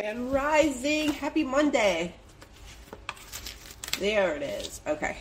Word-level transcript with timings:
Grand 0.00 0.32
Rising. 0.32 1.12
Happy 1.12 1.42
Monday. 1.42 2.14
There 3.98 4.36
it 4.36 4.42
is. 4.42 4.80
Okay. 4.86 5.16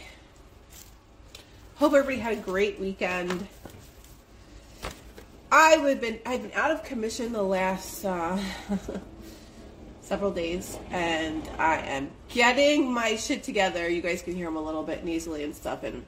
Hope 1.78 1.94
everybody 1.94 2.20
had 2.20 2.34
a 2.34 2.42
great 2.42 2.80
weekend. 2.80 3.48
I've 5.52 6.00
been 6.00 6.20
I've 6.28 6.44
been 6.44 6.52
out 6.54 6.70
of 6.70 6.84
commission 6.84 7.34
the 7.34 7.42
last 7.42 8.06
uh, 8.06 8.38
several 10.02 10.30
days, 10.30 10.78
and 10.92 11.50
I 11.58 11.78
am 11.78 12.12
getting 12.30 12.94
my 12.94 13.16
shit 13.16 13.42
together. 13.42 13.90
You 13.90 14.04
guys 14.04 14.22
can 14.22 14.36
hear 14.36 14.46
them 14.46 14.58
a 14.58 14.62
little 14.62 14.84
bit 14.84 15.04
nasally 15.04 15.44
and 15.44 15.56
stuff, 15.56 15.82
and 15.82 16.06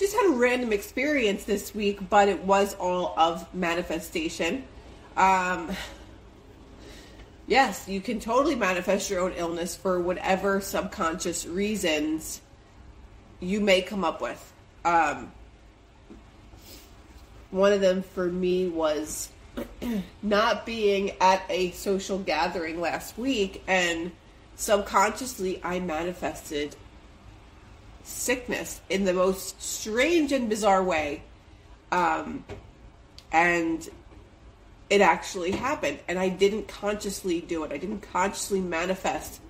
just 0.00 0.16
had 0.16 0.32
a 0.32 0.36
random 0.36 0.72
experience 0.72 1.44
this 1.44 1.72
week, 1.76 2.10
but 2.10 2.28
it 2.28 2.42
was 2.42 2.74
all 2.74 3.14
of 3.16 3.54
manifestation. 3.54 4.64
Um, 5.16 5.70
yes, 7.46 7.88
you 7.88 8.00
can 8.00 8.20
totally 8.20 8.54
manifest 8.54 9.10
your 9.10 9.20
own 9.20 9.32
illness 9.36 9.76
for 9.76 10.00
whatever 10.00 10.60
subconscious 10.60 11.46
reasons 11.46 12.40
you 13.40 13.60
may 13.60 13.82
come 13.82 14.04
up 14.04 14.20
with. 14.20 14.52
Um, 14.84 15.32
one 17.50 17.72
of 17.72 17.80
them 17.80 18.02
for 18.02 18.26
me 18.26 18.68
was 18.68 19.30
not 20.22 20.66
being 20.66 21.12
at 21.20 21.42
a 21.48 21.70
social 21.72 22.18
gathering 22.18 22.80
last 22.80 23.16
week, 23.16 23.62
and 23.66 24.12
subconsciously 24.56 25.60
I 25.62 25.80
manifested 25.80 26.76
sickness 28.02 28.80
in 28.88 29.04
the 29.04 29.12
most 29.12 29.60
strange 29.60 30.32
and 30.32 30.48
bizarre 30.48 30.82
way. 30.82 31.22
Um, 31.90 32.44
and 33.32 33.88
it 34.88 35.00
actually 35.00 35.52
happened. 35.52 35.98
And 36.08 36.18
I 36.18 36.28
didn't 36.28 36.68
consciously 36.68 37.40
do 37.40 37.64
it, 37.64 37.72
I 37.72 37.78
didn't 37.78 38.00
consciously 38.00 38.60
manifest 38.60 39.40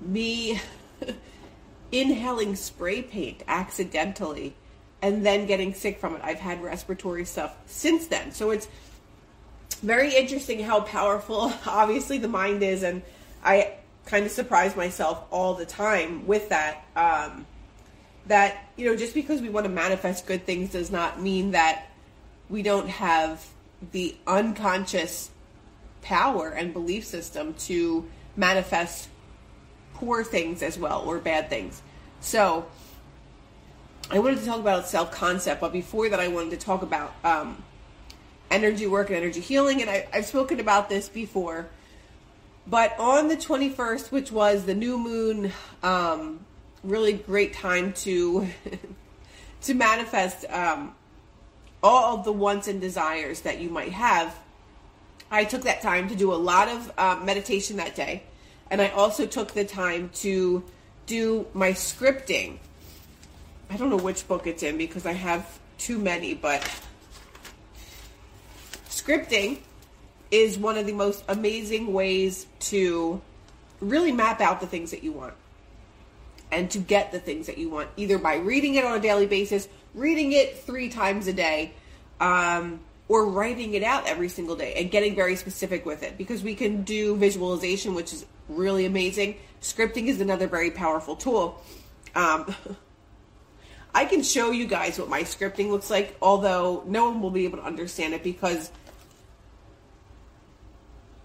me 0.00 0.60
inhaling 1.92 2.56
spray 2.56 3.02
paint 3.02 3.42
accidentally 3.46 4.54
and 5.00 5.26
then 5.26 5.46
getting 5.46 5.74
sick 5.74 5.98
from 5.98 6.14
it. 6.14 6.20
I've 6.22 6.38
had 6.38 6.62
respiratory 6.62 7.24
stuff 7.24 7.56
since 7.66 8.06
then. 8.06 8.32
So 8.32 8.50
it's 8.50 8.68
very 9.82 10.14
interesting 10.14 10.60
how 10.60 10.80
powerful, 10.80 11.52
obviously, 11.66 12.18
the 12.18 12.28
mind 12.28 12.62
is. 12.62 12.84
And 12.84 13.02
I 13.44 13.74
kind 14.06 14.24
of 14.24 14.30
surprise 14.30 14.76
myself 14.76 15.24
all 15.30 15.54
the 15.54 15.66
time 15.66 16.26
with 16.26 16.48
that. 16.50 16.84
Um, 16.94 17.46
that, 18.26 18.68
you 18.76 18.86
know, 18.86 18.96
just 18.96 19.14
because 19.14 19.40
we 19.40 19.48
want 19.48 19.66
to 19.66 19.72
manifest 19.72 20.26
good 20.26 20.46
things 20.46 20.70
does 20.70 20.92
not 20.92 21.20
mean 21.20 21.50
that 21.50 21.88
we 22.48 22.62
don't 22.62 22.88
have 22.88 23.44
the 23.90 24.16
unconscious 24.26 25.30
power 26.02 26.48
and 26.48 26.72
belief 26.72 27.04
system 27.04 27.54
to 27.54 28.08
manifest 28.36 29.08
poor 29.94 30.24
things 30.24 30.62
as 30.62 30.78
well 30.78 31.02
or 31.06 31.18
bad 31.18 31.48
things. 31.48 31.82
So, 32.20 32.66
I 34.10 34.18
wanted 34.18 34.40
to 34.40 34.44
talk 34.44 34.58
about 34.58 34.86
self 34.88 35.10
concept, 35.10 35.60
but 35.60 35.72
before 35.72 36.08
that, 36.08 36.20
I 36.20 36.28
wanted 36.28 36.50
to 36.50 36.56
talk 36.58 36.82
about 36.82 37.14
um, 37.24 37.62
energy 38.50 38.86
work 38.86 39.08
and 39.08 39.16
energy 39.16 39.40
healing. 39.40 39.80
And 39.80 39.90
I, 39.90 40.06
I've 40.12 40.26
spoken 40.26 40.60
about 40.60 40.88
this 40.88 41.08
before 41.08 41.68
but 42.66 42.98
on 42.98 43.28
the 43.28 43.36
21st, 43.36 44.12
which 44.12 44.30
was 44.30 44.64
the 44.64 44.74
new 44.74 44.98
moon, 44.98 45.52
um, 45.82 46.40
really 46.84 47.14
great 47.14 47.54
time 47.54 47.92
to 47.92 48.46
to 49.62 49.74
manifest 49.74 50.44
um, 50.50 50.94
all 51.82 52.18
of 52.18 52.24
the 52.24 52.32
wants 52.32 52.68
and 52.68 52.80
desires 52.80 53.40
that 53.42 53.60
you 53.60 53.70
might 53.70 53.92
have. 53.92 54.38
I 55.30 55.44
took 55.44 55.62
that 55.62 55.82
time 55.82 56.08
to 56.08 56.14
do 56.14 56.32
a 56.32 56.36
lot 56.36 56.68
of 56.68 56.92
uh, 56.98 57.20
meditation 57.24 57.76
that 57.78 57.94
day, 57.94 58.22
and 58.70 58.80
I 58.80 58.88
also 58.88 59.26
took 59.26 59.52
the 59.52 59.64
time 59.64 60.10
to 60.16 60.62
do 61.06 61.46
my 61.54 61.70
scripting. 61.70 62.58
I 63.70 63.76
don't 63.76 63.90
know 63.90 63.96
which 63.96 64.28
book 64.28 64.46
it's 64.46 64.62
in 64.62 64.76
because 64.76 65.06
I 65.06 65.12
have 65.12 65.58
too 65.78 65.98
many, 65.98 66.34
but 66.34 66.60
scripting 68.88 69.58
is 70.30 70.58
one 70.58 70.76
of 70.76 70.86
the 70.86 70.92
most 70.92 71.24
amazing 71.28 71.92
ways 71.92 72.46
to 72.58 73.20
really 73.80 74.12
map 74.12 74.40
out 74.40 74.60
the 74.60 74.66
things 74.66 74.90
that 74.90 75.02
you 75.02 75.12
want 75.12 75.34
and 76.50 76.70
to 76.70 76.78
get 76.78 77.12
the 77.12 77.18
things 77.18 77.46
that 77.46 77.58
you 77.58 77.70
want, 77.70 77.88
either 77.96 78.18
by 78.18 78.36
reading 78.36 78.74
it 78.74 78.84
on 78.84 78.96
a 78.96 79.00
daily 79.00 79.26
basis, 79.26 79.68
reading 79.94 80.32
it 80.32 80.58
three 80.58 80.88
times 80.88 81.26
a 81.26 81.32
day, 81.32 81.74
um, 82.20 82.80
or 83.08 83.26
writing 83.26 83.74
it 83.74 83.82
out 83.82 84.06
every 84.06 84.28
single 84.28 84.56
day 84.56 84.74
and 84.76 84.90
getting 84.90 85.14
very 85.14 85.36
specific 85.36 85.84
with 85.84 86.02
it. 86.02 86.16
Because 86.16 86.42
we 86.42 86.54
can 86.54 86.82
do 86.82 87.16
visualization, 87.16 87.94
which 87.94 88.12
is 88.12 88.24
really 88.48 88.86
amazing. 88.86 89.36
Scripting 89.60 90.06
is 90.06 90.20
another 90.20 90.46
very 90.46 90.70
powerful 90.70 91.16
tool. 91.16 91.62
Um, 92.14 92.54
I 93.94 94.06
can 94.06 94.22
show 94.22 94.50
you 94.50 94.66
guys 94.66 94.98
what 94.98 95.08
my 95.08 95.22
scripting 95.22 95.70
looks 95.70 95.90
like, 95.90 96.16
although 96.22 96.82
no 96.86 97.10
one 97.10 97.20
will 97.20 97.30
be 97.30 97.44
able 97.44 97.58
to 97.58 97.64
understand 97.64 98.14
it 98.14 98.22
because 98.22 98.70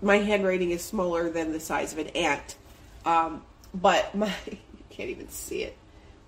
my 0.02 0.18
handwriting 0.18 0.72
is 0.72 0.84
smaller 0.84 1.30
than 1.30 1.54
the 1.54 1.60
size 1.60 1.94
of 1.94 2.00
an 2.00 2.08
ant. 2.10 2.56
Um, 3.06 3.44
but 3.74 4.14
my 4.16 4.34
you 4.50 4.58
can't 4.90 5.10
even 5.10 5.30
see 5.30 5.64
it. 5.64 5.78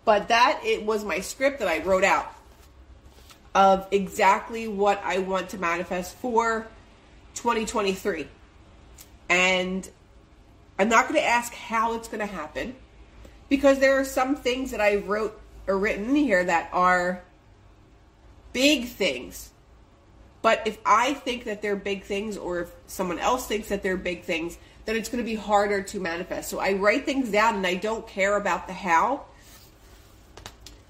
But 0.09 0.29
that 0.29 0.61
it 0.63 0.87
was 0.87 1.05
my 1.05 1.19
script 1.19 1.59
that 1.59 1.67
I 1.67 1.83
wrote 1.83 2.03
out 2.03 2.33
of 3.53 3.87
exactly 3.91 4.67
what 4.67 4.99
I 5.05 5.19
want 5.19 5.49
to 5.49 5.59
manifest 5.59 6.15
for 6.15 6.65
2023. 7.35 8.27
And 9.29 9.87
I'm 10.79 10.89
not 10.89 11.07
going 11.07 11.21
to 11.21 11.23
ask 11.23 11.53
how 11.53 11.93
it's 11.93 12.07
going 12.07 12.27
to 12.27 12.33
happen 12.33 12.75
because 13.49 13.77
there 13.77 13.99
are 13.99 14.03
some 14.03 14.35
things 14.35 14.71
that 14.71 14.81
I 14.81 14.95
wrote 14.95 15.39
or 15.67 15.77
written 15.77 16.15
here 16.15 16.43
that 16.43 16.71
are 16.73 17.21
big 18.51 18.87
things 18.87 19.51
but 20.41 20.61
if 20.65 20.77
I 20.85 21.13
think 21.13 21.43
that 21.45 21.61
they're 21.61 21.75
big 21.75 22.03
things, 22.03 22.37
or 22.37 22.61
if 22.61 22.71
someone 22.87 23.19
else 23.19 23.45
thinks 23.45 23.69
that 23.69 23.83
they're 23.83 23.97
big 23.97 24.23
things, 24.23 24.57
then 24.85 24.95
it's 24.95 25.09
going 25.09 25.23
to 25.23 25.29
be 25.29 25.35
harder 25.35 25.81
to 25.81 25.99
manifest. 25.99 26.49
So 26.49 26.59
I 26.59 26.73
write 26.73 27.05
things 27.05 27.29
down 27.29 27.55
and 27.55 27.67
I 27.67 27.75
don't 27.75 28.07
care 28.07 28.37
about 28.37 28.67
the 28.67 28.73
how. 28.73 29.25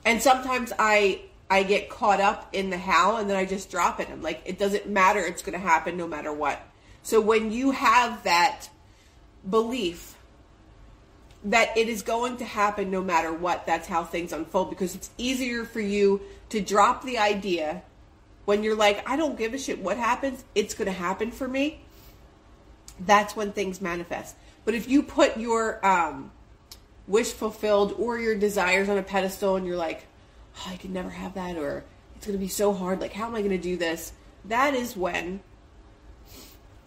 And 0.09 0.23
sometimes 0.23 0.73
I 0.79 1.21
I 1.51 1.61
get 1.61 1.87
caught 1.87 2.19
up 2.19 2.49
in 2.51 2.71
the 2.71 2.79
how 2.79 3.17
and 3.17 3.29
then 3.29 3.37
I 3.37 3.45
just 3.45 3.69
drop 3.69 3.99
it. 3.99 4.09
I'm 4.11 4.23
like, 4.23 4.41
it 4.43 4.57
doesn't 4.57 4.89
matter. 4.89 5.19
It's 5.19 5.43
going 5.43 5.53
to 5.53 5.63
happen 5.63 5.97
no 5.97 6.07
matter 6.07 6.33
what. 6.33 6.59
So 7.03 7.21
when 7.21 7.51
you 7.51 7.69
have 7.69 8.23
that 8.23 8.69
belief 9.47 10.15
that 11.43 11.77
it 11.77 11.87
is 11.89 12.01
going 12.01 12.37
to 12.37 12.45
happen 12.45 12.89
no 12.89 13.03
matter 13.03 13.31
what, 13.31 13.67
that's 13.67 13.87
how 13.87 14.03
things 14.03 14.33
unfold 14.33 14.71
because 14.71 14.95
it's 14.95 15.11
easier 15.19 15.63
for 15.63 15.79
you 15.79 16.21
to 16.49 16.59
drop 16.59 17.03
the 17.03 17.19
idea 17.19 17.83
when 18.45 18.63
you're 18.63 18.75
like, 18.75 19.07
I 19.07 19.15
don't 19.15 19.37
give 19.37 19.53
a 19.53 19.59
shit 19.59 19.77
what 19.77 19.97
happens, 19.97 20.43
it's 20.55 20.73
going 20.73 20.87
to 20.87 20.91
happen 20.91 21.29
for 21.29 21.47
me, 21.47 21.81
that's 22.99 23.35
when 23.35 23.51
things 23.51 23.79
manifest. 23.79 24.35
But 24.65 24.73
if 24.73 24.89
you 24.89 25.03
put 25.03 25.37
your 25.37 25.85
um, 25.85 26.31
wish 27.09 27.33
fulfilled 27.33 27.95
or 27.97 28.17
your 28.19 28.35
desires 28.35 28.87
on 28.87 28.97
a 28.97 29.03
pedestal 29.03 29.55
and 29.55 29.65
you're 29.65 29.75
like, 29.75 30.05
oh, 30.57 30.71
I 30.71 30.77
can 30.77 30.93
never 30.93 31.09
have 31.09 31.33
that, 31.33 31.57
or 31.57 31.83
it's 32.15 32.25
going 32.25 32.37
to 32.37 32.41
be 32.43 32.47
so 32.47 32.71
hard, 32.71 33.01
like, 33.01 33.13
how 33.13 33.25
am 33.25 33.35
I 33.35 33.41
going 33.41 33.51
to 33.51 33.57
do 33.57 33.75
this? 33.75 34.13
That 34.45 34.75
is 34.75 34.95
when, 34.95 35.41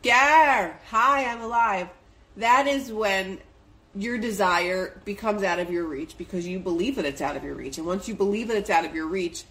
Gar, 0.02 0.80
hi, 0.88 1.24
I'm 1.26 1.42
alive. 1.42 1.88
That 2.36 2.66
is 2.66 2.90
when 2.90 3.40
your 3.94 4.16
desire 4.16 5.00
becomes 5.04 5.42
out 5.42 5.58
of 5.58 5.70
your 5.70 5.84
reach 5.84 6.16
because 6.16 6.46
you 6.46 6.58
believe 6.58 6.96
that 6.96 7.04
it's 7.04 7.20
out 7.20 7.36
of 7.36 7.44
your 7.44 7.54
reach. 7.54 7.76
And 7.76 7.86
once 7.86 8.08
you 8.08 8.14
believe 8.14 8.48
that 8.48 8.56
it's 8.56 8.70
out 8.70 8.86
of 8.86 8.94
your 8.94 9.06
reach, 9.06 9.44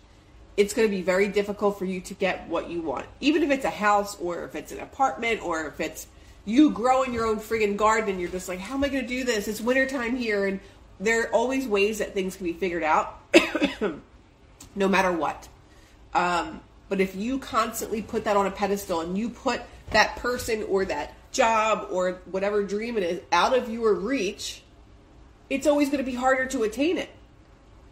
it's 0.58 0.74
going 0.74 0.88
to 0.88 0.96
be 0.96 1.02
very 1.02 1.28
difficult 1.28 1.78
for 1.78 1.86
you 1.86 2.02
to 2.02 2.14
get 2.14 2.48
what 2.48 2.70
you 2.70 2.82
want. 2.82 3.06
Even 3.20 3.44
if 3.44 3.52
it's 3.52 3.66
a 3.66 3.70
house 3.70 4.18
or 4.20 4.44
if 4.46 4.56
it's 4.56 4.72
an 4.72 4.80
apartment 4.80 5.44
or 5.44 5.68
if 5.68 5.80
it's 5.80 6.08
you 6.46 6.72
grow 6.72 7.04
in 7.04 7.14
your 7.14 7.26
own 7.26 7.40
friggin' 7.40 7.78
garden 7.78 8.10
and 8.12 8.20
you're 8.20 8.30
just 8.30 8.48
like, 8.48 8.60
how 8.60 8.76
am 8.76 8.84
I 8.84 8.90
going 8.90 9.04
to 9.04 9.08
do 9.08 9.24
this? 9.24 9.48
It's 9.48 9.62
wintertime 9.62 10.16
here. 10.16 10.46
And 10.46 10.60
there 11.00 11.24
are 11.24 11.34
always 11.34 11.68
ways 11.68 12.00
that 12.00 12.14
things 12.14 12.36
can 12.36 12.46
be 12.46 12.54
figured 12.54 12.84
out 12.84 13.20
no 14.76 14.88
matter 14.88 15.12
what. 15.12 15.48
Um, 16.14 16.62
but 16.90 17.00
if 17.00 17.16
you 17.16 17.40
constantly 17.40 18.02
put 18.02 18.26
that 18.26 18.36
on 18.36 18.48
a 18.48 18.52
pedestal 18.52 19.02
and 19.02 19.18
you 19.18 19.30
put 19.30 19.62
that 19.92 20.18
person 20.18 20.64
or 20.64 20.86
that 20.86 21.14
job 21.32 21.88
or 21.92 22.20
whatever 22.26 22.64
dream 22.64 22.98
it 22.98 23.04
is 23.04 23.22
out 23.32 23.58
of 23.58 23.70
your 23.70 23.94
reach, 23.94 24.64
it's 25.50 25.68
always 25.68 25.90
going 25.90 26.04
to 26.04 26.10
be 26.10 26.16
harder 26.16 26.46
to 26.48 26.64
attain 26.64 26.98
it. 26.98 27.10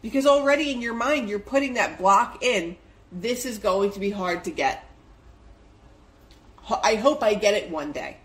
Because 0.02 0.26
already 0.26 0.72
in 0.72 0.82
your 0.82 0.94
mind, 0.94 1.30
you're 1.30 1.40
putting 1.40 1.74
that 1.74 1.98
block 1.98 2.44
in. 2.44 2.78
This 3.12 3.46
is 3.46 3.58
going 3.58 3.92
to 3.92 4.00
be 4.00 4.12
hard 4.12 4.46
to 4.46 4.52
get. 4.52 4.86
I 6.84 6.96
hope 6.96 7.24
I 7.24 7.34
get 7.34 7.54
it 7.54 7.70
one 7.70 7.92
day. 7.92 8.18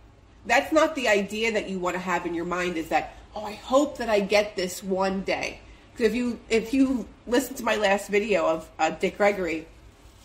That's 0.46 0.72
not 0.72 0.94
the 0.94 1.08
idea 1.08 1.52
that 1.52 1.68
you 1.68 1.78
want 1.78 1.94
to 1.94 2.00
have 2.00 2.26
in 2.26 2.34
your 2.34 2.44
mind 2.44 2.76
is 2.76 2.88
that, 2.88 3.14
oh, 3.34 3.44
I 3.44 3.52
hope 3.52 3.98
that 3.98 4.08
I 4.08 4.20
get 4.20 4.56
this 4.56 4.82
one 4.82 5.22
day. 5.22 5.60
Because 5.92 6.06
if 6.06 6.14
you, 6.14 6.40
if 6.48 6.74
you 6.74 7.06
listen 7.26 7.54
to 7.56 7.64
my 7.64 7.76
last 7.76 8.08
video 8.08 8.46
of 8.46 8.68
uh, 8.78 8.90
Dick 8.90 9.16
Gregory, 9.16 9.66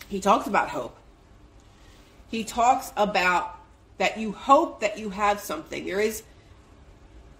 he 0.09 0.19
talks 0.19 0.47
about 0.47 0.69
hope. 0.69 0.97
He 2.29 2.43
talks 2.43 2.91
about 2.97 3.59
that 3.97 4.17
you 4.17 4.31
hope 4.31 4.81
that 4.81 4.97
you 4.97 5.11
have 5.11 5.39
something. 5.39 5.85
There 5.85 5.99
is 5.99 6.23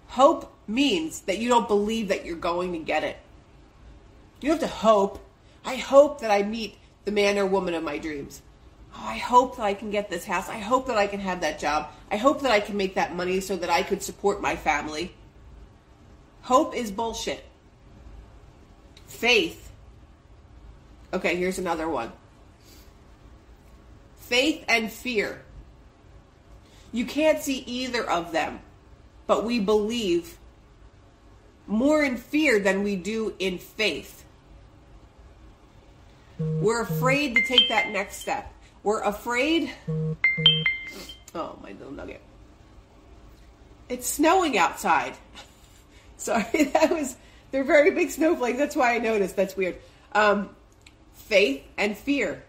hope 0.08 0.52
means 0.66 1.22
that 1.22 1.38
you 1.38 1.48
don't 1.48 1.68
believe 1.68 2.08
that 2.08 2.24
you're 2.24 2.36
going 2.36 2.72
to 2.72 2.78
get 2.78 3.04
it. 3.04 3.16
You 4.40 4.50
have 4.50 4.60
to 4.60 4.66
hope. 4.66 5.24
I 5.64 5.76
hope 5.76 6.20
that 6.20 6.30
I 6.30 6.42
meet 6.42 6.76
the 7.04 7.12
man 7.12 7.38
or 7.38 7.46
woman 7.46 7.74
of 7.74 7.82
my 7.82 7.98
dreams. 7.98 8.42
Oh, 8.94 9.04
I 9.04 9.18
hope 9.18 9.56
that 9.56 9.64
I 9.64 9.74
can 9.74 9.90
get 9.90 10.10
this 10.10 10.24
house. 10.24 10.48
I 10.48 10.58
hope 10.58 10.86
that 10.86 10.96
I 10.96 11.06
can 11.06 11.20
have 11.20 11.40
that 11.42 11.58
job. 11.58 11.90
I 12.10 12.16
hope 12.16 12.42
that 12.42 12.50
I 12.50 12.60
can 12.60 12.76
make 12.76 12.94
that 12.94 13.14
money 13.14 13.40
so 13.40 13.56
that 13.56 13.70
I 13.70 13.82
could 13.82 14.02
support 14.02 14.40
my 14.40 14.56
family. 14.56 15.14
Hope 16.42 16.74
is 16.74 16.90
bullshit. 16.90 17.44
Faith. 19.06 19.70
Okay, 21.12 21.36
here's 21.36 21.58
another 21.58 21.88
one. 21.88 22.12
Faith 24.16 24.64
and 24.68 24.90
fear. 24.90 25.42
You 26.92 27.04
can't 27.04 27.40
see 27.40 27.58
either 27.58 28.08
of 28.08 28.32
them, 28.32 28.60
but 29.26 29.44
we 29.44 29.60
believe 29.60 30.38
more 31.66 32.02
in 32.02 32.16
fear 32.16 32.58
than 32.58 32.82
we 32.82 32.96
do 32.96 33.34
in 33.38 33.58
faith. 33.58 34.24
We're 36.38 36.82
afraid 36.82 37.36
to 37.36 37.42
take 37.46 37.68
that 37.68 37.90
next 37.90 38.16
step. 38.16 38.52
We're 38.82 39.02
afraid. 39.02 39.72
Oh, 41.34 41.58
my 41.62 41.72
little 41.72 41.92
nugget. 41.92 42.20
It's 43.88 44.06
snowing 44.06 44.56
outside. 44.56 45.14
Sorry, 46.16 46.64
that 46.72 46.90
was. 46.90 47.16
They're 47.50 47.64
very 47.64 47.90
big 47.90 48.10
snowflakes. 48.10 48.58
That's 48.58 48.76
why 48.76 48.94
I 48.94 48.98
noticed. 48.98 49.36
That's 49.36 49.56
weird. 49.56 49.76
Um, 50.12 50.50
faith 51.14 51.64
and 51.76 51.96
fear. 51.96 52.44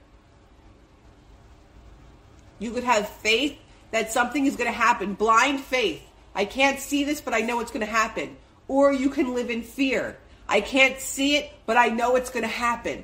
You 2.59 2.71
could 2.71 2.83
have 2.83 3.09
faith 3.09 3.57
that 3.89 4.11
something 4.11 4.45
is 4.45 4.55
going 4.55 4.71
to 4.71 4.77
happen, 4.77 5.15
blind 5.15 5.59
faith. 5.59 6.01
I 6.35 6.45
can't 6.45 6.79
see 6.79 7.03
this, 7.03 7.19
but 7.19 7.33
I 7.33 7.41
know 7.41 7.59
it's 7.59 7.71
going 7.71 7.85
to 7.85 7.91
happen. 7.91 8.37
Or 8.67 8.93
you 8.93 9.09
can 9.09 9.33
live 9.33 9.49
in 9.49 9.63
fear. 9.63 10.17
I 10.47 10.61
can't 10.61 10.99
see 10.99 11.37
it, 11.37 11.51
but 11.65 11.77
I 11.77 11.87
know 11.87 12.15
it's 12.15 12.29
going 12.29 12.43
to 12.43 12.47
happen. 12.47 13.03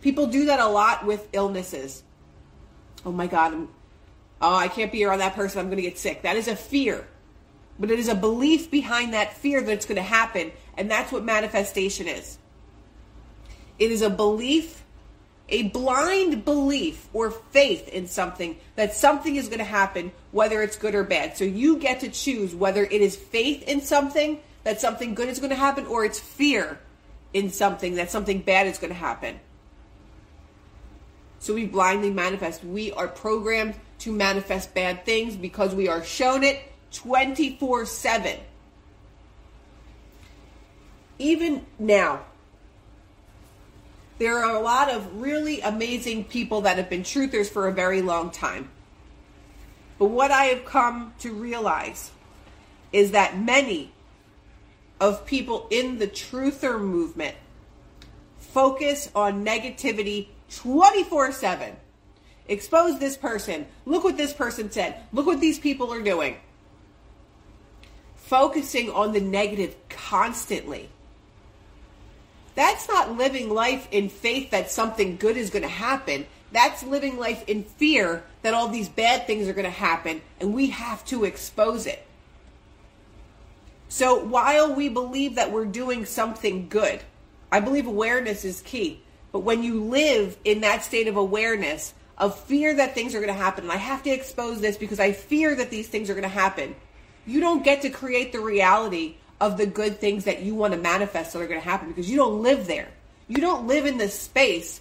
People 0.00 0.26
do 0.26 0.46
that 0.46 0.60
a 0.60 0.66
lot 0.66 1.06
with 1.06 1.28
illnesses. 1.32 2.02
Oh 3.04 3.12
my 3.12 3.26
God, 3.26 3.52
I'm, 3.52 3.68
oh, 4.40 4.54
I 4.54 4.68
can't 4.68 4.92
be 4.92 5.04
around 5.04 5.18
that 5.18 5.34
person. 5.34 5.60
I'm 5.60 5.66
going 5.66 5.76
to 5.76 5.82
get 5.82 5.98
sick. 5.98 6.22
That 6.22 6.36
is 6.36 6.48
a 6.48 6.56
fear. 6.56 7.06
But 7.78 7.90
it 7.90 7.98
is 7.98 8.08
a 8.08 8.14
belief 8.14 8.70
behind 8.70 9.14
that 9.14 9.36
fear 9.36 9.60
that 9.60 9.72
it's 9.72 9.86
going 9.86 9.96
to 9.96 10.02
happen. 10.02 10.52
And 10.76 10.90
that's 10.90 11.10
what 11.10 11.24
manifestation 11.24 12.06
is. 12.06 12.38
It 13.78 13.90
is 13.90 14.02
a 14.02 14.10
belief, 14.10 14.84
a 15.48 15.64
blind 15.64 16.44
belief 16.44 17.08
or 17.12 17.30
faith 17.30 17.88
in 17.88 18.06
something 18.06 18.56
that 18.76 18.94
something 18.94 19.36
is 19.36 19.48
going 19.48 19.58
to 19.58 19.64
happen, 19.64 20.12
whether 20.30 20.62
it's 20.62 20.76
good 20.76 20.94
or 20.94 21.04
bad. 21.04 21.36
So 21.36 21.44
you 21.44 21.78
get 21.78 22.00
to 22.00 22.08
choose 22.08 22.54
whether 22.54 22.84
it 22.84 22.92
is 22.92 23.16
faith 23.16 23.62
in 23.64 23.80
something 23.80 24.40
that 24.64 24.80
something 24.80 25.14
good 25.14 25.28
is 25.28 25.38
going 25.38 25.50
to 25.50 25.56
happen 25.56 25.86
or 25.86 26.04
it's 26.04 26.20
fear 26.20 26.78
in 27.32 27.50
something 27.50 27.96
that 27.96 28.10
something 28.10 28.40
bad 28.40 28.66
is 28.66 28.78
going 28.78 28.92
to 28.92 28.98
happen. 28.98 29.40
So 31.42 31.54
we 31.54 31.66
blindly 31.66 32.10
manifest. 32.10 32.62
We 32.62 32.92
are 32.92 33.08
programmed 33.08 33.74
to 33.98 34.12
manifest 34.12 34.74
bad 34.74 35.04
things 35.04 35.34
because 35.34 35.74
we 35.74 35.88
are 35.88 36.04
shown 36.04 36.44
it 36.44 36.62
24 36.92 37.84
7. 37.84 38.38
Even 41.18 41.66
now, 41.80 42.20
there 44.18 44.38
are 44.38 44.54
a 44.54 44.60
lot 44.60 44.88
of 44.88 45.20
really 45.20 45.60
amazing 45.62 46.26
people 46.26 46.60
that 46.60 46.76
have 46.76 46.88
been 46.88 47.02
truthers 47.02 47.50
for 47.50 47.66
a 47.66 47.72
very 47.72 48.02
long 48.02 48.30
time. 48.30 48.68
But 49.98 50.10
what 50.10 50.30
I 50.30 50.44
have 50.44 50.64
come 50.64 51.12
to 51.18 51.32
realize 51.32 52.12
is 52.92 53.10
that 53.10 53.36
many 53.36 53.90
of 55.00 55.26
people 55.26 55.66
in 55.70 55.98
the 55.98 56.06
truther 56.06 56.80
movement 56.80 57.34
focus 58.38 59.10
on 59.12 59.44
negativity 59.44 60.28
24 60.56 61.32
7. 61.32 61.76
Expose 62.48 62.98
this 62.98 63.16
person. 63.16 63.66
Look 63.86 64.04
what 64.04 64.16
this 64.16 64.32
person 64.32 64.70
said. 64.70 64.96
Look 65.12 65.26
what 65.26 65.40
these 65.40 65.58
people 65.58 65.92
are 65.92 66.02
doing. 66.02 66.36
Focusing 68.16 68.90
on 68.90 69.12
the 69.12 69.20
negative 69.20 69.76
constantly. 69.88 70.88
That's 72.54 72.88
not 72.88 73.16
living 73.16 73.48
life 73.48 73.88
in 73.90 74.08
faith 74.08 74.50
that 74.50 74.70
something 74.70 75.16
good 75.16 75.36
is 75.36 75.50
going 75.50 75.62
to 75.62 75.68
happen. 75.68 76.26
That's 76.50 76.82
living 76.82 77.18
life 77.18 77.48
in 77.48 77.64
fear 77.64 78.24
that 78.42 78.52
all 78.52 78.68
these 78.68 78.88
bad 78.88 79.26
things 79.26 79.48
are 79.48 79.54
going 79.54 79.64
to 79.64 79.70
happen 79.70 80.20
and 80.38 80.52
we 80.52 80.68
have 80.70 81.04
to 81.06 81.24
expose 81.24 81.86
it. 81.86 82.06
So 83.88 84.22
while 84.24 84.74
we 84.74 84.88
believe 84.88 85.36
that 85.36 85.52
we're 85.52 85.64
doing 85.64 86.04
something 86.04 86.68
good, 86.68 87.00
I 87.50 87.60
believe 87.60 87.86
awareness 87.86 88.44
is 88.44 88.60
key. 88.62 89.01
But 89.32 89.40
when 89.40 89.62
you 89.62 89.82
live 89.84 90.36
in 90.44 90.60
that 90.60 90.84
state 90.84 91.08
of 91.08 91.16
awareness, 91.16 91.94
of 92.18 92.38
fear 92.38 92.74
that 92.74 92.94
things 92.94 93.14
are 93.14 93.20
going 93.20 93.32
to 93.32 93.34
happen, 93.34 93.64
and 93.64 93.72
I 93.72 93.76
have 93.76 94.02
to 94.04 94.10
expose 94.10 94.60
this 94.60 94.76
because 94.76 95.00
I 95.00 95.12
fear 95.12 95.54
that 95.54 95.70
these 95.70 95.88
things 95.88 96.10
are 96.10 96.14
going 96.14 96.22
to 96.22 96.28
happen, 96.28 96.76
you 97.26 97.40
don't 97.40 97.64
get 97.64 97.82
to 97.82 97.90
create 97.90 98.32
the 98.32 98.40
reality 98.40 99.16
of 99.40 99.56
the 99.56 99.66
good 99.66 99.98
things 99.98 100.24
that 100.24 100.42
you 100.42 100.54
want 100.54 100.74
to 100.74 100.78
manifest 100.78 101.32
that 101.32 101.40
are 101.40 101.48
going 101.48 101.60
to 101.60 101.68
happen 101.68 101.88
because 101.88 102.08
you 102.08 102.16
don't 102.16 102.42
live 102.42 102.66
there. 102.66 102.88
You 103.26 103.38
don't 103.38 103.66
live 103.66 103.86
in 103.86 103.98
the 103.98 104.08
space 104.08 104.80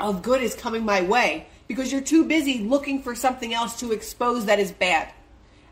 of 0.00 0.22
good 0.22 0.42
is 0.42 0.54
coming 0.54 0.84
my 0.84 1.02
way 1.02 1.46
because 1.68 1.92
you're 1.92 2.00
too 2.00 2.24
busy 2.24 2.60
looking 2.60 3.02
for 3.02 3.14
something 3.14 3.52
else 3.52 3.78
to 3.80 3.92
expose 3.92 4.46
that 4.46 4.58
is 4.58 4.72
bad. 4.72 5.12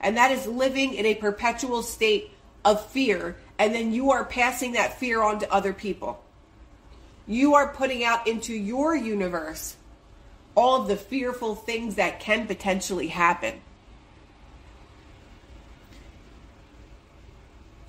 And 0.00 0.16
that 0.16 0.30
is 0.30 0.46
living 0.46 0.94
in 0.94 1.06
a 1.06 1.14
perpetual 1.14 1.82
state 1.82 2.30
of 2.64 2.84
fear. 2.86 3.36
And 3.58 3.74
then 3.74 3.92
you 3.92 4.10
are 4.12 4.24
passing 4.24 4.72
that 4.72 4.98
fear 4.98 5.22
on 5.22 5.40
to 5.40 5.52
other 5.52 5.72
people 5.72 6.22
you 7.26 7.54
are 7.54 7.68
putting 7.68 8.04
out 8.04 8.26
into 8.26 8.52
your 8.54 8.94
universe 8.94 9.76
all 10.56 10.82
of 10.82 10.88
the 10.88 10.96
fearful 10.96 11.54
things 11.54 11.94
that 11.94 12.20
can 12.20 12.46
potentially 12.46 13.08
happen. 13.08 13.60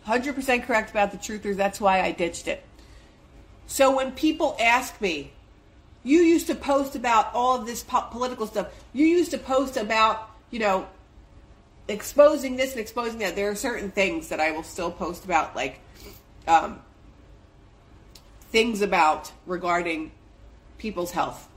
100% 0.07 0.63
correct 0.63 0.91
about 0.91 1.11
the 1.11 1.17
truthers. 1.17 1.55
That's 1.55 1.79
why 1.79 2.01
I 2.01 2.11
ditched 2.11 2.47
it. 2.47 2.63
So 3.67 3.95
when 3.95 4.11
people 4.11 4.57
ask 4.59 4.99
me, 4.99 5.31
you 6.03 6.19
used 6.19 6.47
to 6.47 6.55
post 6.55 6.95
about 6.95 7.33
all 7.33 7.59
of 7.59 7.65
this 7.65 7.83
po- 7.83 8.07
political 8.11 8.47
stuff. 8.47 8.67
You 8.93 9.05
used 9.05 9.31
to 9.31 9.37
post 9.37 9.77
about, 9.77 10.29
you 10.49 10.59
know, 10.59 10.87
exposing 11.87 12.55
this 12.55 12.71
and 12.71 12.79
exposing 12.79 13.19
that. 13.19 13.35
There 13.35 13.49
are 13.49 13.55
certain 13.55 13.91
things 13.91 14.29
that 14.29 14.39
I 14.39 14.51
will 14.51 14.63
still 14.63 14.91
post 14.91 15.25
about, 15.25 15.55
like 15.55 15.79
um, 16.47 16.79
things 18.51 18.81
about 18.81 19.31
regarding 19.45 20.11
people's 20.77 21.11
health. 21.11 21.47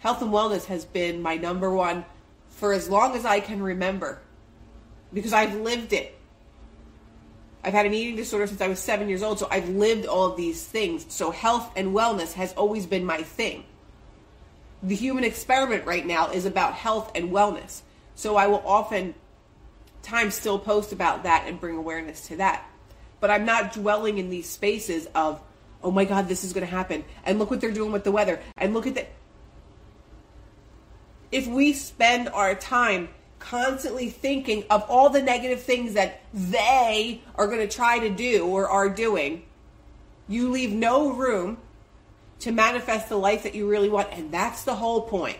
Health 0.00 0.22
and 0.22 0.32
wellness 0.32 0.64
has 0.66 0.84
been 0.84 1.22
my 1.22 1.36
number 1.36 1.70
one 1.70 2.04
for 2.48 2.72
as 2.72 2.88
long 2.88 3.14
as 3.14 3.24
I 3.24 3.40
can 3.40 3.62
remember 3.62 4.20
because 5.12 5.32
I've 5.32 5.54
lived 5.54 5.92
it. 5.92 6.18
I've 7.64 7.74
had 7.74 7.86
an 7.86 7.94
eating 7.94 8.16
disorder 8.16 8.46
since 8.46 8.60
I 8.60 8.66
was 8.66 8.80
seven 8.80 9.08
years 9.08 9.22
old, 9.22 9.38
so 9.38 9.46
I've 9.50 9.68
lived 9.68 10.06
all 10.06 10.26
of 10.26 10.36
these 10.36 10.66
things. 10.66 11.06
So 11.08 11.30
health 11.30 11.70
and 11.76 11.94
wellness 11.94 12.32
has 12.32 12.52
always 12.54 12.86
been 12.86 13.04
my 13.04 13.22
thing. 13.22 13.64
The 14.82 14.96
human 14.96 15.22
experiment 15.22 15.86
right 15.86 16.04
now 16.04 16.30
is 16.32 16.44
about 16.44 16.74
health 16.74 17.12
and 17.14 17.30
wellness. 17.30 17.82
So 18.16 18.36
I 18.36 18.48
will 18.48 18.62
often 18.66 19.14
times 20.02 20.34
still 20.34 20.58
post 20.58 20.92
about 20.92 21.22
that 21.22 21.44
and 21.46 21.60
bring 21.60 21.76
awareness 21.76 22.26
to 22.28 22.36
that. 22.36 22.68
But 23.20 23.30
I'm 23.30 23.44
not 23.44 23.72
dwelling 23.72 24.18
in 24.18 24.30
these 24.30 24.48
spaces 24.48 25.06
of 25.14 25.40
oh 25.82 25.90
my 25.90 26.04
God, 26.04 26.28
this 26.28 26.44
is 26.44 26.52
going 26.52 26.66
to 26.66 26.70
happen. 26.70 27.04
And 27.24 27.38
look 27.38 27.50
what 27.50 27.60
they're 27.60 27.72
doing 27.72 27.92
with 27.92 28.04
the 28.04 28.12
weather. 28.12 28.40
And 28.56 28.74
look 28.74 28.86
at 28.86 28.94
that. 28.94 29.10
If 31.30 31.46
we 31.46 31.72
spend 31.72 32.28
our 32.28 32.54
time 32.54 33.08
constantly 33.38 34.08
thinking 34.08 34.64
of 34.70 34.84
all 34.88 35.10
the 35.10 35.22
negative 35.22 35.62
things 35.62 35.94
that 35.94 36.20
they 36.32 37.22
are 37.34 37.46
going 37.46 37.66
to 37.66 37.68
try 37.68 37.98
to 37.98 38.10
do 38.10 38.46
or 38.46 38.68
are 38.68 38.88
doing, 38.88 39.42
you 40.28 40.50
leave 40.50 40.72
no 40.72 41.10
room 41.10 41.58
to 42.40 42.52
manifest 42.52 43.08
the 43.08 43.16
life 43.16 43.42
that 43.42 43.54
you 43.54 43.68
really 43.68 43.88
want. 43.88 44.08
And 44.12 44.30
that's 44.30 44.64
the 44.64 44.76
whole 44.76 45.02
point. 45.02 45.38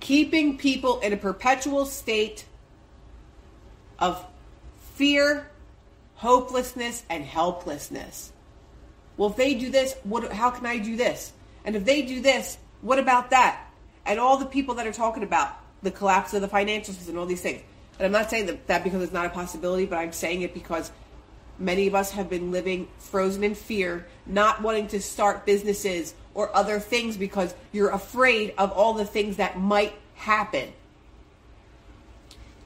Keeping 0.00 0.58
people 0.58 1.00
in 1.00 1.12
a 1.12 1.16
perpetual 1.16 1.86
state 1.86 2.44
of 3.98 4.24
fear, 4.94 5.50
hopelessness, 6.16 7.04
and 7.08 7.24
helplessness. 7.24 8.32
Well, 9.16 9.30
if 9.30 9.36
they 9.36 9.54
do 9.54 9.70
this, 9.70 9.94
what, 10.04 10.32
how 10.32 10.50
can 10.50 10.66
I 10.66 10.78
do 10.78 10.96
this? 10.96 11.32
And 11.64 11.76
if 11.76 11.84
they 11.84 12.02
do 12.02 12.20
this, 12.20 12.58
what 12.80 12.98
about 12.98 13.30
that? 13.30 13.68
And 14.04 14.18
all 14.18 14.36
the 14.36 14.46
people 14.46 14.74
that 14.76 14.86
are 14.86 14.92
talking 14.92 15.22
about 15.22 15.56
the 15.82 15.90
collapse 15.90 16.34
of 16.34 16.40
the 16.40 16.48
financial 16.48 16.94
system 16.94 17.12
and 17.12 17.18
all 17.18 17.26
these 17.26 17.40
things. 17.40 17.62
And 17.98 18.06
I'm 18.06 18.12
not 18.12 18.30
saying 18.30 18.46
that, 18.46 18.66
that 18.68 18.84
because 18.84 19.02
it's 19.02 19.12
not 19.12 19.26
a 19.26 19.30
possibility, 19.30 19.86
but 19.86 19.96
I'm 19.96 20.12
saying 20.12 20.42
it 20.42 20.54
because 20.54 20.90
many 21.58 21.86
of 21.86 21.94
us 21.94 22.12
have 22.12 22.30
been 22.30 22.50
living 22.50 22.88
frozen 22.98 23.44
in 23.44 23.54
fear, 23.54 24.06
not 24.26 24.62
wanting 24.62 24.88
to 24.88 25.00
start 25.00 25.46
businesses 25.46 26.14
or 26.34 26.54
other 26.56 26.80
things 26.80 27.16
because 27.16 27.54
you're 27.72 27.90
afraid 27.90 28.54
of 28.58 28.72
all 28.72 28.94
the 28.94 29.04
things 29.04 29.36
that 29.36 29.58
might 29.58 29.94
happen. 30.14 30.72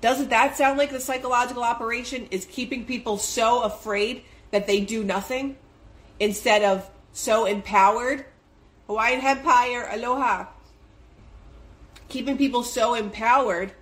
Doesn't 0.01 0.31
that 0.31 0.57
sound 0.57 0.79
like 0.79 0.91
the 0.91 1.01
psychological 1.01 1.63
operation 1.63 2.29
is 2.31 2.45
keeping 2.45 2.85
people 2.85 3.19
so 3.19 3.63
afraid 3.63 4.23
that 4.51 4.67
they 4.67 4.81
do 4.81 5.03
nothing 5.03 5.57
instead 6.21 6.63
of 6.63 6.89
so 7.13 7.45
empowered? 7.45 8.25
Hawaiian 8.87 9.21
Empire, 9.21 9.89
aloha. 9.91 10.47
Keeping 12.09 12.39
people 12.39 12.63
so 12.63 12.95
empowered, 12.95 13.73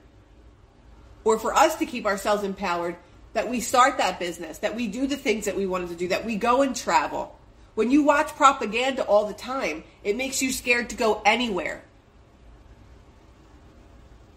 or 1.25 1.39
for 1.39 1.55
us 1.55 1.77
to 1.77 1.87
keep 1.87 2.07
ourselves 2.07 2.43
empowered, 2.43 2.97
that 3.35 3.51
we 3.51 3.61
start 3.61 3.99
that 3.99 4.19
business, 4.19 4.59
that 4.59 4.75
we 4.75 4.87
do 4.87 5.07
the 5.07 5.17
things 5.17 5.45
that 5.45 5.57
we 5.57 5.67
wanted 5.67 5.89
to 5.91 5.97
do, 5.97 6.09
that 6.09 6.25
we 6.25 6.37
go 6.37 6.63
and 6.63 6.75
travel. 6.75 7.39
When 7.75 7.91
you 7.91 8.05
watch 8.05 8.29
propaganda 8.29 9.05
all 9.05 9.27
the 9.27 9.35
time, 9.35 9.83
it 10.05 10.17
makes 10.17 10.41
you 10.41 10.53
scared 10.53 10.91
to 10.91 10.97
go 10.97 11.21
anywhere. 11.25 11.83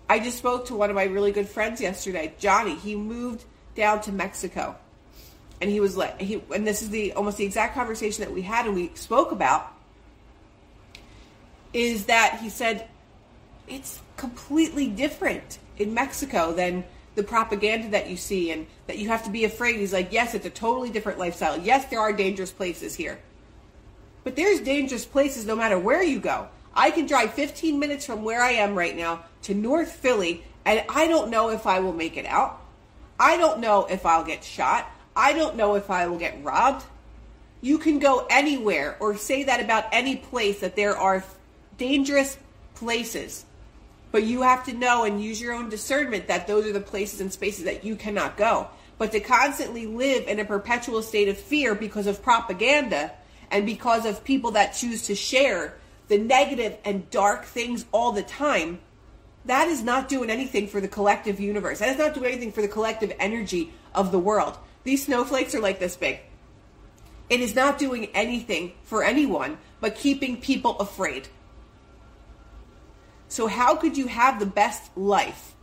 I 0.09 0.19
just 0.19 0.37
spoke 0.37 0.67
to 0.67 0.75
one 0.75 0.89
of 0.89 0.95
my 0.95 1.03
really 1.03 1.31
good 1.31 1.47
friends 1.47 1.79
yesterday, 1.79 2.33
Johnny. 2.39 2.75
He 2.75 2.95
moved 2.95 3.43
down 3.75 4.01
to 4.01 4.11
Mexico. 4.11 4.75
And 5.59 5.69
he 5.69 5.79
was 5.79 5.97
like 5.97 6.21
he 6.21 6.41
and 6.53 6.67
this 6.67 6.81
is 6.81 6.89
the 6.89 7.13
almost 7.13 7.37
the 7.37 7.45
exact 7.45 7.73
conversation 7.73 8.23
that 8.23 8.33
we 8.33 8.43
had 8.43 8.65
and 8.65 8.75
we 8.75 8.91
spoke 8.93 9.31
about 9.31 9.73
is 11.73 12.05
that 12.05 12.39
he 12.41 12.49
said 12.49 12.87
it's 13.67 13.99
completely 14.17 14.87
different 14.87 15.59
in 15.77 15.93
Mexico 15.93 16.53
than 16.53 16.83
the 17.15 17.23
propaganda 17.23 17.89
that 17.89 18.09
you 18.09 18.15
see 18.15 18.51
and 18.51 18.67
that 18.85 18.97
you 18.97 19.09
have 19.09 19.23
to 19.23 19.29
be 19.29 19.43
afraid. 19.43 19.75
He's 19.75 19.91
like, 19.91 20.13
yes, 20.13 20.35
it's 20.35 20.45
a 20.45 20.51
totally 20.51 20.91
different 20.91 21.17
lifestyle. 21.19 21.59
Yes, 21.59 21.85
there 21.85 21.99
are 21.99 22.13
dangerous 22.13 22.51
places 22.51 22.95
here. 22.95 23.19
But 24.23 24.35
there's 24.35 24.59
dangerous 24.59 25.05
places 25.05 25.45
no 25.45 25.55
matter 25.55 25.79
where 25.79 26.03
you 26.03 26.19
go. 26.19 26.47
I 26.75 26.91
can 26.91 27.07
drive 27.07 27.33
15 27.33 27.79
minutes 27.79 28.05
from 28.05 28.23
where 28.23 28.41
I 28.41 28.51
am 28.51 28.75
right 28.75 28.95
now 28.95 29.23
to 29.43 29.55
North 29.55 29.91
Philly, 29.91 30.43
and 30.63 30.83
I 30.89 31.07
don't 31.07 31.31
know 31.31 31.49
if 31.49 31.65
I 31.65 31.79
will 31.79 31.93
make 31.93 32.17
it 32.17 32.27
out. 32.27 32.61
I 33.19 33.37
don't 33.37 33.59
know 33.59 33.85
if 33.85 34.05
I'll 34.05 34.23
get 34.23 34.43
shot. 34.43 34.87
I 35.17 35.33
don't 35.33 35.55
know 35.55 35.73
if 35.73 35.89
I 35.89 36.05
will 36.07 36.19
get 36.19 36.43
robbed. 36.43 36.85
You 37.59 37.79
can 37.79 37.97
go 37.97 38.27
anywhere 38.29 38.95
or 38.99 39.17
say 39.17 39.45
that 39.45 39.59
about 39.59 39.85
any 39.91 40.15
place 40.15 40.59
that 40.59 40.75
there 40.75 40.95
are 40.95 41.23
dangerous 41.79 42.37
places. 42.75 43.43
But 44.11 44.23
you 44.23 44.43
have 44.43 44.63
to 44.65 44.73
know 44.73 45.05
and 45.05 45.21
use 45.21 45.41
your 45.41 45.53
own 45.53 45.69
discernment 45.69 46.27
that 46.27 46.45
those 46.45 46.67
are 46.67 46.71
the 46.71 46.79
places 46.79 47.19
and 47.19 47.33
spaces 47.33 47.65
that 47.65 47.83
you 47.83 47.95
cannot 47.95 48.37
go. 48.37 48.67
But 48.99 49.11
to 49.11 49.19
constantly 49.19 49.87
live 49.87 50.27
in 50.27 50.39
a 50.39 50.45
perpetual 50.45 51.01
state 51.01 51.29
of 51.29 51.37
fear 51.37 51.73
because 51.73 52.05
of 52.05 52.21
propaganda 52.21 53.11
and 53.49 53.65
because 53.65 54.05
of 54.05 54.23
people 54.23 54.51
that 54.51 54.75
choose 54.75 55.01
to 55.07 55.15
share 55.15 55.77
the 56.09 56.19
negative 56.19 56.77
and 56.85 57.09
dark 57.09 57.45
things 57.45 57.85
all 57.91 58.11
the 58.11 58.23
time, 58.23 58.79
that 59.45 59.67
is 59.67 59.81
not 59.81 60.09
doing 60.09 60.29
anything 60.29 60.67
for 60.67 60.79
the 60.79 60.87
collective 60.87 61.39
universe. 61.39 61.79
That 61.79 61.89
is 61.89 61.97
not 61.97 62.13
doing 62.13 62.27
anything 62.27 62.51
for 62.51 62.61
the 62.61 62.67
collective 62.67 63.13
energy 63.19 63.73
of 63.95 64.11
the 64.11 64.19
world. 64.19 64.57
These 64.87 65.03
snowflakes 65.03 65.53
are 65.53 65.59
like 65.59 65.79
this 65.81 65.97
big. 65.97 66.21
It 67.29 67.41
is 67.41 67.53
not 67.53 67.77
doing 67.77 68.05
anything 68.13 68.71
for 68.83 69.03
anyone 69.03 69.57
but 69.81 69.95
keeping 69.95 70.39
people 70.39 70.79
afraid. 70.79 71.27
So, 73.27 73.47
how 73.47 73.75
could 73.75 73.97
you 73.97 74.07
have 74.07 74.39
the 74.39 74.45
best 74.45 74.95
life 74.95 75.55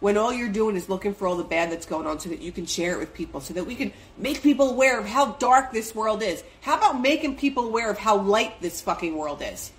when 0.00 0.16
all 0.16 0.32
you're 0.32 0.48
doing 0.48 0.74
is 0.74 0.88
looking 0.88 1.14
for 1.14 1.28
all 1.28 1.36
the 1.36 1.44
bad 1.44 1.70
that's 1.70 1.86
going 1.86 2.08
on 2.08 2.18
so 2.18 2.28
that 2.28 2.40
you 2.40 2.50
can 2.50 2.66
share 2.66 2.94
it 2.94 2.98
with 2.98 3.14
people, 3.14 3.40
so 3.40 3.54
that 3.54 3.66
we 3.66 3.76
can 3.76 3.92
make 4.16 4.42
people 4.42 4.70
aware 4.70 4.98
of 4.98 5.06
how 5.06 5.34
dark 5.34 5.70
this 5.70 5.94
world 5.94 6.24
is? 6.24 6.42
How 6.62 6.76
about 6.76 7.00
making 7.00 7.36
people 7.36 7.68
aware 7.68 7.88
of 7.88 7.98
how 7.98 8.18
light 8.18 8.60
this 8.60 8.80
fucking 8.80 9.16
world 9.16 9.42
is? 9.42 9.70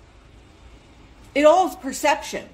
It 1.34 1.44
all 1.44 1.68
is 1.68 1.76
perception, 1.76 2.48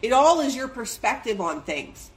it 0.00 0.14
all 0.14 0.40
is 0.40 0.56
your 0.56 0.68
perspective 0.68 1.42
on 1.42 1.60
things. 1.60 2.10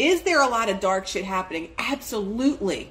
Is 0.00 0.22
there 0.22 0.40
a 0.40 0.48
lot 0.48 0.70
of 0.70 0.80
dark 0.80 1.06
shit 1.06 1.26
happening? 1.26 1.68
Absolutely. 1.76 2.90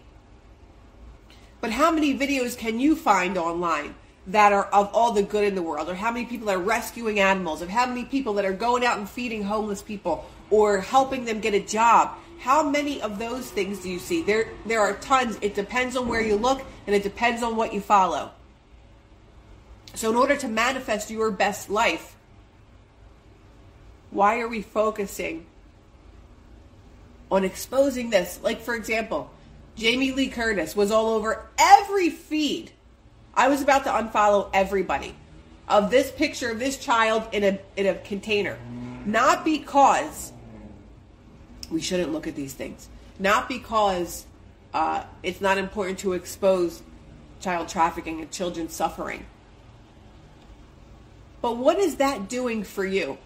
But 1.60 1.72
how 1.72 1.90
many 1.90 2.16
videos 2.16 2.56
can 2.56 2.80
you 2.80 2.96
find 2.96 3.36
online 3.36 3.96
that 4.28 4.54
are 4.54 4.66
of 4.66 4.92
all 4.94 5.12
the 5.12 5.24
good 5.24 5.44
in 5.44 5.56
the 5.56 5.64
world, 5.64 5.90
or 5.90 5.96
how 5.96 6.12
many 6.12 6.28
people 6.28 6.52
are 6.52 6.60
rescuing 6.60 7.20
animals, 7.20 7.64
of 7.64 7.70
how 7.70 7.88
many 7.88 8.06
people 8.06 8.34
that 8.34 8.46
are 8.46 8.54
going 8.54 8.86
out 8.86 9.00
and 9.00 9.10
feeding 9.10 9.42
homeless 9.42 9.82
people 9.82 10.30
or 10.52 10.82
helping 10.82 11.26
them 11.26 11.40
get 11.40 11.56
a 11.56 11.60
job. 11.60 12.16
How 12.42 12.70
many 12.70 13.02
of 13.02 13.18
those 13.18 13.50
things 13.50 13.80
do 13.80 13.90
you 13.90 13.98
see? 13.98 14.22
There 14.22 14.50
there 14.68 14.82
are 14.82 14.94
tons. 14.94 15.40
It 15.42 15.56
depends 15.56 15.98
on 15.98 16.08
where 16.08 16.22
you 16.22 16.36
look 16.36 16.62
and 16.86 16.96
it 16.96 17.02
depends 17.02 17.42
on 17.42 17.56
what 17.56 17.74
you 17.74 17.82
follow. 17.82 18.30
So 19.96 20.12
in 20.12 20.16
order 20.16 20.38
to 20.38 20.48
manifest 20.48 21.10
your 21.10 21.32
best 21.32 21.72
life, 21.72 22.16
why 24.12 24.40
are 24.42 24.48
we 24.48 24.62
focusing 24.62 25.48
on 27.32 27.44
exposing 27.44 28.10
this? 28.10 28.40
Like 28.42 28.62
for 28.62 28.76
example, 28.76 29.32
Jamie 29.76 30.12
Lee 30.12 30.28
Curtis 30.28 30.76
was 30.76 30.92
all 30.92 31.14
over 31.14 31.46
every 31.58 32.10
feed 32.10 32.72
I 33.40 33.48
was 33.48 33.62
about 33.62 33.86
to 33.86 33.90
unfollow 33.90 34.50
everybody 34.54 35.16
of 35.70 35.92
this 35.92 36.12
picture 36.12 36.52
of 36.52 36.60
this 36.60 36.78
child 36.78 37.24
in 37.32 37.44
a 37.44 37.60
in 37.78 37.86
a 37.86 37.96
container. 37.96 38.58
Not 39.06 39.46
because 39.46 40.34
we 41.72 41.80
shouldn't 41.80 42.12
look 42.12 42.28
at 42.28 42.36
these 42.36 42.54
things. 42.54 42.90
Not 43.18 43.48
because 43.48 44.26
uh, 44.74 45.04
it's 45.24 45.40
not 45.40 45.58
important 45.58 46.00
to 46.00 46.14
expose 46.14 46.82
child 47.40 47.70
trafficking 47.70 48.20
and 48.20 48.30
children 48.30 48.68
suffering. 48.68 49.26
But 51.42 51.58
what 51.58 51.80
is 51.80 51.96
that 51.96 52.28
doing 52.28 52.64
for 52.66 52.86
you? 52.86 53.18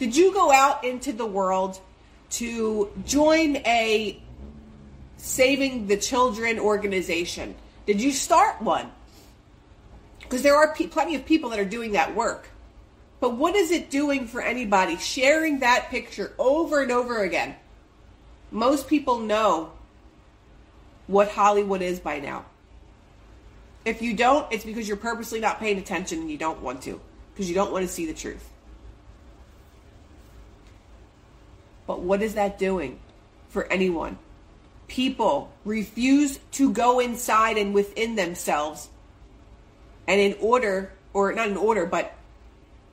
Did 0.00 0.16
you 0.16 0.32
go 0.32 0.50
out 0.50 0.82
into 0.82 1.12
the 1.12 1.26
world 1.26 1.80
to 2.30 2.90
join 3.04 3.56
a 3.56 4.20
saving 5.16 5.86
the 5.86 5.96
children 5.96 6.58
organization? 6.58 7.54
Did 7.86 8.00
you 8.00 8.12
start 8.12 8.62
one? 8.62 8.90
Because 10.20 10.42
there 10.42 10.56
are 10.56 10.74
pe- 10.74 10.86
plenty 10.86 11.16
of 11.16 11.26
people 11.26 11.50
that 11.50 11.58
are 11.58 11.64
doing 11.64 11.92
that 11.92 12.14
work. 12.14 12.48
But 13.20 13.36
what 13.36 13.54
is 13.54 13.70
it 13.70 13.90
doing 13.90 14.26
for 14.26 14.40
anybody 14.40 14.96
sharing 14.96 15.58
that 15.58 15.90
picture 15.90 16.32
over 16.38 16.82
and 16.82 16.90
over 16.90 17.22
again? 17.22 17.54
Most 18.50 18.88
people 18.88 19.18
know 19.18 19.72
what 21.06 21.30
Hollywood 21.30 21.82
is 21.82 22.00
by 22.00 22.20
now. 22.20 22.46
If 23.84 24.02
you 24.02 24.14
don't, 24.14 24.50
it's 24.52 24.64
because 24.64 24.88
you're 24.88 24.96
purposely 24.96 25.40
not 25.40 25.58
paying 25.58 25.78
attention 25.78 26.20
and 26.20 26.30
you 26.30 26.38
don't 26.38 26.60
want 26.62 26.82
to, 26.82 27.00
because 27.32 27.48
you 27.48 27.54
don't 27.54 27.72
want 27.72 27.86
to 27.86 27.92
see 27.92 28.06
the 28.06 28.14
truth. 28.14 28.49
But 31.90 32.00
what 32.00 32.22
is 32.22 32.34
that 32.34 32.58
doing 32.58 32.98
for 33.48 33.66
anyone? 33.66 34.18
people 34.90 35.52
refuse 35.64 36.40
to 36.50 36.72
go 36.72 36.98
inside 36.98 37.56
and 37.56 37.72
within 37.72 38.16
themselves. 38.16 38.88
And 40.06 40.20
in 40.20 40.36
order, 40.40 40.92
or 41.14 41.32
not 41.32 41.48
in 41.48 41.56
order, 41.56 41.86
but 41.86 42.12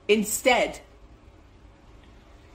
instead, 0.06 0.78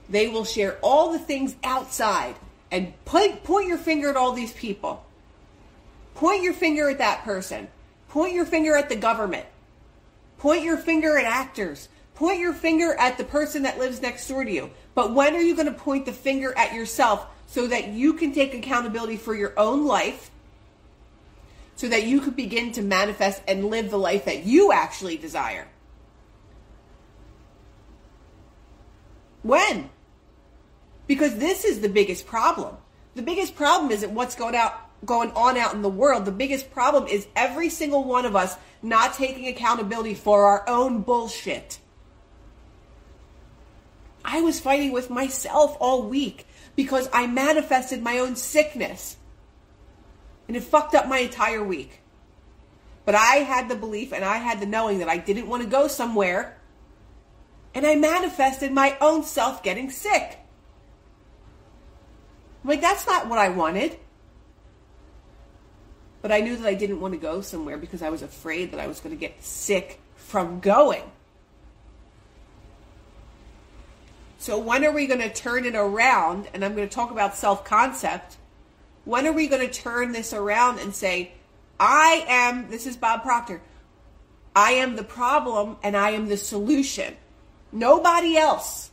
they 0.08 0.28
will 0.28 0.46
share 0.46 0.78
all 0.82 1.12
the 1.12 1.18
things 1.18 1.54
outside 1.62 2.34
and 2.70 2.92
point, 3.04 3.44
point 3.44 3.68
your 3.68 3.78
finger 3.78 4.08
at 4.08 4.16
all 4.16 4.32
these 4.32 4.52
people. 4.52 5.04
Point 6.14 6.42
your 6.42 6.54
finger 6.54 6.88
at 6.88 6.98
that 6.98 7.24
person. 7.24 7.68
Point 8.08 8.32
your 8.32 8.46
finger 8.46 8.74
at 8.74 8.88
the 8.88 8.96
government. 8.96 9.44
Point 10.38 10.62
your 10.62 10.78
finger 10.78 11.18
at 11.18 11.26
actors. 11.26 11.88
Point 12.14 12.38
your 12.38 12.52
finger 12.52 12.94
at 12.94 13.18
the 13.18 13.24
person 13.24 13.64
that 13.64 13.78
lives 13.78 14.00
next 14.00 14.28
door 14.28 14.44
to 14.44 14.50
you. 14.50 14.70
But 14.94 15.12
when 15.12 15.34
are 15.34 15.40
you 15.40 15.56
going 15.56 15.66
to 15.66 15.72
point 15.72 16.06
the 16.06 16.12
finger 16.12 16.56
at 16.56 16.72
yourself 16.72 17.26
so 17.46 17.66
that 17.66 17.88
you 17.88 18.14
can 18.14 18.32
take 18.32 18.54
accountability 18.54 19.16
for 19.16 19.34
your 19.34 19.52
own 19.56 19.86
life, 19.86 20.30
so 21.76 21.88
that 21.88 22.04
you 22.04 22.20
could 22.20 22.36
begin 22.36 22.72
to 22.72 22.82
manifest 22.82 23.42
and 23.48 23.66
live 23.66 23.90
the 23.90 23.98
life 23.98 24.26
that 24.26 24.44
you 24.44 24.72
actually 24.72 25.16
desire. 25.16 25.66
When? 29.42 29.90
Because 31.06 31.36
this 31.36 31.64
is 31.64 31.80
the 31.80 31.88
biggest 31.88 32.26
problem. 32.26 32.76
The 33.14 33.22
biggest 33.22 33.56
problem 33.56 33.90
isn't 33.90 34.14
what's 34.14 34.34
going 34.34 34.54
out 34.54 34.80
going 35.04 35.30
on 35.32 35.58
out 35.58 35.74
in 35.74 35.82
the 35.82 35.88
world. 35.88 36.24
The 36.24 36.32
biggest 36.32 36.70
problem 36.70 37.06
is 37.06 37.26
every 37.36 37.68
single 37.68 38.04
one 38.04 38.24
of 38.24 38.34
us 38.34 38.56
not 38.82 39.14
taking 39.14 39.48
accountability 39.48 40.14
for 40.14 40.46
our 40.46 40.66
own 40.66 41.02
bullshit. 41.02 41.78
I 44.24 44.40
was 44.40 44.60
fighting 44.60 44.92
with 44.92 45.10
myself 45.10 45.76
all 45.80 46.02
week 46.02 46.46
because 46.76 47.08
I 47.12 47.26
manifested 47.26 48.02
my 48.02 48.18
own 48.18 48.36
sickness. 48.36 49.16
And 50.48 50.56
it 50.56 50.62
fucked 50.62 50.94
up 50.94 51.08
my 51.08 51.18
entire 51.18 51.62
week. 51.62 52.00
But 53.04 53.14
I 53.14 53.36
had 53.36 53.68
the 53.68 53.76
belief 53.76 54.12
and 54.12 54.24
I 54.24 54.38
had 54.38 54.60
the 54.60 54.66
knowing 54.66 54.98
that 54.98 55.08
I 55.08 55.18
didn't 55.18 55.46
want 55.46 55.62
to 55.62 55.68
go 55.68 55.88
somewhere. 55.88 56.56
And 57.74 57.86
I 57.86 57.96
manifested 57.96 58.72
my 58.72 58.96
own 59.00 59.24
self 59.24 59.62
getting 59.62 59.90
sick. 59.90 60.38
I'm 62.62 62.70
like, 62.70 62.80
that's 62.80 63.06
not 63.06 63.28
what 63.28 63.38
I 63.38 63.50
wanted. 63.50 63.98
But 66.22 66.32
I 66.32 66.40
knew 66.40 66.56
that 66.56 66.66
I 66.66 66.72
didn't 66.72 67.00
want 67.00 67.12
to 67.12 67.20
go 67.20 67.42
somewhere 67.42 67.76
because 67.76 68.00
I 68.00 68.08
was 68.08 68.22
afraid 68.22 68.72
that 68.72 68.80
I 68.80 68.86
was 68.86 69.00
going 69.00 69.14
to 69.14 69.20
get 69.20 69.42
sick 69.44 70.00
from 70.16 70.60
going. 70.60 71.02
So 74.44 74.58
when 74.58 74.84
are 74.84 74.92
we 74.92 75.06
going 75.06 75.22
to 75.22 75.32
turn 75.32 75.64
it 75.64 75.74
around? 75.74 76.48
And 76.52 76.62
I'm 76.62 76.76
going 76.76 76.86
to 76.86 76.94
talk 76.94 77.10
about 77.10 77.34
self 77.34 77.64
concept. 77.64 78.36
When 79.06 79.26
are 79.26 79.32
we 79.32 79.46
going 79.46 79.66
to 79.66 79.72
turn 79.72 80.12
this 80.12 80.34
around 80.34 80.80
and 80.80 80.94
say, 80.94 81.32
I 81.80 82.26
am, 82.28 82.68
this 82.68 82.86
is 82.86 82.94
Bob 82.94 83.22
Proctor, 83.22 83.62
I 84.54 84.72
am 84.72 84.96
the 84.96 85.02
problem 85.02 85.78
and 85.82 85.96
I 85.96 86.10
am 86.10 86.28
the 86.28 86.36
solution. 86.36 87.16
Nobody 87.72 88.36
else. 88.36 88.90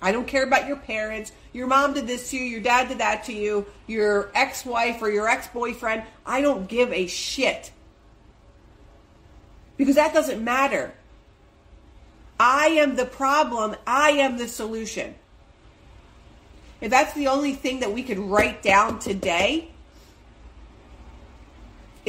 I 0.00 0.10
don't 0.10 0.26
care 0.26 0.44
about 0.44 0.66
your 0.66 0.78
parents. 0.78 1.30
Your 1.52 1.66
mom 1.66 1.92
did 1.92 2.06
this 2.06 2.30
to 2.30 2.38
you, 2.38 2.44
your 2.44 2.62
dad 2.62 2.88
did 2.88 2.96
that 2.96 3.24
to 3.24 3.34
you, 3.34 3.66
your 3.86 4.30
ex 4.34 4.64
wife 4.64 5.02
or 5.02 5.10
your 5.10 5.28
ex 5.28 5.48
boyfriend. 5.48 6.02
I 6.24 6.40
don't 6.40 6.66
give 6.66 6.94
a 6.94 7.06
shit. 7.06 7.72
Because 9.76 9.96
that 9.96 10.14
doesn't 10.14 10.42
matter. 10.42 10.94
I 12.40 12.68
am 12.68 12.96
the 12.96 13.04
problem, 13.04 13.76
I 13.86 14.10
am 14.12 14.38
the 14.38 14.48
solution. 14.48 15.14
If 16.80 16.90
that's 16.90 17.12
the 17.14 17.26
only 17.26 17.54
thing 17.54 17.80
that 17.80 17.92
we 17.92 18.02
could 18.02 18.18
write 18.18 18.62
down 18.62 19.00
today, 19.00 19.70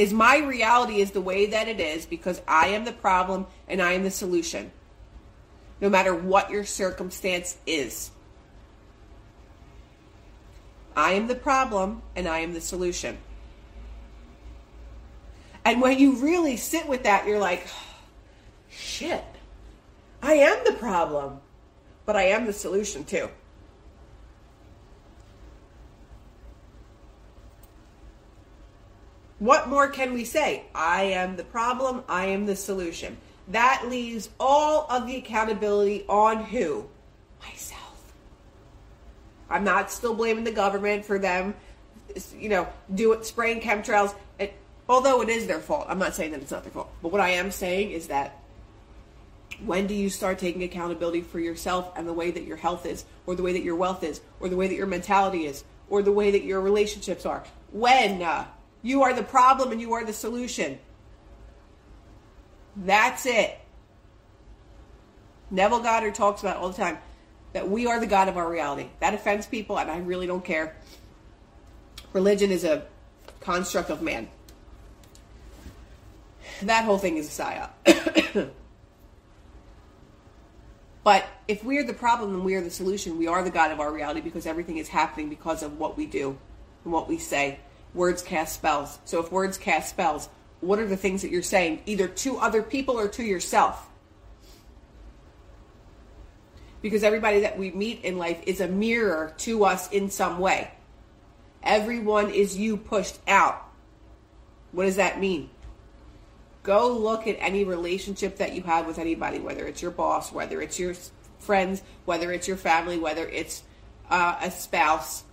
is 0.00 0.14
my 0.14 0.38
reality 0.38 1.02
is 1.02 1.10
the 1.10 1.20
way 1.20 1.44
that 1.46 1.68
it 1.68 1.78
is 1.78 2.06
because 2.06 2.40
I 2.48 2.68
am 2.68 2.86
the 2.86 2.92
problem 2.92 3.46
and 3.68 3.82
I 3.82 3.92
am 3.92 4.02
the 4.02 4.10
solution. 4.10 4.70
No 5.78 5.90
matter 5.90 6.14
what 6.14 6.50
your 6.50 6.64
circumstance 6.64 7.58
is. 7.66 8.10
I 10.96 11.12
am 11.12 11.26
the 11.26 11.34
problem 11.34 12.00
and 12.16 12.26
I 12.26 12.38
am 12.38 12.54
the 12.54 12.62
solution. 12.62 13.18
And 15.66 15.82
when 15.82 15.98
you 15.98 16.16
really 16.16 16.56
sit 16.56 16.88
with 16.88 17.02
that, 17.02 17.26
you're 17.26 17.38
like, 17.38 17.66
shit, 18.70 19.24
I 20.22 20.34
am 20.34 20.58
the 20.64 20.72
problem, 20.72 21.40
but 22.06 22.16
I 22.16 22.24
am 22.24 22.46
the 22.46 22.52
solution 22.52 23.04
too. 23.04 23.28
What 29.38 29.68
more 29.68 29.88
can 29.88 30.12
we 30.12 30.24
say? 30.24 30.64
I 30.74 31.04
am 31.04 31.36
the 31.36 31.44
problem, 31.44 32.04
I 32.08 32.26
am 32.26 32.44
the 32.44 32.54
solution. 32.54 33.16
That 33.48 33.86
leaves 33.88 34.28
all 34.38 34.86
of 34.90 35.06
the 35.06 35.16
accountability 35.16 36.04
on 36.08 36.44
who? 36.44 36.86
Myself. 37.40 37.80
I'm 39.48 39.64
not 39.64 39.90
still 39.90 40.14
blaming 40.14 40.44
the 40.44 40.52
government 40.52 41.06
for 41.06 41.18
them, 41.18 41.54
you 42.38 42.50
know, 42.50 42.68
doing 42.94 43.22
spraying 43.22 43.62
chemtrails. 43.62 44.14
It, 44.38 44.52
although 44.88 45.22
it 45.22 45.30
is 45.30 45.46
their 45.46 45.58
fault. 45.58 45.86
I'm 45.88 45.98
not 45.98 46.14
saying 46.14 46.32
that 46.32 46.42
it's 46.42 46.50
not 46.50 46.62
their 46.62 46.72
fault. 46.72 46.90
But 47.02 47.10
what 47.10 47.22
I 47.22 47.30
am 47.30 47.50
saying 47.50 47.92
is 47.92 48.08
that 48.08 48.39
when 49.64 49.86
do 49.86 49.94
you 49.94 50.10
start 50.10 50.38
taking 50.38 50.62
accountability 50.62 51.20
for 51.20 51.38
yourself 51.38 51.92
and 51.96 52.06
the 52.06 52.12
way 52.12 52.30
that 52.30 52.44
your 52.44 52.56
health 52.56 52.86
is, 52.86 53.04
or 53.26 53.34
the 53.34 53.42
way 53.42 53.52
that 53.52 53.62
your 53.62 53.76
wealth 53.76 54.02
is, 54.02 54.20
or 54.40 54.48
the 54.48 54.56
way 54.56 54.68
that 54.68 54.74
your 54.74 54.86
mentality 54.86 55.46
is, 55.46 55.64
or 55.88 56.02
the 56.02 56.12
way 56.12 56.30
that 56.30 56.44
your 56.44 56.60
relationships 56.60 57.26
are? 57.26 57.44
When? 57.72 58.22
Uh, 58.22 58.46
you 58.82 59.02
are 59.02 59.12
the 59.12 59.22
problem 59.22 59.72
and 59.72 59.80
you 59.80 59.92
are 59.92 60.04
the 60.04 60.12
solution. 60.12 60.78
That's 62.76 63.26
it. 63.26 63.58
Neville 65.50 65.80
Goddard 65.80 66.14
talks 66.14 66.40
about 66.40 66.56
all 66.56 66.68
the 66.70 66.76
time 66.76 66.98
that 67.52 67.68
we 67.68 67.86
are 67.86 67.98
the 67.98 68.06
God 68.06 68.28
of 68.28 68.36
our 68.36 68.48
reality. 68.48 68.88
That 69.00 69.14
offends 69.14 69.46
people, 69.46 69.78
and 69.78 69.90
I 69.90 69.98
really 69.98 70.26
don't 70.26 70.44
care. 70.44 70.76
Religion 72.12 72.50
is 72.50 72.64
a 72.64 72.86
construct 73.40 73.90
of 73.90 74.02
man. 74.02 74.28
That 76.62 76.84
whole 76.84 76.98
thing 76.98 77.16
is 77.16 77.26
a 77.38 77.42
psyop. 77.42 78.50
but 81.10 81.26
if 81.48 81.64
we're 81.64 81.82
the 81.82 81.92
problem 81.92 82.32
and 82.36 82.44
we 82.44 82.54
are 82.54 82.60
the 82.60 82.70
solution, 82.70 83.18
we 83.18 83.26
are 83.26 83.42
the 83.42 83.50
God 83.50 83.72
of 83.72 83.80
our 83.80 83.92
reality 83.92 84.20
because 84.20 84.46
everything 84.46 84.76
is 84.76 84.86
happening 84.86 85.28
because 85.28 85.64
of 85.64 85.76
what 85.76 85.96
we 85.96 86.06
do 86.06 86.38
and 86.84 86.92
what 86.92 87.08
we 87.08 87.18
say 87.18 87.58
words 87.94 88.22
cast 88.22 88.54
spells. 88.54 89.00
So 89.04 89.18
if 89.18 89.32
words 89.32 89.58
cast 89.58 89.90
spells, 89.90 90.28
what 90.60 90.78
are 90.78 90.86
the 90.86 90.96
things 90.96 91.22
that 91.22 91.32
you're 91.32 91.42
saying, 91.42 91.82
either 91.84 92.06
to 92.06 92.38
other 92.38 92.62
people 92.62 92.96
or 92.96 93.08
to 93.08 93.24
yourself? 93.24 93.90
Because 96.80 97.02
everybody 97.02 97.40
that 97.40 97.58
we 97.58 97.72
meet 97.72 98.04
in 98.04 98.16
life 98.16 98.40
is 98.46 98.60
a 98.60 98.68
mirror 98.68 99.34
to 99.38 99.64
us 99.64 99.90
in 99.90 100.10
some 100.10 100.38
way. 100.38 100.70
Everyone 101.64 102.30
is 102.30 102.56
you 102.56 102.76
pushed 102.76 103.18
out. 103.26 103.60
What 104.70 104.84
does 104.84 104.94
that 104.94 105.18
mean? 105.18 105.50
Go 106.70 106.92
look 106.92 107.26
at 107.26 107.36
any 107.40 107.64
relationship 107.64 108.36
that 108.36 108.54
you 108.54 108.62
have 108.62 108.86
with 108.86 109.00
anybody, 109.00 109.40
whether 109.40 109.66
it's 109.66 109.82
your 109.82 109.90
boss, 109.90 110.30
whether 110.30 110.62
it's 110.62 110.78
your 110.78 110.94
friends, 111.40 111.82
whether 112.04 112.30
it's 112.30 112.46
your 112.46 112.56
family, 112.56 112.96
whether 112.96 113.26
it's 113.26 113.64
uh, 114.08 114.36
a 114.40 114.50
spouse, 114.50 115.24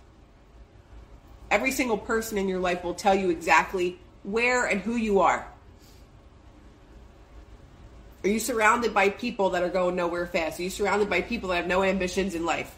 Every 1.50 1.70
single 1.70 1.96
person 1.96 2.36
in 2.36 2.48
your 2.48 2.58
life 2.58 2.84
will 2.84 2.94
tell 2.94 3.14
you 3.14 3.30
exactly 3.30 3.98
where 4.22 4.66
and 4.66 4.80
who 4.80 4.96
you 4.96 5.20
are. 5.20 5.46
Are 8.24 8.28
you 8.28 8.38
surrounded 8.38 8.92
by 8.92 9.10
people 9.10 9.50
that 9.50 9.62
are 9.62 9.70
going 9.70 9.96
nowhere 9.96 10.26
fast? 10.26 10.60
Are 10.60 10.64
you 10.64 10.70
surrounded 10.70 11.08
by 11.08 11.22
people 11.22 11.50
that 11.50 11.56
have 11.56 11.66
no 11.66 11.82
ambitions 11.82 12.34
in 12.34 12.44
life? 12.44 12.74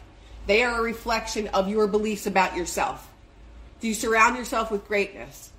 They 0.47 0.63
are 0.63 0.79
a 0.79 0.83
reflection 0.83 1.47
of 1.49 1.67
your 1.67 1.87
beliefs 1.87 2.27
about 2.27 2.55
yourself. 2.55 3.09
Do 3.81 3.87
you 3.87 3.93
surround 3.93 4.37
yourself 4.37 4.71
with 4.71 4.87
greatness? 4.87 5.50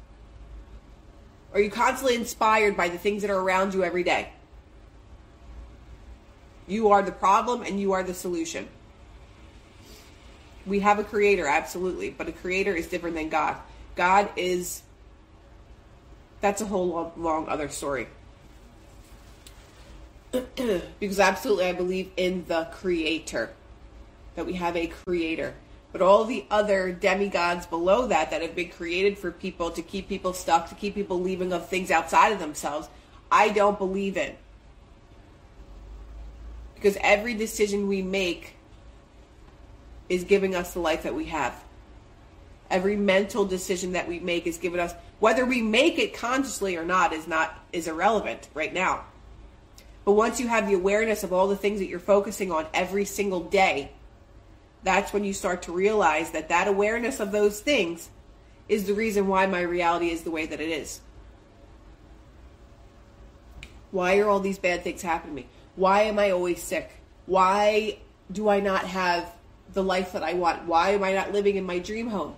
Are 1.54 1.60
you 1.60 1.70
constantly 1.70 2.16
inspired 2.16 2.76
by 2.76 2.88
the 2.88 2.98
things 2.98 3.22
that 3.22 3.30
are 3.30 3.38
around 3.38 3.74
you 3.74 3.84
every 3.84 4.02
day? 4.02 4.30
You 6.66 6.90
are 6.90 7.02
the 7.02 7.12
problem 7.12 7.62
and 7.62 7.78
you 7.78 7.92
are 7.92 8.02
the 8.02 8.14
solution. 8.14 8.68
We 10.64 10.80
have 10.80 10.98
a 10.98 11.04
creator, 11.04 11.46
absolutely, 11.46 12.10
but 12.10 12.28
a 12.28 12.32
creator 12.32 12.74
is 12.74 12.86
different 12.86 13.16
than 13.16 13.28
God. 13.28 13.56
God 13.96 14.30
is 14.36 14.82
that's 16.40 16.60
a 16.60 16.66
whole 16.66 16.88
long, 16.88 17.12
long 17.16 17.48
other 17.48 17.68
story. 17.68 18.08
because 21.00 21.20
absolutely 21.20 21.66
I 21.66 21.72
believe 21.72 22.10
in 22.16 22.44
the 22.48 22.68
creator. 22.72 23.50
That 24.34 24.46
we 24.46 24.54
have 24.54 24.76
a 24.76 24.86
creator. 24.86 25.54
But 25.92 26.00
all 26.00 26.24
the 26.24 26.46
other 26.50 26.90
demigods 26.90 27.66
below 27.66 28.06
that 28.06 28.30
that 28.30 28.40
have 28.42 28.54
been 28.54 28.70
created 28.70 29.18
for 29.18 29.30
people 29.30 29.70
to 29.72 29.82
keep 29.82 30.08
people 30.08 30.32
stuck, 30.32 30.68
to 30.70 30.74
keep 30.74 30.94
people 30.94 31.20
leaving 31.20 31.52
of 31.52 31.68
things 31.68 31.90
outside 31.90 32.32
of 32.32 32.38
themselves, 32.38 32.88
I 33.30 33.50
don't 33.50 33.78
believe 33.78 34.16
in. 34.16 34.34
Because 36.74 36.96
every 37.00 37.34
decision 37.34 37.88
we 37.88 38.02
make 38.02 38.54
is 40.08 40.24
giving 40.24 40.54
us 40.54 40.72
the 40.72 40.80
life 40.80 41.02
that 41.02 41.14
we 41.14 41.26
have. 41.26 41.62
Every 42.70 42.96
mental 42.96 43.44
decision 43.44 43.92
that 43.92 44.08
we 44.08 44.18
make 44.18 44.46
is 44.46 44.56
giving 44.56 44.80
us 44.80 44.94
whether 45.20 45.44
we 45.44 45.62
make 45.62 45.98
it 45.98 46.14
consciously 46.14 46.76
or 46.76 46.84
not 46.84 47.12
is 47.12 47.28
not 47.28 47.56
is 47.72 47.86
irrelevant 47.86 48.48
right 48.54 48.72
now. 48.72 49.04
But 50.04 50.12
once 50.12 50.40
you 50.40 50.48
have 50.48 50.66
the 50.66 50.74
awareness 50.74 51.22
of 51.22 51.32
all 51.32 51.46
the 51.46 51.56
things 51.56 51.78
that 51.78 51.86
you're 51.86 52.00
focusing 52.00 52.50
on 52.50 52.66
every 52.74 53.04
single 53.04 53.40
day, 53.40 53.92
that's 54.82 55.12
when 55.12 55.24
you 55.24 55.32
start 55.32 55.62
to 55.62 55.72
realize 55.72 56.30
that 56.32 56.48
that 56.48 56.68
awareness 56.68 57.20
of 57.20 57.32
those 57.32 57.60
things 57.60 58.08
is 58.68 58.86
the 58.86 58.94
reason 58.94 59.28
why 59.28 59.46
my 59.46 59.60
reality 59.60 60.10
is 60.10 60.22
the 60.22 60.30
way 60.30 60.46
that 60.46 60.60
it 60.60 60.68
is. 60.68 61.00
Why 63.90 64.18
are 64.18 64.28
all 64.28 64.40
these 64.40 64.58
bad 64.58 64.82
things 64.82 65.02
happening 65.02 65.36
to 65.36 65.42
me? 65.42 65.48
Why 65.76 66.02
am 66.02 66.18
I 66.18 66.30
always 66.30 66.62
sick? 66.62 66.90
Why 67.26 67.98
do 68.30 68.48
I 68.48 68.60
not 68.60 68.84
have 68.86 69.32
the 69.72 69.82
life 69.82 70.12
that 70.12 70.22
I 70.22 70.34
want? 70.34 70.64
Why 70.64 70.90
am 70.90 71.04
I 71.04 71.12
not 71.12 71.32
living 71.32 71.56
in 71.56 71.64
my 71.64 71.78
dream 71.78 72.08
home? 72.08 72.34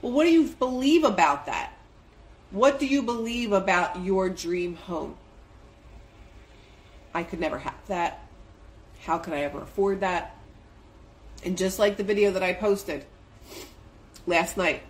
Well, 0.00 0.12
what 0.12 0.24
do 0.24 0.32
you 0.32 0.48
believe 0.48 1.04
about 1.04 1.46
that? 1.46 1.72
What 2.50 2.78
do 2.78 2.86
you 2.86 3.02
believe 3.02 3.52
about 3.52 4.02
your 4.02 4.28
dream 4.28 4.74
home? 4.74 5.16
I 7.14 7.22
could 7.22 7.40
never 7.40 7.58
have 7.58 7.86
that. 7.88 8.26
How 9.02 9.18
could 9.18 9.34
I 9.34 9.40
ever 9.40 9.60
afford 9.60 10.00
that? 10.00 10.36
And 11.44 11.58
just 11.58 11.78
like 11.78 11.96
the 11.96 12.04
video 12.04 12.32
that 12.32 12.42
I 12.42 12.52
posted 12.52 13.04
last 14.26 14.56
night 14.56 14.82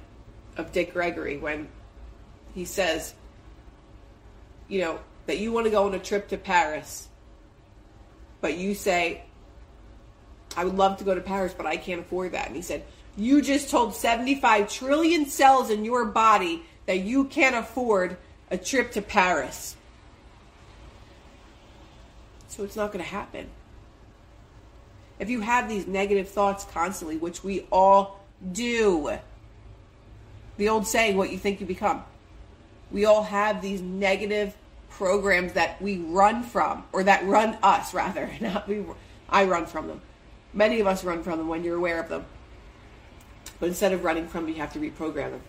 of 0.57 0.73
Dick 0.73 0.93
Gregory 0.93 1.39
when 1.39 1.69
he 2.55 2.65
says, 2.65 3.15
you 4.69 4.81
know, 4.81 4.99
that 5.27 5.39
you 5.39 5.53
want 5.53 5.67
to 5.67 5.71
go 5.71 5.87
on 5.87 5.95
a 5.95 5.99
trip 5.99 6.29
to 6.29 6.37
Paris, 6.37 7.09
but 8.41 8.57
you 8.57 8.75
say, 8.75 9.23
I 10.57 10.65
would 10.65 10.77
love 10.77 10.99
to 10.99 11.05
go 11.05 11.15
to 11.15 11.21
Paris, 11.21 11.55
but 11.57 11.67
I 11.67 11.77
can't 11.77 12.01
afford 12.01 12.33
that. 12.33 12.47
And 12.47 12.57
he 12.57 12.63
said, 12.63 12.85
You 13.17 13.41
just 13.41 13.71
told 13.71 13.95
75 13.95 14.69
trillion 14.71 15.27
cells 15.27 15.71
in 15.71 15.85
your 15.85 16.05
body 16.05 16.63
that 16.87 17.01
you 17.01 17.25
can't 17.25 17.57
afford 17.57 18.17
a 18.51 18.59
trip 18.59 18.93
to 18.93 19.03
Paris. 19.03 19.77
So 22.49 22.65
it's 22.65 22.77
not 22.77 22.93
going 22.93 23.03
to 23.03 23.11
happen. 23.11 23.49
If 25.23 25.31
you 25.31 25.41
have 25.41 25.69
these 25.69 25.87
negative 25.87 26.29
thoughts 26.29 26.65
constantly, 26.65 27.17
which 27.17 27.45
we 27.45 27.65
all 27.71 28.19
do, 28.51 29.19
the 30.57 30.69
old 30.69 30.85
saying, 30.85 31.17
what 31.17 31.31
you 31.31 31.39
think 31.39 31.61
you 31.61 31.67
become. 31.67 32.03
We 32.91 33.05
all 33.05 33.23
have 33.23 33.63
these 33.63 33.81
negative 33.81 34.53
programs 34.91 35.53
that 35.53 35.81
we 35.81 35.99
run 35.99 36.43
from, 36.43 36.83
or 36.91 37.05
that 37.05 37.25
run 37.25 37.57
us 37.63 37.95
rather, 38.03 38.33
not 38.41 38.67
we. 38.67 38.83
I 39.29 39.45
run 39.45 39.67
from 39.67 39.87
them. 39.87 40.01
Many 40.53 40.81
of 40.81 40.89
us 40.89 41.05
run 41.05 41.23
from 41.23 41.39
them 41.39 41.47
when 41.47 41.63
you're 41.63 41.77
aware 41.77 42.01
of 42.01 42.09
them. 42.09 42.25
But 43.61 43.69
instead 43.69 43.93
of 43.93 44.03
running 44.03 44.27
from, 44.27 44.47
them, 44.47 44.55
you 44.55 44.61
have 44.61 44.73
to 44.73 44.81
reprogram 44.81 45.31
them. 45.31 45.43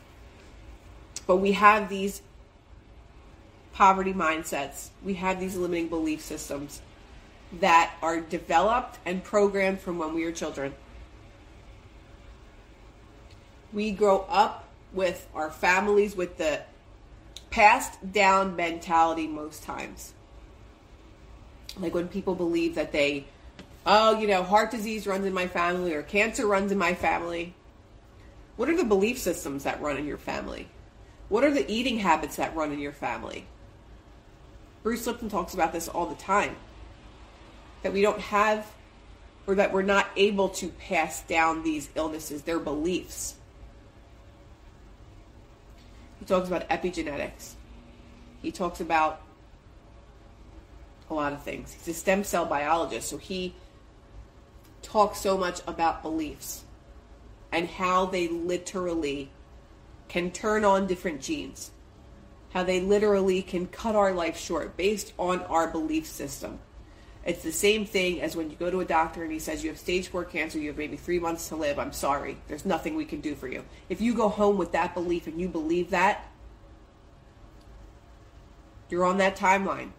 But 1.25 1.38
we 1.38 1.53
have 1.53 1.89
these 1.89 2.21
poverty 3.73 4.13
mindsets. 4.13 4.89
We 5.03 5.15
have 5.15 5.39
these 5.39 5.55
limiting 5.55 5.88
belief 5.88 6.21
systems 6.21 6.83
that 7.59 7.93
are 8.01 8.19
developed 8.19 8.97
and 9.05 9.23
programmed 9.23 9.79
from 9.79 9.97
when 9.97 10.13
we 10.13 10.25
were 10.25 10.31
children. 10.31 10.73
We 13.71 13.91
grow 13.91 14.25
up 14.29 14.67
with 14.93 15.27
our 15.33 15.49
families 15.49 16.15
with 16.15 16.37
the 16.37 16.61
passed 17.49 18.11
down 18.11 18.55
mentality 18.55 19.27
most 19.27 19.63
times. 19.63 20.13
Like 21.79 21.93
when 21.93 22.07
people 22.07 22.35
believe 22.35 22.75
that 22.75 22.91
they, 22.91 23.25
oh, 23.85 24.19
you 24.19 24.27
know, 24.27 24.43
heart 24.43 24.71
disease 24.71 25.07
runs 25.07 25.25
in 25.25 25.33
my 25.33 25.47
family 25.47 25.93
or 25.93 26.03
cancer 26.03 26.45
runs 26.45 26.71
in 26.71 26.77
my 26.77 26.93
family. 26.93 27.53
What 28.55 28.69
are 28.69 28.77
the 28.77 28.83
belief 28.83 29.17
systems 29.17 29.63
that 29.63 29.81
run 29.81 29.97
in 29.97 30.05
your 30.05 30.17
family? 30.17 30.67
What 31.29 31.43
are 31.43 31.51
the 31.51 31.71
eating 31.71 31.99
habits 31.99 32.35
that 32.35 32.55
run 32.55 32.71
in 32.71 32.79
your 32.79 32.91
family? 32.91 33.45
Bruce 34.83 35.07
Lipton 35.07 35.29
talks 35.29 35.53
about 35.53 35.73
this 35.73 35.87
all 35.87 36.05
the 36.05 36.15
time. 36.15 36.55
That 37.84 37.93
we 37.93 38.02
don't 38.02 38.19
have, 38.19 38.65
or 39.46 39.56
that 39.56 39.72
we're 39.72 39.82
not 39.82 40.08
able 40.15 40.50
to 40.50 40.69
pass 40.69 41.22
down 41.22 41.63
these 41.63 41.89
illnesses, 41.96 42.41
their 42.43 42.60
beliefs. 42.60 43.36
He 46.19 46.26
talks 46.26 46.48
about 46.48 46.67
epigenetics. 46.69 47.54
He 48.41 48.52
talks 48.52 48.80
about 48.80 49.22
a 51.10 51.13
lot 51.13 51.34
of 51.34 51.43
things. 51.43 51.74
He's 51.74 51.88
a 51.89 51.93
stem 51.93 52.24
cell 52.24 52.46
biologist, 52.46 53.10
so 53.10 53.17
he 53.17 53.54
talks 54.82 55.19
so 55.19 55.38
much 55.38 55.62
about 55.67 56.02
beliefs 56.02 56.63
and 57.52 57.67
how 57.67 58.06
they 58.06 58.28
literally 58.28 59.30
can 60.08 60.32
turn 60.32 60.65
on 60.65 60.88
different 60.88 61.22
genes 61.22 61.72
how 62.54 62.63
they 62.63 62.80
literally 62.80 63.41
can 63.41 63.65
cut 63.65 63.96
our 63.96 64.13
life 64.13 64.38
short 64.38 64.78
based 64.78 65.12
on 65.17 65.41
our 65.43 65.67
belief 65.67 66.06
system. 66.06 66.60
It's 67.25 67.41
the 67.41 67.53
same 67.53 67.86
thing 67.86 68.21
as 68.21 68.36
when 68.36 68.49
you 68.49 68.57
go 68.57 68.69
to 68.69 68.81
a 68.81 68.86
doctor 68.86 69.23
and 69.23 69.31
he 69.31 69.39
says 69.39 69.63
you 69.63 69.69
have 69.69 69.79
stage 69.79 70.09
four 70.09 70.25
cancer, 70.25 70.59
you 70.59 70.67
have 70.67 70.77
maybe 70.77 70.97
three 70.97 71.19
months 71.19 71.47
to 71.49 71.55
live. 71.55 71.79
I'm 71.79 71.93
sorry. 71.93 72.38
There's 72.47 72.65
nothing 72.65 72.95
we 72.95 73.05
can 73.05 73.21
do 73.21 73.33
for 73.33 73.47
you. 73.47 73.63
If 73.88 74.01
you 74.01 74.13
go 74.13 74.27
home 74.27 74.57
with 74.57 74.73
that 74.73 74.93
belief 74.93 75.25
and 75.27 75.39
you 75.39 75.47
believe 75.47 75.91
that, 75.91 76.29
you're 78.89 79.05
on 79.05 79.17
that 79.19 79.38
timeline. 79.38 79.91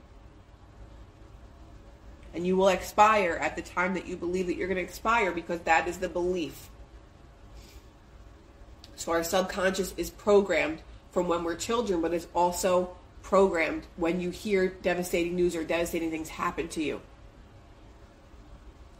And 2.34 2.46
you 2.46 2.56
will 2.56 2.68
expire 2.68 3.38
at 3.40 3.56
the 3.56 3.62
time 3.62 3.94
that 3.94 4.06
you 4.06 4.16
believe 4.16 4.46
that 4.48 4.56
you're 4.56 4.68
going 4.68 4.76
to 4.76 4.82
expire 4.82 5.32
because 5.32 5.60
that 5.60 5.88
is 5.88 5.98
the 5.98 6.08
belief. 6.08 6.68
So 8.96 9.12
our 9.12 9.24
subconscious 9.24 9.94
is 9.96 10.10
programmed 10.10 10.82
from 11.10 11.26
when 11.26 11.42
we're 11.42 11.56
children, 11.56 12.02
but 12.02 12.12
it's 12.12 12.28
also 12.34 12.96
programmed 13.22 13.86
when 13.96 14.20
you 14.20 14.30
hear 14.30 14.68
devastating 14.68 15.34
news 15.34 15.56
or 15.56 15.64
devastating 15.64 16.10
things 16.10 16.28
happen 16.28 16.68
to 16.68 16.82
you. 16.82 17.00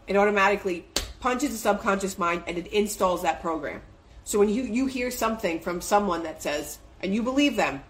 It 0.06 0.16
automatically 0.16 0.86
punches 1.20 1.50
the 1.50 1.56
subconscious 1.56 2.18
mind 2.18 2.44
and 2.46 2.58
it 2.58 2.66
installs 2.68 3.22
that 3.22 3.40
program. 3.40 3.80
So 4.24 4.38
when 4.38 4.48
you, 4.48 4.62
you 4.62 4.86
hear 4.86 5.10
something 5.10 5.60
from 5.60 5.80
someone 5.80 6.22
that 6.24 6.42
says, 6.42 6.78
and 7.02 7.14
you 7.14 7.22
believe 7.22 7.56
them, 7.56 7.82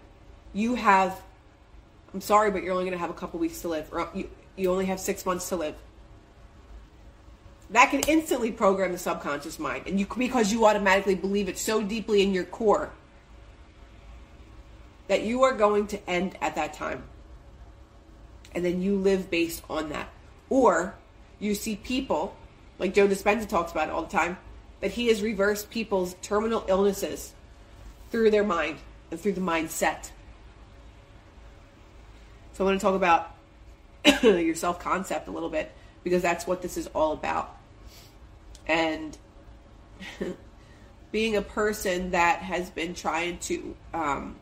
you 0.53 0.75
have, 0.75 1.21
I'm 2.13 2.21
sorry, 2.21 2.51
but 2.51 2.63
you're 2.63 2.73
only 2.73 2.85
going 2.85 2.93
to 2.93 2.99
have 2.99 3.09
a 3.09 3.13
couple 3.13 3.39
weeks 3.39 3.61
to 3.61 3.69
live, 3.69 3.89
or 3.91 4.09
you, 4.13 4.29
you 4.55 4.71
only 4.71 4.85
have 4.85 4.99
six 4.99 5.25
months 5.25 5.49
to 5.49 5.55
live. 5.55 5.75
That 7.71 7.89
can 7.89 8.01
instantly 8.01 8.51
program 8.51 8.91
the 8.91 8.97
subconscious 8.97 9.59
mind, 9.59 9.87
and 9.87 9.99
you 9.99 10.05
because 10.05 10.51
you 10.51 10.65
automatically 10.65 11.15
believe 11.15 11.49
it 11.49 11.57
so 11.57 11.81
deeply 11.81 12.21
in 12.21 12.33
your 12.33 12.43
core 12.43 12.91
that 15.07 15.23
you 15.23 15.43
are 15.43 15.53
going 15.53 15.87
to 15.87 16.09
end 16.09 16.37
at 16.41 16.55
that 16.55 16.73
time. 16.73 17.03
And 18.53 18.63
then 18.63 18.81
you 18.81 18.97
live 18.97 19.29
based 19.29 19.63
on 19.69 19.89
that. 19.89 20.09
Or 20.49 20.95
you 21.39 21.55
see 21.55 21.75
people, 21.75 22.35
like 22.79 22.93
Joe 22.93 23.07
Dispenza 23.07 23.47
talks 23.47 23.71
about 23.71 23.89
all 23.89 24.03
the 24.03 24.11
time, 24.11 24.37
that 24.81 24.91
he 24.91 25.07
has 25.07 25.21
reversed 25.21 25.69
people's 25.69 26.15
terminal 26.21 26.63
illnesses 26.67 27.33
through 28.11 28.31
their 28.31 28.43
mind 28.43 28.77
and 29.11 29.19
through 29.19 29.33
the 29.33 29.41
mindset. 29.41 30.11
So 32.53 32.63
I 32.63 32.67
want 32.67 32.79
to 32.79 32.85
talk 32.85 32.95
about 32.95 33.35
your 34.23 34.55
self 34.55 34.79
concept 34.79 35.27
a 35.27 35.31
little 35.31 35.49
bit 35.49 35.71
because 36.03 36.21
that's 36.21 36.47
what 36.47 36.61
this 36.61 36.77
is 36.77 36.87
all 36.87 37.13
about. 37.13 37.57
And 38.67 39.17
being 41.11 41.35
a 41.35 41.41
person 41.41 42.11
that 42.11 42.39
has 42.39 42.69
been 42.69 42.93
trying 42.93 43.39
to 43.39 43.75
um, 43.93 44.35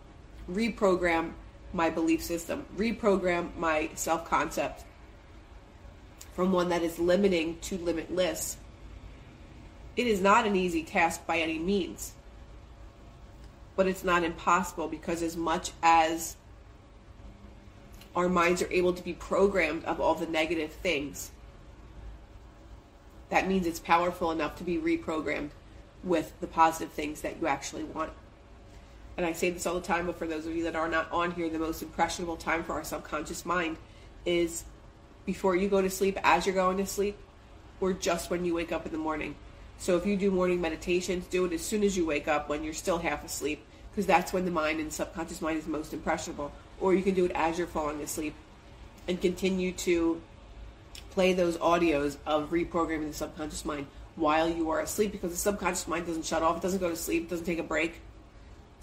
reprogram 0.50 1.32
my 1.74 1.90
belief 1.90 2.22
system, 2.22 2.66
reprogram 2.78 3.56
my 3.58 3.90
self 3.96 4.30
concept 4.30 4.84
from 6.34 6.52
one 6.52 6.70
that 6.70 6.84
is 6.84 7.00
limiting 7.00 7.58
to 7.60 7.78
limitless. 7.78 8.58
It 9.96 10.08
is 10.08 10.22
not 10.22 10.46
an 10.46 10.56
easy 10.56 10.84
task 10.84 11.26
by 11.26 11.38
any 11.38 11.60
means, 11.60 12.14
but 13.76 13.88
it's 13.88 14.04
not 14.04 14.24
impossible 14.24 14.88
because, 14.88 15.22
as 15.22 15.38
much 15.38 15.72
as 15.82 16.36
our 18.16 18.30
minds 18.30 18.62
are 18.62 18.72
able 18.72 18.94
to 18.94 19.04
be 19.04 19.14
programmed 19.14 19.86
of 19.86 20.00
all 20.00 20.16
the 20.16 20.28
negative 20.28 20.72
things, 20.72 21.32
that 23.30 23.48
means 23.48 23.66
it's 23.66 23.80
powerful 23.80 24.32
enough 24.32 24.56
to 24.58 24.64
be 24.64 24.78
reprogrammed 24.78 25.52
with 26.04 26.34
the 26.42 26.48
positive 26.48 26.92
things 26.92 27.22
that 27.22 27.40
you 27.40 27.48
actually 27.48 27.84
want 27.84 28.12
and 29.18 29.26
I 29.26 29.34
say 29.34 29.50
this 29.52 29.66
all 29.66 29.76
the 29.76 29.82
time, 29.82 30.08
but 30.08 30.18
for 30.18 30.28
those 30.28 30.46
of 30.46 30.56
you 30.56 30.64
that 30.64 30.76
are 30.76 30.90
not 30.90 31.12
on 31.12 31.32
here, 31.32 31.50
the 31.50 31.60
most 31.60 31.82
impressionable 31.82 32.36
time 32.36 32.64
for 32.64 32.74
our 32.74 32.84
subconscious 32.84 33.46
mind 33.46 33.78
is 34.26 34.64
before 35.26 35.56
you 35.56 35.70
go 35.70 35.82
to 35.82 35.90
sleep, 35.90 36.18
as 36.24 36.46
you're 36.46 36.56
going 36.56 36.78
to 36.78 36.86
sleep, 36.86 37.18
or 37.80 37.94
just 37.94 38.30
when 38.30 38.46
you 38.46 38.54
wake 38.54 38.72
up 38.72 38.86
in 38.86 38.92
the 38.92 38.98
morning. 38.98 39.36
So 39.78 39.98
if 39.98 40.06
you 40.06 40.16
do 40.16 40.32
morning 40.32 40.62
meditations, 40.62 41.26
do 41.28 41.46
it 41.46 41.54
as 41.54 41.62
soon 41.62 41.84
as 41.84 41.98
you 41.98 42.06
wake 42.06 42.28
up 42.28 42.50
when 42.50 42.64
you're 42.64 42.74
still 42.74 43.00
half 43.00 43.26
asleep, 43.26 43.64
because 43.92 44.06
that's 44.06 44.34
when 44.34 44.46
the 44.46 44.52
mind 44.52 44.80
and 44.80 44.92
subconscious 44.92 45.42
mind 45.42 45.58
is 45.58 45.68
most 45.68 45.94
impressionable. 45.94 46.52
Or 46.80 46.94
you 46.94 47.04
can 47.04 47.14
do 47.14 47.26
it 47.26 47.32
as 47.34 47.58
you're 47.58 47.68
falling 47.68 48.02
asleep 48.02 48.36
and 49.08 49.20
continue 49.20 49.72
to 49.72 50.22
play 51.12 51.34
those 51.34 51.58
audios 51.58 52.18
of 52.26 52.52
reprogramming 52.52 53.08
the 53.08 53.14
subconscious 53.14 53.66
mind 53.66 53.88
while 54.16 54.50
you 54.50 54.70
are 54.70 54.80
asleep 54.80 55.12
because 55.12 55.32
the 55.32 55.38
subconscious 55.38 55.88
mind 55.88 56.06
doesn't 56.06 56.26
shut 56.26 56.42
off, 56.42 56.58
it 56.58 56.62
doesn't 56.62 56.80
go 56.80 56.90
to 56.90 56.96
sleep, 56.96 57.24
it 57.24 57.30
doesn't 57.30 57.46
take 57.46 57.60
a 57.60 57.64
break 57.64 58.02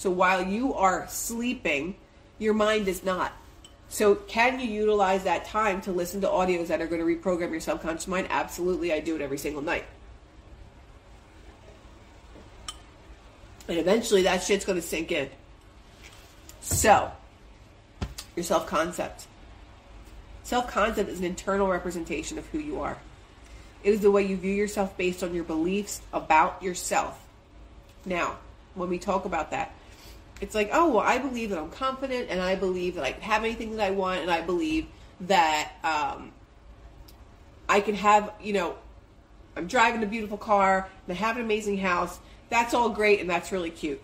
so 0.01 0.09
while 0.09 0.43
you 0.43 0.73
are 0.73 1.07
sleeping, 1.11 1.95
your 2.39 2.55
mind 2.55 2.89
is 2.89 3.05
not. 3.05 3.35
So 3.91 4.15
can 4.15 4.61
you 4.61 4.69
utilize 4.69 5.25
that 5.25 5.47
time 5.47 5.81
to 5.83 5.91
listen 5.91 6.21
to 6.21 6.29
audios 6.29 6.69
that 6.69 6.81
are 6.81 6.87
going 6.87 7.05
to 7.05 7.17
reprogram 7.17 7.51
your 7.51 7.61
subconscious 7.61 8.07
mind? 8.07 8.29
Absolutely, 8.31 8.93
I 8.93 9.01
do 9.01 9.17
it 9.17 9.21
every 9.21 9.37
single 9.37 9.63
night. 9.63 9.85
And 13.67 13.79
eventually 13.79 14.23
that 14.23 14.45
shit's 14.45 14.65
going 14.65 14.81
to 14.81 14.87
sink 14.87 15.11
in. 15.11 15.29
So, 16.61 17.11
your 18.37 18.45
self 18.45 18.69
concept. 18.69 19.27
Self 20.45 20.71
concept 20.71 21.11
is 21.11 21.19
an 21.19 21.25
internal 21.25 21.67
representation 21.67 22.39
of 22.39 22.47
who 22.47 22.61
you 22.61 22.81
are. 22.81 22.97
It 23.83 23.93
is 23.93 24.01
the 24.03 24.11
way 24.13 24.25
you 24.25 24.37
view 24.37 24.55
yourself 24.55 24.97
based 24.97 25.25
on 25.25 25.35
your 25.35 25.45
beliefs 25.45 26.01
about 26.13 26.63
yourself. 26.63 27.21
Now, 28.07 28.39
when 28.77 28.89
we 28.89 28.99
talk 28.99 29.25
about 29.25 29.51
that, 29.51 29.75
it's 30.41 30.55
like, 30.55 30.71
oh, 30.73 30.89
well, 30.89 31.05
I 31.07 31.19
believe 31.19 31.51
that 31.51 31.59
I'm 31.59 31.71
confident 31.71 32.29
and 32.31 32.41
I 32.41 32.55
believe 32.55 32.95
that 32.95 33.05
I 33.05 33.13
can 33.13 33.23
have 33.23 33.45
anything 33.45 33.77
that 33.77 33.87
I 33.87 33.91
want 33.91 34.21
and 34.21 34.31
I 34.31 34.41
believe 34.41 34.87
that 35.23 35.73
um, 35.85 36.33
I 37.69 37.81
can 37.81 37.95
have, 37.95 38.33
you 38.41 38.53
know, 38.53 38.77
I'm 39.57 39.67
driving 39.67 40.03
a 40.03 40.07
beautiful 40.07 40.39
car 40.39 40.89
and 41.07 41.17
I 41.17 41.21
have 41.21 41.37
an 41.37 41.43
amazing 41.43 41.79
house. 41.79 42.19
That's 42.49 42.73
all 42.73 42.89
great 42.89 43.21
and 43.21 43.29
that's 43.29 43.53
really 43.53 43.71
cute. 43.71 44.01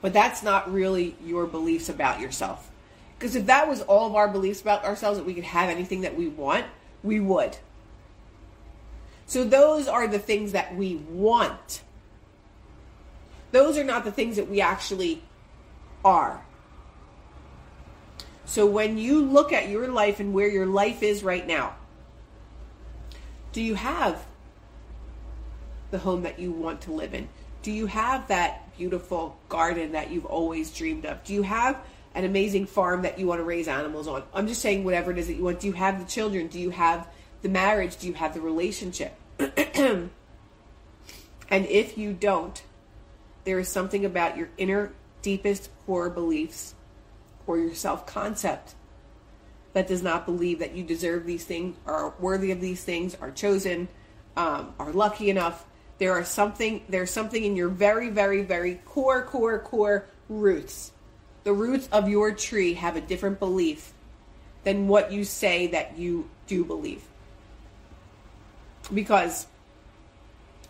But 0.00 0.12
that's 0.12 0.42
not 0.42 0.72
really 0.72 1.16
your 1.24 1.46
beliefs 1.46 1.88
about 1.88 2.20
yourself. 2.20 2.70
Because 3.18 3.34
if 3.34 3.46
that 3.46 3.66
was 3.66 3.80
all 3.82 4.06
of 4.06 4.14
our 4.14 4.28
beliefs 4.28 4.60
about 4.60 4.84
ourselves, 4.84 5.18
that 5.18 5.24
we 5.24 5.34
could 5.34 5.44
have 5.44 5.70
anything 5.70 6.02
that 6.02 6.16
we 6.16 6.28
want, 6.28 6.66
we 7.02 7.18
would. 7.18 7.56
So 9.26 9.42
those 9.42 9.88
are 9.88 10.06
the 10.06 10.18
things 10.18 10.52
that 10.52 10.76
we 10.76 10.96
want. 10.96 11.82
Those 13.56 13.78
are 13.78 13.84
not 13.84 14.04
the 14.04 14.12
things 14.12 14.36
that 14.36 14.50
we 14.50 14.60
actually 14.60 15.22
are. 16.04 16.44
So 18.44 18.66
when 18.66 18.98
you 18.98 19.24
look 19.24 19.50
at 19.50 19.70
your 19.70 19.88
life 19.88 20.20
and 20.20 20.34
where 20.34 20.46
your 20.46 20.66
life 20.66 21.02
is 21.02 21.24
right 21.24 21.46
now, 21.46 21.74
do 23.52 23.62
you 23.62 23.74
have 23.74 24.26
the 25.90 25.96
home 25.96 26.24
that 26.24 26.38
you 26.38 26.52
want 26.52 26.82
to 26.82 26.92
live 26.92 27.14
in? 27.14 27.30
Do 27.62 27.72
you 27.72 27.86
have 27.86 28.28
that 28.28 28.76
beautiful 28.76 29.38
garden 29.48 29.92
that 29.92 30.10
you've 30.10 30.26
always 30.26 30.70
dreamed 30.70 31.06
of? 31.06 31.24
Do 31.24 31.32
you 31.32 31.40
have 31.40 31.80
an 32.14 32.26
amazing 32.26 32.66
farm 32.66 33.00
that 33.02 33.18
you 33.18 33.26
want 33.26 33.40
to 33.40 33.44
raise 33.44 33.68
animals 33.68 34.06
on. 34.06 34.22
I'm 34.34 34.48
just 34.48 34.60
saying 34.60 34.84
whatever 34.84 35.12
it 35.12 35.18
is 35.18 35.28
that 35.28 35.34
you 35.34 35.44
want. 35.44 35.60
Do 35.60 35.66
you 35.66 35.72
have 35.72 35.98
the 35.98 36.04
children? 36.04 36.48
Do 36.48 36.60
you 36.60 36.70
have 36.70 37.08
the 37.40 37.48
marriage? 37.48 37.96
Do 37.96 38.06
you 38.06 38.12
have 38.12 38.34
the 38.34 38.42
relationship? 38.42 39.14
and 39.38 40.10
if 41.50 41.96
you 41.96 42.12
don't, 42.12 42.62
there 43.46 43.60
is 43.60 43.68
something 43.68 44.04
about 44.04 44.36
your 44.36 44.50
inner 44.58 44.92
deepest 45.22 45.70
core 45.86 46.10
beliefs 46.10 46.74
or 47.46 47.56
your 47.56 47.74
self 47.74 48.04
concept 48.04 48.74
that 49.72 49.86
does 49.86 50.02
not 50.02 50.26
believe 50.26 50.58
that 50.58 50.74
you 50.74 50.82
deserve 50.82 51.24
these 51.24 51.44
things, 51.44 51.76
are 51.86 52.12
worthy 52.18 52.50
of 52.50 52.60
these 52.60 52.82
things, 52.82 53.14
are 53.20 53.30
chosen, 53.30 53.88
um, 54.36 54.74
are 54.78 54.92
lucky 54.92 55.30
enough. 55.30 55.64
There 55.98 56.12
are 56.12 56.24
something. 56.24 56.82
There's 56.88 57.10
something 57.10 57.42
in 57.42 57.56
your 57.56 57.68
very, 57.68 58.10
very, 58.10 58.42
very 58.42 58.74
core, 58.84 59.22
core, 59.22 59.60
core 59.60 60.06
roots. 60.28 60.92
The 61.44 61.52
roots 61.52 61.88
of 61.92 62.08
your 62.08 62.32
tree 62.32 62.74
have 62.74 62.96
a 62.96 63.00
different 63.00 63.38
belief 63.38 63.92
than 64.64 64.88
what 64.88 65.12
you 65.12 65.24
say 65.24 65.68
that 65.68 65.96
you 65.96 66.28
do 66.48 66.64
believe. 66.64 67.04
Because 68.92 69.46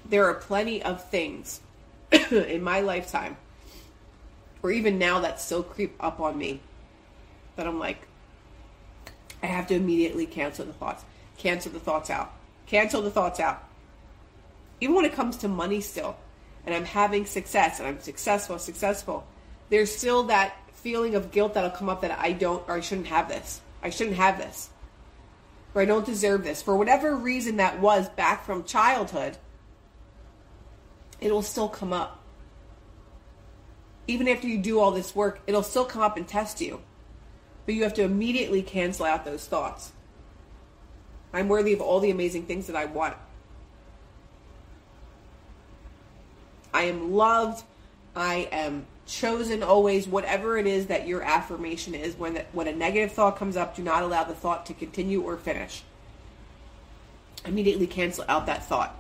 there 0.04 0.26
are 0.26 0.34
plenty 0.34 0.82
of 0.82 1.02
things 1.08 1.60
in 2.30 2.62
my 2.62 2.80
lifetime, 2.80 3.36
or 4.62 4.70
even 4.70 4.98
now 4.98 5.20
that 5.20 5.40
still 5.40 5.62
creep 5.62 5.94
up 6.00 6.20
on 6.20 6.36
me, 6.36 6.60
that 7.56 7.66
I'm 7.66 7.78
like, 7.78 8.06
I 9.42 9.46
have 9.46 9.66
to 9.68 9.74
immediately 9.74 10.26
cancel 10.26 10.64
the 10.64 10.72
thoughts. 10.72 11.04
Cancel 11.38 11.72
the 11.72 11.80
thoughts 11.80 12.10
out. 12.10 12.32
Cancel 12.66 13.02
the 13.02 13.10
thoughts 13.10 13.40
out. 13.40 13.62
Even 14.80 14.94
when 14.94 15.04
it 15.04 15.14
comes 15.14 15.36
to 15.38 15.48
money, 15.48 15.80
still, 15.80 16.16
and 16.64 16.74
I'm 16.74 16.84
having 16.84 17.26
success 17.26 17.78
and 17.78 17.88
I'm 17.88 18.00
successful, 18.00 18.58
successful, 18.58 19.26
there's 19.70 19.94
still 19.94 20.24
that 20.24 20.56
feeling 20.72 21.14
of 21.14 21.30
guilt 21.30 21.54
that'll 21.54 21.70
come 21.70 21.88
up 21.88 22.02
that 22.02 22.18
I 22.18 22.32
don't 22.32 22.66
or 22.68 22.74
I 22.74 22.80
shouldn't 22.80 23.08
have 23.08 23.28
this. 23.28 23.60
I 23.82 23.90
shouldn't 23.90 24.16
have 24.16 24.38
this. 24.38 24.70
Or 25.74 25.82
I 25.82 25.84
don't 25.84 26.06
deserve 26.06 26.44
this. 26.44 26.62
For 26.62 26.76
whatever 26.76 27.14
reason 27.16 27.56
that 27.56 27.80
was 27.80 28.08
back 28.10 28.44
from 28.44 28.64
childhood, 28.64 29.36
it'll 31.20 31.42
still 31.42 31.68
come 31.68 31.92
up. 31.92 32.22
Even 34.08 34.28
after 34.28 34.46
you 34.46 34.58
do 34.58 34.78
all 34.78 34.92
this 34.92 35.14
work, 35.14 35.40
it'll 35.46 35.62
still 35.62 35.84
come 35.84 36.02
up 36.02 36.16
and 36.16 36.26
test 36.26 36.60
you. 36.60 36.80
But 37.64 37.74
you 37.74 37.82
have 37.82 37.94
to 37.94 38.02
immediately 38.02 38.62
cancel 38.62 39.04
out 39.04 39.24
those 39.24 39.46
thoughts. 39.46 39.92
I'm 41.32 41.48
worthy 41.48 41.72
of 41.72 41.80
all 41.80 42.00
the 42.00 42.10
amazing 42.10 42.44
things 42.44 42.68
that 42.68 42.76
I 42.76 42.84
want. 42.84 43.16
I 46.72 46.82
am 46.82 47.12
loved. 47.12 47.64
I 48.14 48.48
am 48.52 48.86
chosen 49.06 49.62
always. 49.62 50.06
Whatever 50.06 50.56
it 50.56 50.66
is 50.66 50.86
that 50.86 51.06
your 51.06 51.22
affirmation 51.22 51.94
is, 51.94 52.16
when 52.16 52.36
when 52.52 52.68
a 52.68 52.72
negative 52.72 53.12
thought 53.12 53.36
comes 53.36 53.56
up, 53.56 53.74
do 53.74 53.82
not 53.82 54.02
allow 54.02 54.24
the 54.24 54.34
thought 54.34 54.66
to 54.66 54.74
continue 54.74 55.20
or 55.22 55.36
finish. 55.36 55.82
Immediately 57.44 57.86
cancel 57.86 58.24
out 58.28 58.46
that 58.46 58.66
thought. 58.66 58.96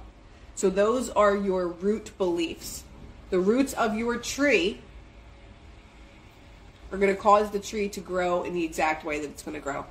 So 0.56 0.70
those 0.70 1.10
are 1.10 1.36
your 1.36 1.68
root 1.68 2.10
beliefs. 2.16 2.82
The 3.28 3.38
roots 3.38 3.74
of 3.74 3.94
your 3.94 4.16
tree 4.16 4.80
are 6.90 6.96
going 6.96 7.14
to 7.14 7.20
cause 7.20 7.50
the 7.50 7.60
tree 7.60 7.90
to 7.90 8.00
grow 8.00 8.42
in 8.42 8.54
the 8.54 8.64
exact 8.64 9.04
way 9.04 9.20
that 9.20 9.28
it's 9.28 9.42
going 9.42 9.54
to 9.54 9.60
grow. 9.60 9.84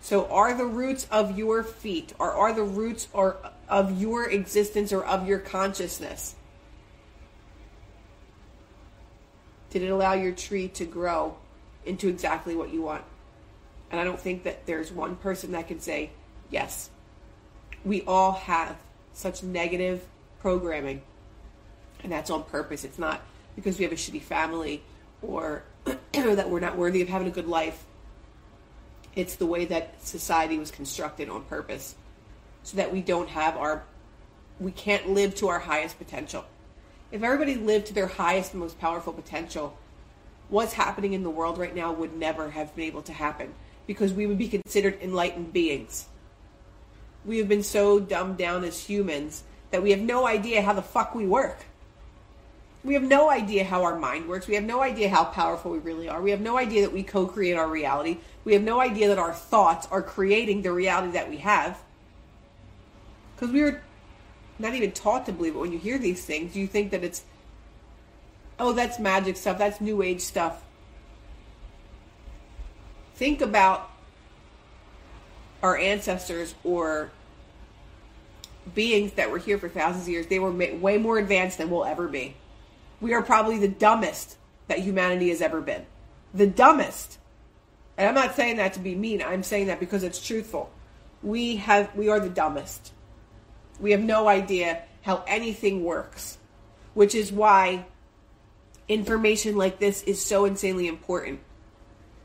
So 0.00 0.28
are 0.28 0.54
the 0.54 0.66
roots 0.66 1.08
of 1.10 1.36
your 1.36 1.64
feet 1.64 2.12
or 2.20 2.32
are 2.32 2.52
the 2.52 2.62
roots 2.62 3.08
or 3.12 3.38
of 3.68 4.00
your 4.00 4.30
existence 4.30 4.92
or 4.92 5.04
of 5.04 5.26
your 5.26 5.40
consciousness? 5.40 6.36
Did 9.70 9.82
it 9.82 9.88
allow 9.88 10.12
your 10.12 10.32
tree 10.32 10.68
to 10.68 10.84
grow 10.84 11.36
into 11.84 12.08
exactly 12.08 12.54
what 12.54 12.72
you 12.72 12.82
want? 12.82 13.02
And 13.90 14.00
I 14.00 14.04
don't 14.04 14.20
think 14.20 14.44
that 14.44 14.64
there's 14.66 14.92
one 14.92 15.16
person 15.16 15.52
that 15.52 15.66
can 15.66 15.80
say 15.80 16.10
yes. 16.50 16.88
We 17.84 18.02
all 18.02 18.32
have 18.32 18.76
such 19.16 19.42
negative 19.42 20.04
programming. 20.40 21.00
And 22.02 22.12
that's 22.12 22.30
on 22.30 22.44
purpose. 22.44 22.84
It's 22.84 22.98
not 22.98 23.22
because 23.56 23.78
we 23.78 23.84
have 23.84 23.92
a 23.92 23.96
shitty 23.96 24.22
family 24.22 24.82
or 25.22 25.64
that 26.12 26.50
we're 26.50 26.60
not 26.60 26.76
worthy 26.76 27.00
of 27.00 27.08
having 27.08 27.26
a 27.26 27.30
good 27.30 27.48
life. 27.48 27.84
It's 29.14 29.36
the 29.36 29.46
way 29.46 29.64
that 29.64 30.06
society 30.06 30.58
was 30.58 30.70
constructed 30.70 31.30
on 31.30 31.44
purpose 31.44 31.96
so 32.62 32.76
that 32.76 32.92
we 32.92 33.00
don't 33.00 33.30
have 33.30 33.56
our, 33.56 33.84
we 34.60 34.70
can't 34.70 35.08
live 35.08 35.34
to 35.36 35.48
our 35.48 35.60
highest 35.60 35.96
potential. 35.98 36.44
If 37.10 37.22
everybody 37.22 37.54
lived 37.54 37.86
to 37.86 37.94
their 37.94 38.08
highest 38.08 38.52
and 38.52 38.60
most 38.60 38.78
powerful 38.78 39.14
potential, 39.14 39.78
what's 40.50 40.74
happening 40.74 41.14
in 41.14 41.22
the 41.22 41.30
world 41.30 41.56
right 41.56 41.74
now 41.74 41.92
would 41.92 42.14
never 42.14 42.50
have 42.50 42.76
been 42.76 42.84
able 42.84 43.02
to 43.02 43.12
happen 43.14 43.54
because 43.86 44.12
we 44.12 44.26
would 44.26 44.36
be 44.36 44.48
considered 44.48 44.98
enlightened 45.00 45.54
beings. 45.54 46.06
We 47.26 47.38
have 47.38 47.48
been 47.48 47.64
so 47.64 47.98
dumbed 47.98 48.38
down 48.38 48.64
as 48.64 48.80
humans 48.80 49.42
that 49.70 49.82
we 49.82 49.90
have 49.90 50.00
no 50.00 50.26
idea 50.26 50.62
how 50.62 50.72
the 50.72 50.82
fuck 50.82 51.14
we 51.14 51.26
work. 51.26 51.64
We 52.84 52.94
have 52.94 53.02
no 53.02 53.28
idea 53.28 53.64
how 53.64 53.82
our 53.82 53.98
mind 53.98 54.28
works. 54.28 54.46
We 54.46 54.54
have 54.54 54.64
no 54.64 54.80
idea 54.80 55.08
how 55.08 55.24
powerful 55.24 55.72
we 55.72 55.78
really 55.78 56.08
are. 56.08 56.22
We 56.22 56.30
have 56.30 56.40
no 56.40 56.56
idea 56.56 56.82
that 56.82 56.92
we 56.92 57.02
co 57.02 57.26
create 57.26 57.56
our 57.56 57.68
reality. 57.68 58.18
We 58.44 58.52
have 58.52 58.62
no 58.62 58.80
idea 58.80 59.08
that 59.08 59.18
our 59.18 59.34
thoughts 59.34 59.88
are 59.90 60.02
creating 60.02 60.62
the 60.62 60.70
reality 60.70 61.12
that 61.12 61.28
we 61.28 61.38
have. 61.38 61.82
Because 63.34 63.52
we 63.52 63.62
were 63.62 63.82
not 64.60 64.74
even 64.74 64.92
taught 64.92 65.26
to 65.26 65.32
believe 65.32 65.56
it. 65.56 65.58
When 65.58 65.72
you 65.72 65.78
hear 65.78 65.98
these 65.98 66.24
things, 66.24 66.56
you 66.56 66.68
think 66.68 66.92
that 66.92 67.02
it's, 67.02 67.24
oh, 68.60 68.72
that's 68.72 69.00
magic 69.00 69.36
stuff, 69.36 69.58
that's 69.58 69.80
new 69.80 70.00
age 70.00 70.20
stuff. 70.20 70.62
Think 73.16 73.40
about 73.40 73.90
our 75.62 75.76
ancestors 75.76 76.54
or 76.62 77.10
beings 78.74 79.12
that 79.12 79.30
were 79.30 79.38
here 79.38 79.58
for 79.58 79.68
thousands 79.68 80.04
of 80.04 80.08
years. 80.08 80.26
They 80.26 80.38
were 80.38 80.50
way 80.50 80.98
more 80.98 81.18
advanced 81.18 81.58
than 81.58 81.70
we'll 81.70 81.84
ever 81.84 82.08
be 82.08 82.34
we 83.00 83.12
are 83.14 83.22
probably 83.22 83.58
the 83.58 83.68
dumbest 83.68 84.36
that 84.68 84.78
humanity 84.78 85.28
has 85.28 85.40
ever 85.40 85.60
been. 85.60 85.84
The 86.34 86.46
dumbest. 86.46 87.18
And 87.96 88.08
I'm 88.08 88.14
not 88.14 88.34
saying 88.34 88.56
that 88.56 88.74
to 88.74 88.80
be 88.80 88.94
mean. 88.94 89.22
I'm 89.22 89.42
saying 89.42 89.66
that 89.66 89.80
because 89.80 90.02
it's 90.02 90.24
truthful. 90.24 90.70
We 91.22 91.56
have 91.56 91.94
we 91.94 92.08
are 92.08 92.20
the 92.20 92.28
dumbest. 92.28 92.92
We 93.80 93.90
have 93.92 94.00
no 94.00 94.28
idea 94.28 94.82
how 95.02 95.24
anything 95.26 95.84
works, 95.84 96.38
which 96.94 97.14
is 97.14 97.32
why 97.32 97.86
information 98.88 99.56
like 99.56 99.78
this 99.78 100.02
is 100.02 100.24
so 100.24 100.44
insanely 100.44 100.88
important. 100.88 101.40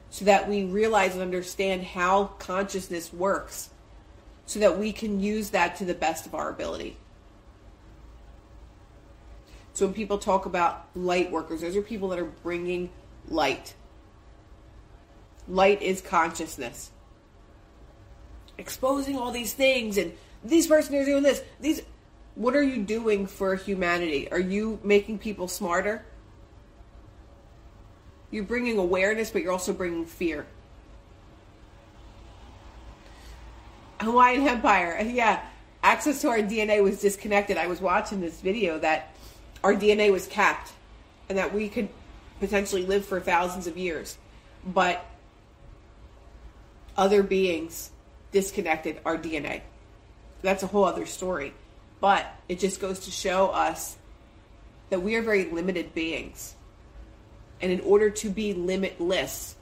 So 0.09 0.25
that 0.25 0.49
we 0.49 0.65
realize 0.65 1.13
and 1.13 1.21
understand 1.21 1.83
how 1.83 2.25
consciousness 2.39 3.13
works 3.13 3.69
so 4.51 4.59
that 4.59 4.77
we 4.77 4.91
can 4.91 5.21
use 5.21 5.51
that 5.51 5.77
to 5.77 5.85
the 5.85 5.93
best 5.93 6.25
of 6.25 6.35
our 6.35 6.49
ability. 6.49 6.97
So 9.71 9.85
when 9.85 9.93
people 9.93 10.17
talk 10.17 10.45
about 10.45 10.89
light 10.93 11.31
workers, 11.31 11.61
those 11.61 11.77
are 11.77 11.81
people 11.81 12.09
that 12.09 12.19
are 12.19 12.25
bringing 12.25 12.89
light. 13.29 13.73
Light 15.47 15.81
is 15.81 16.01
consciousness. 16.01 16.91
Exposing 18.57 19.17
all 19.17 19.31
these 19.31 19.53
things 19.53 19.97
and 19.97 20.11
these 20.43 20.67
person 20.67 20.95
is 20.95 21.05
doing 21.05 21.23
this. 21.23 21.41
These 21.61 21.83
what 22.35 22.53
are 22.53 22.63
you 22.63 22.83
doing 22.83 23.27
for 23.27 23.55
humanity? 23.55 24.29
Are 24.33 24.39
you 24.39 24.81
making 24.83 25.19
people 25.19 25.47
smarter? 25.47 26.03
You're 28.31 28.43
bringing 28.43 28.77
awareness, 28.77 29.31
but 29.31 29.43
you're 29.43 29.53
also 29.53 29.71
bringing 29.71 30.05
fear. 30.05 30.45
Hawaiian 34.03 34.47
Empire, 34.47 34.99
yeah. 35.01 35.41
Access 35.83 36.21
to 36.21 36.29
our 36.29 36.39
DNA 36.39 36.83
was 36.83 37.01
disconnected. 37.01 37.57
I 37.57 37.67
was 37.67 37.81
watching 37.81 38.21
this 38.21 38.39
video 38.39 38.77
that 38.79 39.15
our 39.63 39.73
DNA 39.73 40.11
was 40.11 40.27
capped 40.27 40.71
and 41.27 41.37
that 41.37 41.53
we 41.53 41.69
could 41.69 41.89
potentially 42.39 42.85
live 42.85 43.05
for 43.05 43.19
thousands 43.19 43.67
of 43.67 43.77
years. 43.77 44.17
But 44.65 45.03
other 46.95 47.23
beings 47.23 47.89
disconnected 48.31 48.99
our 49.05 49.17
DNA. 49.17 49.61
That's 50.41 50.63
a 50.63 50.67
whole 50.67 50.83
other 50.83 51.05
story. 51.05 51.53
But 51.99 52.25
it 52.47 52.59
just 52.59 52.79
goes 52.79 53.01
to 53.01 53.11
show 53.11 53.49
us 53.49 53.95
that 54.89 55.01
we 55.01 55.15
are 55.15 55.21
very 55.21 55.45
limited 55.45 55.93
beings. 55.93 56.55
And 57.61 57.71
in 57.71 57.79
order 57.81 58.09
to 58.09 58.29
be 58.29 58.53
limitless, 58.53 59.55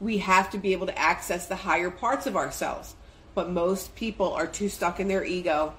we 0.00 0.18
have 0.18 0.50
to 0.50 0.58
be 0.58 0.72
able 0.72 0.86
to 0.86 0.98
access 0.98 1.46
the 1.46 1.56
higher 1.56 1.90
parts 1.90 2.26
of 2.26 2.36
ourselves. 2.36 2.94
But 3.38 3.50
most 3.50 3.94
people 3.94 4.32
are 4.32 4.48
too 4.48 4.68
stuck 4.68 4.98
in 4.98 5.06
their 5.06 5.24
ego 5.24 5.72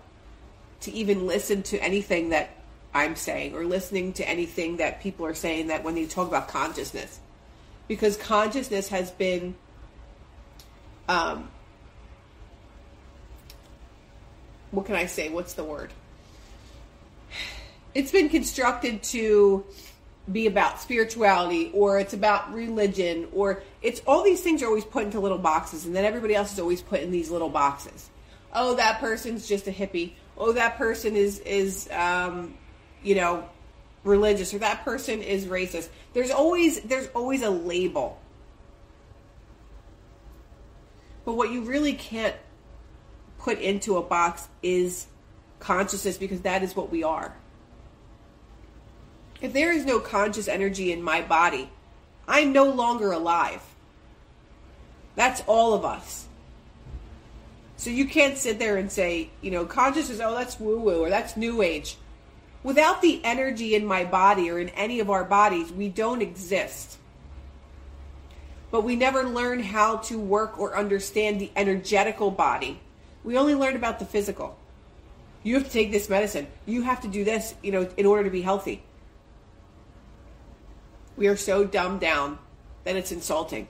to 0.79 0.93
even 0.93 1.27
listen 1.27 1.61
to 1.63 1.83
anything 1.83 2.29
that 2.29 2.51
I'm 2.93 3.17
saying 3.17 3.53
or 3.53 3.65
listening 3.65 4.13
to 4.13 4.25
anything 4.25 4.77
that 4.77 5.01
people 5.01 5.25
are 5.25 5.33
saying 5.33 5.67
that 5.67 5.83
when 5.83 5.93
they 5.93 6.05
talk 6.05 6.29
about 6.29 6.47
consciousness. 6.47 7.19
Because 7.89 8.15
consciousness 8.15 8.87
has 8.87 9.11
been 9.11 9.55
um, 11.09 11.49
what 14.71 14.85
can 14.85 14.95
I 14.95 15.05
say? 15.05 15.27
What's 15.27 15.55
the 15.55 15.65
word? 15.65 15.91
It's 17.93 18.13
been 18.13 18.29
constructed 18.29 19.03
to 19.03 19.65
be 20.31 20.47
about 20.47 20.79
spirituality 20.79 21.71
or 21.73 21.99
it's 21.99 22.13
about 22.13 22.53
religion 22.53 23.27
or 23.33 23.63
it's 23.81 24.01
all 24.05 24.23
these 24.23 24.41
things 24.41 24.61
are 24.61 24.67
always 24.67 24.85
put 24.85 25.03
into 25.03 25.19
little 25.19 25.37
boxes 25.37 25.85
and 25.85 25.95
then 25.95 26.05
everybody 26.05 26.35
else 26.35 26.53
is 26.53 26.59
always 26.59 26.81
put 26.81 27.01
in 27.01 27.11
these 27.11 27.31
little 27.31 27.49
boxes. 27.49 28.09
Oh, 28.53 28.75
that 28.75 28.99
person's 28.99 29.47
just 29.47 29.67
a 29.67 29.71
hippie. 29.71 30.13
Oh, 30.37 30.51
that 30.53 30.77
person 30.77 31.15
is 31.15 31.39
is 31.39 31.89
um, 31.91 32.53
you 33.03 33.15
know 33.15 33.47
religious 34.03 34.53
or 34.53 34.59
that 34.59 34.83
person 34.83 35.21
is 35.21 35.45
racist. 35.45 35.89
There's 36.13 36.31
always 36.31 36.81
there's 36.81 37.07
always 37.09 37.41
a 37.41 37.49
label. 37.49 38.19
But 41.25 41.33
what 41.33 41.51
you 41.51 41.61
really 41.61 41.93
can't 41.93 42.35
put 43.37 43.59
into 43.59 43.97
a 43.97 44.01
box 44.01 44.47
is 44.63 45.07
consciousness 45.59 46.17
because 46.17 46.41
that 46.41 46.63
is 46.63 46.75
what 46.75 46.91
we 46.91 47.03
are. 47.03 47.35
If 49.41 49.53
there 49.53 49.71
is 49.71 49.85
no 49.85 49.99
conscious 49.99 50.47
energy 50.47 50.91
in 50.91 51.01
my 51.01 51.21
body, 51.21 51.69
I'm 52.27 52.51
no 52.51 52.65
longer 52.65 53.11
alive. 53.11 53.61
That's 55.15 55.41
all 55.47 55.73
of 55.73 55.85
us. 55.85 56.27
So 57.77 57.89
you 57.89 58.05
can't 58.05 58.37
sit 58.37 58.59
there 58.59 58.75
and 58.75 58.91
say, 58.91 59.29
you 59.41 59.51
know, 59.51 59.65
consciousness, 59.65 60.19
oh, 60.21 60.35
that's 60.35 60.59
woo 60.59 60.79
woo 60.79 61.03
or 61.03 61.09
that's 61.09 61.37
new 61.37 61.61
age. 61.61 61.97
Without 62.61 63.01
the 63.01 63.21
energy 63.23 63.73
in 63.73 63.85
my 63.85 64.03
body 64.03 64.51
or 64.51 64.59
in 64.59 64.69
any 64.69 64.99
of 64.99 65.09
our 65.09 65.23
bodies, 65.23 65.71
we 65.71 65.87
don't 65.87 66.21
exist. 66.21 66.97
But 68.69 68.83
we 68.83 68.97
never 68.97 69.23
learn 69.23 69.61
how 69.63 69.97
to 69.97 70.19
work 70.19 70.59
or 70.59 70.77
understand 70.77 71.39
the 71.39 71.51
energetical 71.55 72.31
body. 72.31 72.79
We 73.23 73.37
only 73.37 73.55
learn 73.55 73.77
about 73.77 73.99
the 73.99 74.05
physical. 74.05 74.57
You 75.41 75.55
have 75.55 75.63
to 75.63 75.71
take 75.71 75.91
this 75.91 76.09
medicine. 76.09 76.47
You 76.65 76.81
have 76.81 77.01
to 77.01 77.07
do 77.07 77.23
this, 77.23 77.55
you 77.63 77.71
know, 77.71 77.89
in 77.95 78.05
order 78.05 78.25
to 78.25 78.29
be 78.29 78.41
healthy. 78.41 78.83
We 81.19 81.27
are 81.27 81.35
so 81.35 81.65
dumbed 81.65 81.99
down 81.99 82.39
that 82.85 82.95
it's 82.95 83.11
insulting. 83.11 83.67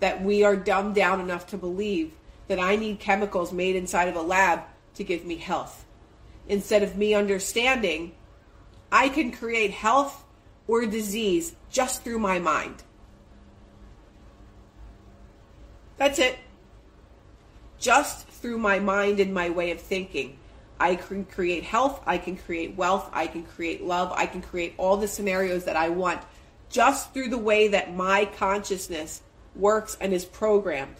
That 0.00 0.20
we 0.20 0.42
are 0.42 0.56
dumbed 0.56 0.96
down 0.96 1.20
enough 1.20 1.46
to 1.50 1.56
believe 1.56 2.10
that 2.48 2.58
I 2.58 2.74
need 2.74 2.98
chemicals 2.98 3.52
made 3.52 3.76
inside 3.76 4.08
of 4.08 4.16
a 4.16 4.20
lab 4.20 4.62
to 4.96 5.04
give 5.04 5.24
me 5.24 5.36
health. 5.36 5.86
Instead 6.48 6.82
of 6.82 6.96
me 6.96 7.14
understanding, 7.14 8.16
I 8.90 9.10
can 9.10 9.30
create 9.30 9.70
health 9.70 10.24
or 10.66 10.86
disease 10.86 11.54
just 11.70 12.02
through 12.02 12.18
my 12.18 12.40
mind. 12.40 12.82
That's 15.98 16.18
it. 16.18 16.36
Just 17.78 18.26
through 18.26 18.58
my 18.58 18.80
mind 18.80 19.20
and 19.20 19.32
my 19.32 19.50
way 19.50 19.70
of 19.70 19.80
thinking. 19.80 20.36
I 20.80 20.96
can 20.96 21.26
create 21.26 21.62
health, 21.62 22.02
I 22.06 22.16
can 22.16 22.36
create 22.36 22.74
wealth, 22.74 23.10
I 23.12 23.26
can 23.26 23.42
create 23.42 23.84
love, 23.84 24.12
I 24.16 24.24
can 24.24 24.40
create 24.40 24.74
all 24.78 24.96
the 24.96 25.06
scenarios 25.06 25.64
that 25.66 25.76
I 25.76 25.90
want 25.90 26.22
just 26.70 27.12
through 27.12 27.28
the 27.28 27.38
way 27.38 27.68
that 27.68 27.94
my 27.94 28.24
consciousness 28.24 29.20
works 29.54 29.98
and 30.00 30.14
is 30.14 30.24
programmed. 30.24 30.96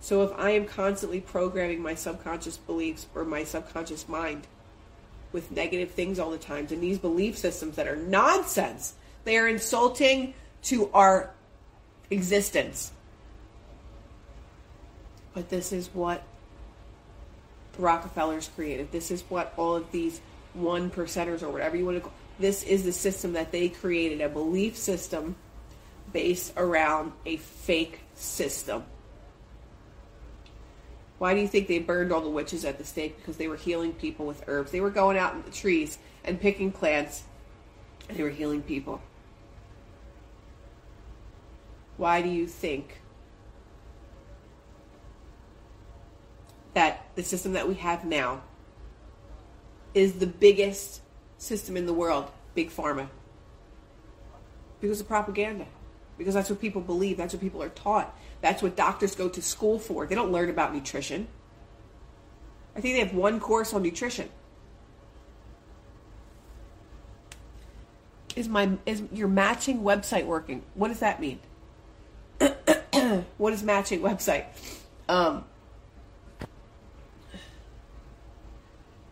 So 0.00 0.22
if 0.22 0.32
I 0.38 0.50
am 0.50 0.66
constantly 0.66 1.20
programming 1.20 1.82
my 1.82 1.94
subconscious 1.94 2.58
beliefs 2.58 3.06
or 3.14 3.24
my 3.24 3.44
subconscious 3.44 4.08
mind 4.08 4.46
with 5.32 5.50
negative 5.50 5.92
things 5.92 6.18
all 6.18 6.30
the 6.30 6.38
time, 6.38 6.66
and 6.70 6.82
these 6.82 6.98
belief 6.98 7.36
systems 7.38 7.76
that 7.76 7.88
are 7.88 7.96
nonsense, 7.96 8.94
they 9.24 9.38
are 9.38 9.48
insulting 9.48 10.34
to 10.64 10.90
our 10.92 11.30
existence. 12.10 12.92
But 15.34 15.48
this 15.48 15.72
is 15.72 15.90
what 15.94 16.22
Rockefellers 17.78 18.50
created. 18.54 18.92
This 18.92 19.10
is 19.10 19.22
what 19.28 19.54
all 19.56 19.76
of 19.76 19.90
these 19.92 20.20
one 20.54 20.90
percenters 20.90 21.42
or 21.42 21.50
whatever 21.50 21.76
you 21.76 21.84
want 21.84 21.98
to 21.98 22.00
call 22.00 22.12
this 22.38 22.62
is 22.62 22.84
the 22.84 22.92
system 22.92 23.32
that 23.32 23.50
they 23.50 23.68
created 23.68 24.20
a 24.20 24.28
belief 24.28 24.76
system 24.76 25.34
based 26.12 26.52
around 26.56 27.12
a 27.26 27.36
fake 27.36 28.00
system. 28.14 28.84
Why 31.18 31.34
do 31.34 31.40
you 31.40 31.48
think 31.48 31.66
they 31.66 31.80
burned 31.80 32.12
all 32.12 32.20
the 32.20 32.30
witches 32.30 32.64
at 32.64 32.78
the 32.78 32.84
stake? 32.84 33.16
Because 33.18 33.36
they 33.38 33.48
were 33.48 33.56
healing 33.56 33.92
people 33.92 34.24
with 34.24 34.44
herbs. 34.46 34.70
They 34.70 34.80
were 34.80 34.90
going 34.90 35.18
out 35.18 35.34
in 35.34 35.42
the 35.42 35.50
trees 35.50 35.98
and 36.24 36.40
picking 36.40 36.70
plants 36.70 37.24
and 38.08 38.16
they 38.16 38.22
were 38.22 38.30
healing 38.30 38.62
people. 38.62 39.02
Why 41.96 42.22
do 42.22 42.28
you 42.28 42.46
think 42.46 43.00
that 46.78 47.04
the 47.16 47.24
system 47.24 47.54
that 47.54 47.66
we 47.66 47.74
have 47.74 48.04
now 48.04 48.40
is 49.94 50.12
the 50.20 50.28
biggest 50.28 51.00
system 51.36 51.76
in 51.76 51.86
the 51.86 51.92
world, 51.92 52.30
big 52.54 52.70
pharma. 52.70 53.08
Because 54.80 55.00
of 55.00 55.08
propaganda. 55.08 55.66
Because 56.16 56.34
that's 56.34 56.48
what 56.48 56.60
people 56.60 56.80
believe, 56.80 57.16
that's 57.16 57.34
what 57.34 57.42
people 57.42 57.64
are 57.64 57.68
taught. 57.68 58.16
That's 58.42 58.62
what 58.62 58.76
doctors 58.76 59.16
go 59.16 59.28
to 59.28 59.42
school 59.42 59.80
for. 59.80 60.06
They 60.06 60.14
don't 60.14 60.30
learn 60.30 60.50
about 60.50 60.72
nutrition. 60.72 61.26
I 62.76 62.80
think 62.80 62.94
they 62.94 63.00
have 63.00 63.12
one 63.12 63.40
course 63.40 63.74
on 63.74 63.82
nutrition. 63.82 64.28
Is 68.36 68.48
my 68.48 68.70
is 68.86 69.02
your 69.12 69.26
matching 69.26 69.82
website 69.82 70.26
working? 70.26 70.62
What 70.74 70.88
does 70.88 71.00
that 71.00 71.20
mean? 71.20 71.40
what 73.36 73.52
is 73.52 73.64
matching 73.64 73.98
website? 73.98 74.44
Um, 75.08 75.44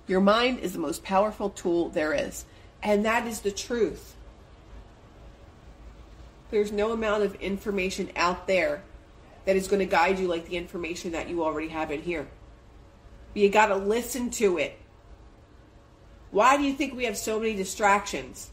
Your 0.07 0.21
mind 0.21 0.61
is 0.61 0.73
the 0.73 0.79
most 0.79 1.03
powerful 1.03 1.51
tool 1.51 1.89
there 1.89 2.13
is. 2.13 2.45
And 2.83 3.05
that 3.05 3.27
is 3.27 3.41
the 3.41 3.51
truth. 3.51 4.15
There's 6.51 6.71
no 6.71 6.93
amount 6.93 7.25
of 7.25 7.35
information 7.37 8.11
out 8.15 8.47
there 8.47 8.83
that 9.45 9.57
is 9.57 9.69
going 9.69 9.81
to 9.81 9.87
guide 9.87 10.19
you 10.19 10.29
like 10.29 10.47
the 10.49 10.57
information 10.57 11.13
that 11.13 11.29
you 11.29 11.43
already 11.43 11.69
have 11.69 11.91
in 11.91 12.03
here. 12.03 12.27
But 13.33 13.43
you 13.43 13.49
got 13.49 13.67
to 13.67 13.77
listen 13.77 14.31
to 14.33 14.59
it. 14.59 14.79
Why 16.31 16.57
do 16.57 16.65
you 16.65 16.75
think 16.75 16.95
we 16.95 17.05
have 17.05 17.17
so 17.17 17.39
many 17.39 17.55
distractions? 17.55 18.51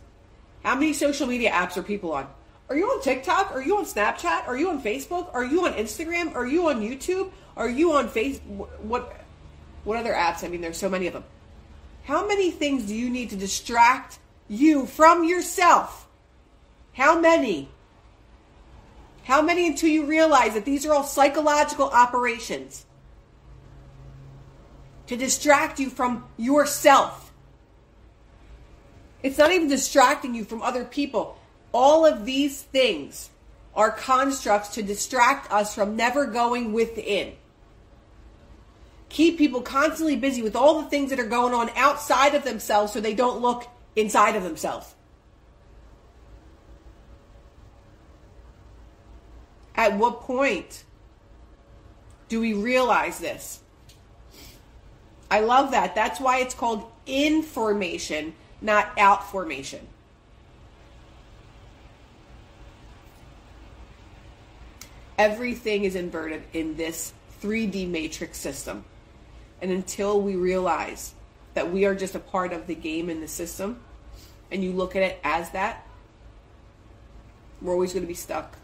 How 0.63 0.75
many 0.75 0.93
social 0.93 1.27
media 1.27 1.51
apps 1.51 1.77
are 1.77 1.83
people 1.83 2.13
on? 2.13 2.27
Are 2.69 2.77
you 2.77 2.87
on 2.87 3.01
TikTok? 3.01 3.51
Are 3.51 3.61
you 3.61 3.77
on 3.77 3.85
Snapchat? 3.85 4.47
Are 4.47 4.57
you 4.57 4.69
on 4.69 4.81
Facebook? 4.81 5.33
Are 5.33 5.43
you 5.43 5.65
on 5.65 5.73
Instagram? 5.73 6.33
Are 6.33 6.45
you 6.45 6.69
on 6.69 6.81
YouTube? 6.81 7.31
Are 7.57 7.69
you 7.69 7.91
on 7.93 8.07
face 8.07 8.39
what 8.81 9.19
what 9.83 9.97
other 9.97 10.13
apps? 10.13 10.43
I 10.43 10.47
mean 10.47 10.61
there's 10.61 10.77
so 10.77 10.89
many 10.89 11.07
of 11.07 11.13
them. 11.13 11.23
How 12.03 12.27
many 12.27 12.51
things 12.51 12.83
do 12.83 12.95
you 12.95 13.09
need 13.09 13.29
to 13.29 13.35
distract 13.35 14.19
you 14.47 14.85
from 14.85 15.23
yourself? 15.23 16.07
How 16.93 17.19
many? 17.19 17.69
How 19.23 19.41
many 19.41 19.67
until 19.67 19.89
you 19.89 20.05
realize 20.05 20.53
that 20.53 20.65
these 20.65 20.85
are 20.85 20.93
all 20.93 21.03
psychological 21.03 21.89
operations 21.89 22.85
to 25.07 25.15
distract 25.15 25.79
you 25.79 25.89
from 25.89 26.25
yourself? 26.37 27.31
It's 29.21 29.37
not 29.37 29.53
even 29.53 29.69
distracting 29.69 30.35
you 30.35 30.43
from 30.43 30.61
other 30.61 30.83
people. 30.83 31.37
All 31.71 32.05
of 32.05 32.25
these 32.25 32.61
things 32.61 33.29
are 33.73 33.89
constructs 33.89 34.69
to 34.75 34.83
distract 34.83 35.51
us 35.51 35.73
from 35.73 35.95
never 35.95 36.25
going 36.25 36.73
within 36.73 37.33
keep 39.13 39.37
people 39.37 39.61
constantly 39.61 40.15
busy 40.15 40.41
with 40.41 40.55
all 40.55 40.81
the 40.81 40.89
things 40.89 41.11
that 41.11 41.19
are 41.19 41.27
going 41.27 41.53
on 41.53 41.69
outside 41.75 42.33
of 42.33 42.43
themselves 42.43 42.91
so 42.91 42.99
they 42.99 43.13
don't 43.13 43.41
look 43.41 43.67
inside 43.95 44.35
of 44.35 44.41
themselves. 44.41 44.95
At 49.75 49.97
what 49.97 50.21
point 50.21 50.83
do 52.27 52.41
we 52.41 52.55
realize 52.55 53.19
this? 53.19 53.59
I 55.29 55.41
love 55.41 55.71
that. 55.71 55.93
That's 55.93 56.19
why 56.19 56.39
it's 56.39 56.55
called 56.55 56.83
information, 57.05 58.33
not 58.61 58.97
outformation. 58.97 59.81
Everything 65.19 65.83
is 65.83 65.95
inverted 65.95 66.41
in 66.53 66.75
this 66.77 67.13
3D 67.43 67.87
matrix 67.87 68.39
system. 68.39 68.85
And 69.63 69.71
until 69.71 70.19
we 70.19 70.35
realize 70.35 71.13
that 71.53 71.71
we 71.71 71.85
are 71.85 71.95
just 71.95 72.15
a 72.15 72.19
part 72.19 72.51
of 72.51 72.67
the 72.67 72.75
game 72.75 73.09
and 73.09 73.23
the 73.23 73.29
system, 73.29 73.79
and 74.51 74.61
you 74.61 74.73
look 74.73 74.97
at 74.97 75.03
it 75.03 75.19
as 75.23 75.51
that, 75.51 75.87
we're 77.61 77.71
always 77.71 77.93
going 77.93 78.03
to 78.03 78.07
be 78.07 78.13
stuck. 78.13 78.57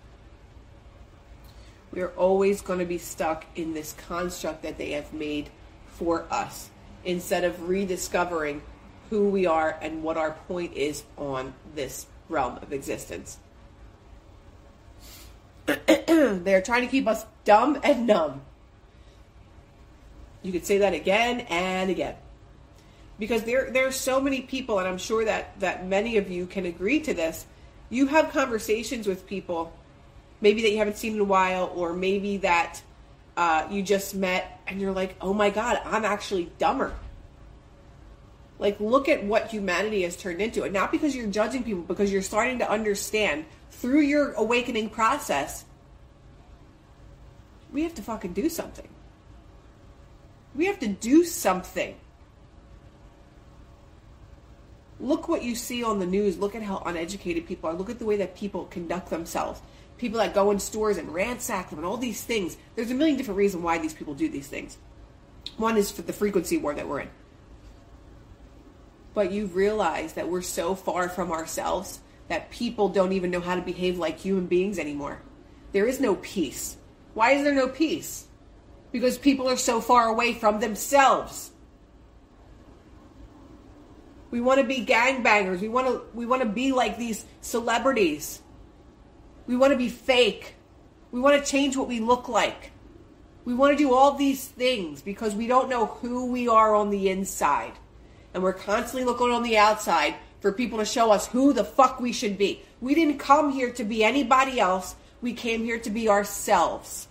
We 1.94 2.02
are 2.02 2.10
always 2.10 2.62
going 2.62 2.80
to 2.80 2.86
be 2.86 2.98
stuck 2.98 3.46
in 3.56 3.74
this 3.74 3.94
construct 3.94 4.64
that 4.64 4.78
they 4.78 4.92
have 4.92 5.14
made 5.14 5.50
for 5.88 6.26
us 6.30 6.70
instead 7.06 7.46
of 7.46 7.70
rediscovering 7.70 8.62
who 9.10 9.30
we 9.30 9.46
are 9.46 9.80
and 9.82 10.04
what 10.04 10.18
our 10.18 10.32
point 10.50 10.74
is 10.74 11.04
on 11.16 11.54
this 11.76 12.08
realm 12.28 12.60
of 12.62 12.74
existence. 12.74 13.38
They're 15.66 16.62
trying 16.62 16.82
to 16.82 16.92
keep 16.92 17.08
us 17.08 17.26
dumb 17.46 17.80
and 17.86 18.06
numb. 18.06 18.42
You 20.42 20.52
could 20.52 20.66
say 20.66 20.80
that 20.80 20.94
again 20.94 21.42
and 21.50 21.90
again. 21.90 22.16
because 23.20 23.44
there 23.44 23.70
there 23.70 23.86
are 23.88 23.92
so 23.92 24.20
many 24.22 24.42
people, 24.42 24.80
and 24.80 24.88
I'm 24.88 24.98
sure 24.98 25.26
that 25.26 25.60
that 25.60 25.86
many 25.86 26.18
of 26.18 26.32
you 26.32 26.46
can 26.48 26.66
agree 26.66 27.00
to 27.02 27.14
this. 27.14 27.46
You 27.90 28.08
have 28.08 28.32
conversations 28.32 29.08
with 29.08 29.28
people, 29.28 29.74
maybe 30.42 30.62
that 30.62 30.72
you 30.72 30.78
haven't 30.78 30.98
seen 30.98 31.14
in 31.16 31.20
a 31.20 31.26
while, 31.26 31.72
or 31.76 31.94
maybe 31.94 32.38
that 32.38 32.82
uh, 33.38 33.68
you 33.70 33.84
just 33.84 34.16
met, 34.16 34.62
and 34.68 34.80
you're 34.80 34.94
like, 34.94 35.16
"Oh 35.22 35.34
my 35.34 35.50
god, 35.50 35.82
I'm 35.86 36.06
actually 36.06 36.50
dumber." 36.58 36.96
Like, 38.58 38.80
look 38.80 39.08
at 39.08 39.24
what 39.24 39.48
humanity 39.48 40.04
has 40.04 40.16
turned 40.18 40.42
into, 40.42 40.64
and 40.64 40.74
not 40.74 40.92
because 40.92 41.16
you're 41.16 41.28
judging 41.28 41.64
people, 41.64 41.84
because 41.84 42.12
you're 42.12 42.22
starting 42.22 42.60
to 42.60 42.70
understand 42.70 43.46
through 43.72 44.02
your 44.02 44.34
awakening 44.34 44.90
process. 44.90 45.66
We 47.72 47.84
have 47.84 47.94
to 47.96 48.02
fucking 48.02 48.34
do 48.34 48.50
something. 48.50 48.88
We 50.56 50.66
have 50.66 50.80
to 50.80 50.88
do 50.88 51.24
something 51.24 51.96
look 55.00 55.28
what 55.28 55.44
you 55.44 55.56
see 55.56 55.84
on 55.84 56.00
the 56.00 56.06
news. 56.06 56.38
Look 56.38 56.56
at 56.56 56.64
how 56.64 56.84
uneducated 56.86 57.48
people 57.48 57.70
are. 57.70 57.74
Look 57.74 57.90
at 57.90 58.00
the 58.00 58.06
way 58.06 58.18
that 58.18 58.36
people 58.36 58.66
conduct 58.66 59.10
themselves. 59.10 59.62
People 59.98 60.20
that 60.20 60.34
go 60.34 60.52
in 60.52 60.60
stores 60.60 60.98
and 60.98 61.14
ransack 61.14 61.70
them 61.70 61.80
and 61.80 61.86
all 61.86 61.98
these 61.98 62.24
things. 62.24 62.58
There's 62.76 62.92
a 62.92 62.96
million 62.96 63.18
different 63.18 63.38
reasons 63.38 63.64
why 63.64 63.78
these 63.78 63.94
people 63.94 64.14
do 64.14 64.30
these 64.30 64.48
things. 64.48 64.78
One 65.58 65.78
is 65.78 65.92
for 65.92 66.02
the 66.02 66.14
frequency 66.14 66.58
war 66.58 66.74
that 66.74 66.88
we're 66.88 67.02
in. 67.02 67.10
But 69.14 69.32
you 69.32 69.48
realize 69.48 70.14
that 70.14 70.30
we're 70.30 70.42
so 70.42 70.76
far 70.76 71.10
from 71.10 71.32
ourselves 71.32 72.00
that 72.28 72.52
people 72.52 72.90
don't 72.90 73.12
even 73.12 73.32
know 73.32 73.42
how 73.42 73.56
to 73.56 73.62
behave 73.62 73.98
like 73.98 74.20
human 74.20 74.46
beings 74.46 74.78
anymore. 74.78 75.22
There 75.72 75.88
is 75.88 76.00
no 76.00 76.16
peace. 76.16 76.78
Why 77.14 77.32
is 77.32 77.44
there 77.44 77.56
no 77.56 77.68
peace? 77.68 78.28
Because 78.92 79.18
people 79.18 79.48
are 79.48 79.58
so 79.58 79.82
far 79.82 80.08
away 80.08 80.34
from 80.34 80.60
themselves. 80.60 81.52
We 84.32 84.42
want 84.42 84.60
to 84.60 84.66
be 84.66 84.86
gangbangers. 84.86 85.60
We 85.60 85.70
want 85.70 85.88
to 85.88 86.02
we 86.14 86.26
want 86.26 86.42
to 86.42 86.48
be 86.48 86.72
like 86.72 86.98
these 86.98 87.26
celebrities. 87.42 88.42
We 89.48 89.58
want 89.58 89.72
to 89.72 89.78
be 89.78 89.90
fake. 89.90 90.56
We 91.12 91.20
want 91.20 91.44
to 91.44 91.52
change 91.52 91.76
what 91.76 91.88
we 91.88 92.00
look 92.00 92.30
like. 92.30 92.72
We 93.46 93.56
want 93.56 93.76
to 93.76 93.84
do 93.84 93.94
all 93.94 94.14
these 94.14 94.48
things 94.48 95.02
because 95.02 95.34
we 95.34 95.48
don't 95.48 95.70
know 95.70 95.88
who 95.88 96.28
we 96.28 96.48
are 96.48 96.76
on 96.76 96.92
the 96.92 97.10
inside. 97.10 97.74
And 98.34 98.44
we're 98.44 98.54
constantly 98.54 99.06
looking 99.06 99.32
on 99.32 99.42
the 99.42 99.58
outside 99.58 100.14
for 100.40 100.52
people 100.52 100.78
to 100.78 100.86
show 100.86 101.12
us 101.12 101.28
who 101.28 101.52
the 101.52 101.64
fuck 101.64 102.00
we 102.00 102.12
should 102.12 102.38
be. 102.38 102.62
We 102.80 102.94
didn't 102.94 103.18
come 103.18 103.52
here 103.52 103.72
to 103.72 103.84
be 103.84 104.04
anybody 104.04 104.60
else. 104.60 104.96
We 105.22 105.34
came 105.34 105.64
here 105.64 105.80
to 105.80 105.90
be 105.90 106.08
ourselves. 106.08 107.09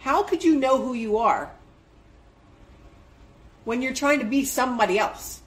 How 0.00 0.22
could 0.22 0.44
you 0.44 0.58
know 0.58 0.82
who 0.82 0.94
you 0.94 1.18
are 1.18 1.52
when 3.64 3.82
you're 3.82 3.94
trying 3.94 4.18
to 4.20 4.24
be 4.24 4.44
somebody 4.44 4.98
else. 4.98 5.40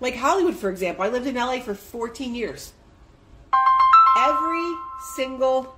Like 0.00 0.16
Hollywood, 0.16 0.56
for 0.56 0.70
example. 0.70 1.04
I 1.04 1.08
lived 1.08 1.26
in 1.26 1.34
LA 1.34 1.60
for 1.60 1.74
14 1.74 2.34
years. 2.34 2.72
Every 4.16 4.72
single 5.14 5.76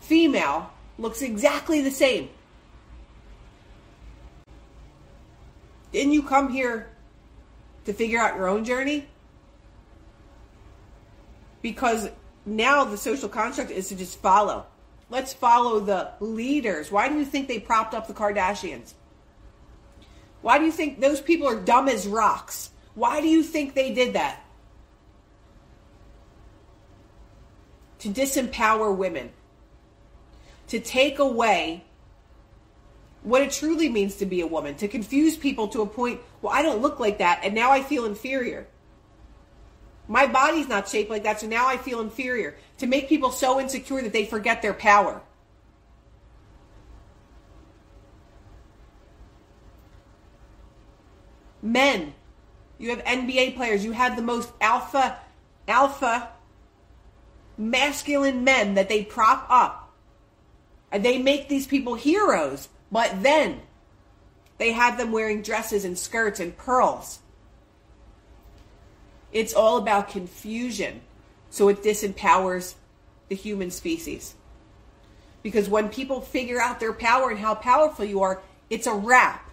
female 0.00 0.70
looks 0.98 1.22
exactly 1.22 1.82
the 1.82 1.90
same. 1.90 2.30
Didn't 5.92 6.12
you 6.12 6.22
come 6.22 6.50
here 6.50 6.90
to 7.84 7.92
figure 7.92 8.18
out 8.18 8.36
your 8.36 8.48
own 8.48 8.64
journey? 8.64 9.06
Because 11.62 12.08
now 12.44 12.84
the 12.84 12.96
social 12.96 13.28
construct 13.28 13.70
is 13.70 13.88
to 13.88 13.94
just 13.94 14.20
follow. 14.20 14.66
Let's 15.08 15.32
follow 15.32 15.80
the 15.80 16.10
leaders. 16.20 16.90
Why 16.90 17.08
do 17.08 17.16
you 17.16 17.24
think 17.24 17.48
they 17.48 17.60
propped 17.60 17.94
up 17.94 18.08
the 18.08 18.14
Kardashians? 18.14 18.94
Why 20.42 20.58
do 20.58 20.64
you 20.64 20.72
think 20.72 21.00
those 21.00 21.20
people 21.20 21.48
are 21.48 21.60
dumb 21.60 21.88
as 21.88 22.06
rocks? 22.06 22.70
Why 22.94 23.20
do 23.20 23.28
you 23.28 23.42
think 23.42 23.74
they 23.74 23.92
did 23.92 24.14
that? 24.14 24.44
To 28.00 28.08
disempower 28.08 28.94
women. 28.94 29.30
To 30.68 30.80
take 30.80 31.18
away 31.18 31.84
what 33.22 33.42
it 33.42 33.50
truly 33.50 33.88
means 33.88 34.16
to 34.16 34.26
be 34.26 34.40
a 34.40 34.46
woman. 34.46 34.74
To 34.76 34.88
confuse 34.88 35.36
people 35.36 35.68
to 35.68 35.82
a 35.82 35.86
point, 35.86 36.20
well, 36.42 36.52
I 36.52 36.62
don't 36.62 36.82
look 36.82 37.00
like 37.00 37.18
that, 37.18 37.40
and 37.42 37.54
now 37.54 37.70
I 37.70 37.82
feel 37.82 38.04
inferior. 38.04 38.66
My 40.08 40.26
body's 40.26 40.68
not 40.68 40.88
shaped 40.88 41.10
like 41.10 41.24
that, 41.24 41.40
so 41.40 41.46
now 41.46 41.66
I 41.66 41.76
feel 41.76 42.00
inferior. 42.00 42.56
To 42.78 42.86
make 42.86 43.08
people 43.08 43.30
so 43.30 43.60
insecure 43.60 44.02
that 44.02 44.12
they 44.12 44.24
forget 44.24 44.62
their 44.62 44.74
power. 44.74 45.20
Men, 51.62 52.14
you 52.78 52.90
have 52.90 53.02
NBA 53.04 53.56
players, 53.56 53.84
you 53.84 53.92
have 53.92 54.14
the 54.14 54.22
most 54.22 54.50
alpha, 54.60 55.18
alpha, 55.66 56.28
masculine 57.58 58.44
men 58.44 58.74
that 58.74 58.88
they 58.88 59.02
prop 59.02 59.46
up. 59.48 59.92
And 60.92 61.04
they 61.04 61.18
make 61.18 61.48
these 61.48 61.66
people 61.66 61.94
heroes, 61.94 62.68
but 62.92 63.22
then 63.22 63.62
they 64.58 64.72
have 64.72 64.96
them 64.96 65.10
wearing 65.10 65.42
dresses 65.42 65.84
and 65.84 65.98
skirts 65.98 66.38
and 66.38 66.56
pearls. 66.56 67.18
It's 69.36 69.52
all 69.52 69.76
about 69.76 70.08
confusion. 70.08 71.02
So 71.50 71.68
it 71.68 71.82
disempowers 71.82 72.74
the 73.28 73.34
human 73.34 73.70
species. 73.70 74.34
Because 75.42 75.68
when 75.68 75.90
people 75.90 76.22
figure 76.22 76.58
out 76.58 76.80
their 76.80 76.94
power 76.94 77.28
and 77.28 77.38
how 77.38 77.54
powerful 77.54 78.06
you 78.06 78.22
are, 78.22 78.40
it's 78.70 78.86
a 78.86 78.94
wrap. 78.94 79.50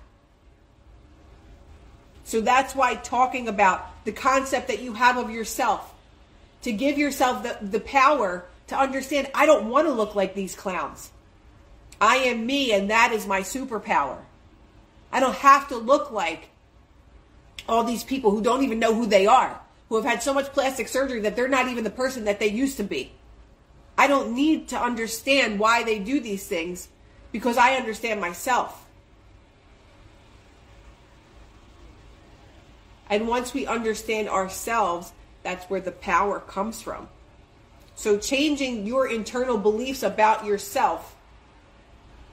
So 2.23 2.39
that's 2.39 2.73
why 2.73 2.95
talking 2.95 3.49
about 3.49 4.05
the 4.05 4.13
concept 4.13 4.69
that 4.69 4.79
you 4.79 4.93
have 4.93 5.17
of 5.17 5.29
yourself, 5.29 5.93
to 6.61 6.71
give 6.71 6.97
yourself 6.97 7.43
the, 7.43 7.57
the 7.61 7.81
power 7.81 8.45
to 8.67 8.79
understand, 8.79 9.29
I 9.35 9.45
don't 9.45 9.69
want 9.69 9.87
to 9.87 9.91
look 9.91 10.15
like 10.15 10.33
these 10.33 10.55
clowns. 10.55 11.11
I 11.99 12.15
am 12.15 12.45
me, 12.45 12.71
and 12.71 12.89
that 12.89 13.11
is 13.11 13.27
my 13.27 13.41
superpower. 13.41 14.19
I 15.11 15.19
don't 15.19 15.35
have 15.35 15.67
to 15.67 15.75
look 15.75 16.09
like 16.09 16.47
all 17.67 17.83
these 17.83 18.05
people 18.05 18.31
who 18.31 18.41
don't 18.41 18.63
even 18.63 18.79
know 18.79 18.95
who 18.95 19.07
they 19.07 19.27
are 19.27 19.59
who 19.93 19.97
have 19.97 20.11
had 20.11 20.23
so 20.23 20.33
much 20.33 20.51
plastic 20.53 20.87
surgery 20.87 21.19
that 21.19 21.35
they're 21.35 21.47
not 21.47 21.67
even 21.67 21.83
the 21.83 21.89
person 21.91 22.25
that 22.25 22.39
they 22.39 22.47
used 22.47 22.77
to 22.77 22.83
be. 22.83 23.11
I 23.95 24.07
don't 24.07 24.33
need 24.33 24.69
to 24.69 24.75
understand 24.75 25.59
why 25.59 25.83
they 25.83 25.99
do 25.99 26.19
these 26.19 26.47
things 26.47 26.87
because 27.31 27.57
I 27.57 27.75
understand 27.75 28.19
myself. 28.19 28.87
And 33.07 33.27
once 33.27 33.53
we 33.53 33.67
understand 33.67 34.29
ourselves, 34.29 35.11
that's 35.43 35.65
where 35.65 35.79
the 35.79 35.91
power 35.91 36.39
comes 36.39 36.81
from. 36.81 37.07
So, 37.93 38.17
changing 38.17 38.87
your 38.87 39.07
internal 39.07 39.59
beliefs 39.59 40.01
about 40.01 40.43
yourself 40.43 41.15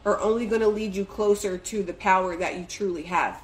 are 0.07 0.19
only 0.19 0.47
going 0.47 0.63
to 0.63 0.69
lead 0.69 0.97
you 0.97 1.05
closer 1.05 1.59
to 1.59 1.83
the 1.83 1.93
power 1.93 2.39
that 2.39 2.57
you 2.57 2.65
truly 2.65 3.03
have. 3.03 3.39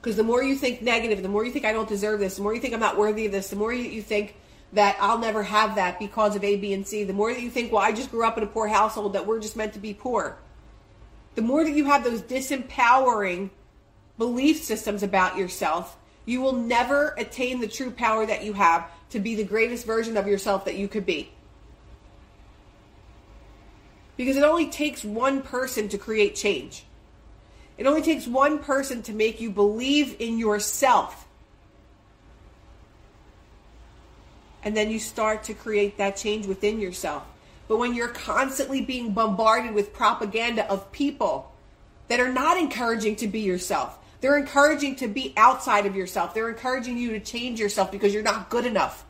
Because 0.00 0.16
the 0.16 0.22
more 0.22 0.42
you 0.42 0.54
think 0.54 0.80
negative, 0.80 1.22
the 1.22 1.28
more 1.28 1.44
you 1.44 1.50
think 1.50 1.64
I 1.64 1.72
don't 1.72 1.88
deserve 1.88 2.20
this, 2.20 2.36
the 2.36 2.42
more 2.42 2.54
you 2.54 2.60
think 2.60 2.74
I'm 2.74 2.80
not 2.80 2.96
worthy 2.96 3.26
of 3.26 3.32
this, 3.32 3.50
the 3.50 3.56
more 3.56 3.72
you, 3.72 3.84
you 3.84 4.02
think 4.02 4.36
that 4.72 4.96
I'll 5.00 5.18
never 5.18 5.42
have 5.42 5.74
that 5.76 5.98
because 5.98 6.36
of 6.36 6.44
A, 6.44 6.56
B, 6.56 6.72
and 6.72 6.86
C, 6.86 7.04
the 7.04 7.12
more 7.12 7.32
that 7.32 7.40
you 7.40 7.50
think, 7.50 7.72
well, 7.72 7.82
I 7.82 7.92
just 7.92 8.10
grew 8.10 8.24
up 8.24 8.36
in 8.36 8.44
a 8.44 8.46
poor 8.46 8.68
household, 8.68 9.14
that 9.14 9.26
we're 9.26 9.40
just 9.40 9.56
meant 9.56 9.72
to 9.72 9.78
be 9.78 9.94
poor. 9.94 10.38
The 11.34 11.42
more 11.42 11.64
that 11.64 11.72
you 11.72 11.86
have 11.86 12.04
those 12.04 12.22
disempowering 12.22 13.50
belief 14.18 14.62
systems 14.62 15.02
about 15.02 15.36
yourself, 15.36 15.96
you 16.26 16.40
will 16.40 16.52
never 16.52 17.14
attain 17.16 17.60
the 17.60 17.68
true 17.68 17.90
power 17.90 18.26
that 18.26 18.44
you 18.44 18.52
have 18.52 18.86
to 19.10 19.20
be 19.20 19.34
the 19.34 19.44
greatest 19.44 19.86
version 19.86 20.16
of 20.16 20.26
yourself 20.26 20.66
that 20.66 20.74
you 20.74 20.86
could 20.86 21.06
be. 21.06 21.30
Because 24.16 24.36
it 24.36 24.42
only 24.42 24.68
takes 24.68 25.04
one 25.04 25.42
person 25.42 25.88
to 25.88 25.96
create 25.96 26.34
change. 26.34 26.84
It 27.78 27.86
only 27.86 28.02
takes 28.02 28.26
one 28.26 28.58
person 28.58 29.02
to 29.02 29.12
make 29.12 29.40
you 29.40 29.50
believe 29.50 30.16
in 30.18 30.36
yourself. 30.36 31.26
And 34.64 34.76
then 34.76 34.90
you 34.90 34.98
start 34.98 35.44
to 35.44 35.54
create 35.54 35.96
that 35.98 36.16
change 36.16 36.46
within 36.46 36.80
yourself. 36.80 37.22
But 37.68 37.76
when 37.76 37.94
you're 37.94 38.08
constantly 38.08 38.80
being 38.80 39.12
bombarded 39.12 39.72
with 39.72 39.92
propaganda 39.92 40.68
of 40.68 40.90
people 40.90 41.52
that 42.08 42.18
are 42.18 42.32
not 42.32 42.58
encouraging 42.58 43.14
to 43.16 43.28
be 43.28 43.40
yourself, 43.40 43.96
they're 44.20 44.36
encouraging 44.36 44.96
to 44.96 45.06
be 45.06 45.32
outside 45.36 45.86
of 45.86 45.94
yourself. 45.94 46.34
They're 46.34 46.48
encouraging 46.48 46.98
you 46.98 47.10
to 47.12 47.20
change 47.20 47.60
yourself 47.60 47.92
because 47.92 48.12
you're 48.12 48.24
not 48.24 48.50
good 48.50 48.66
enough. 48.66 49.04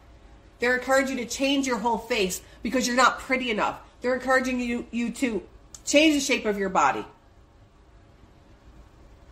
They're 0.59 0.77
encouraging 0.77 1.19
you 1.19 1.25
to 1.25 1.31
change 1.31 1.67
your 1.67 1.79
whole 1.79 1.97
face 1.97 2.43
because 2.63 2.87
you're 2.87 2.97
not 2.97 3.21
pretty 3.21 3.51
enough. 3.51 3.81
They're 4.03 4.15
encouraging 4.15 4.61
you, 4.61 4.87
you 4.91 5.11
to 5.13 5.43
change 5.87 6.15
the 6.15 6.21
shape 6.21 6.45
of 6.45 6.59
your 6.59 6.69
body 6.69 7.07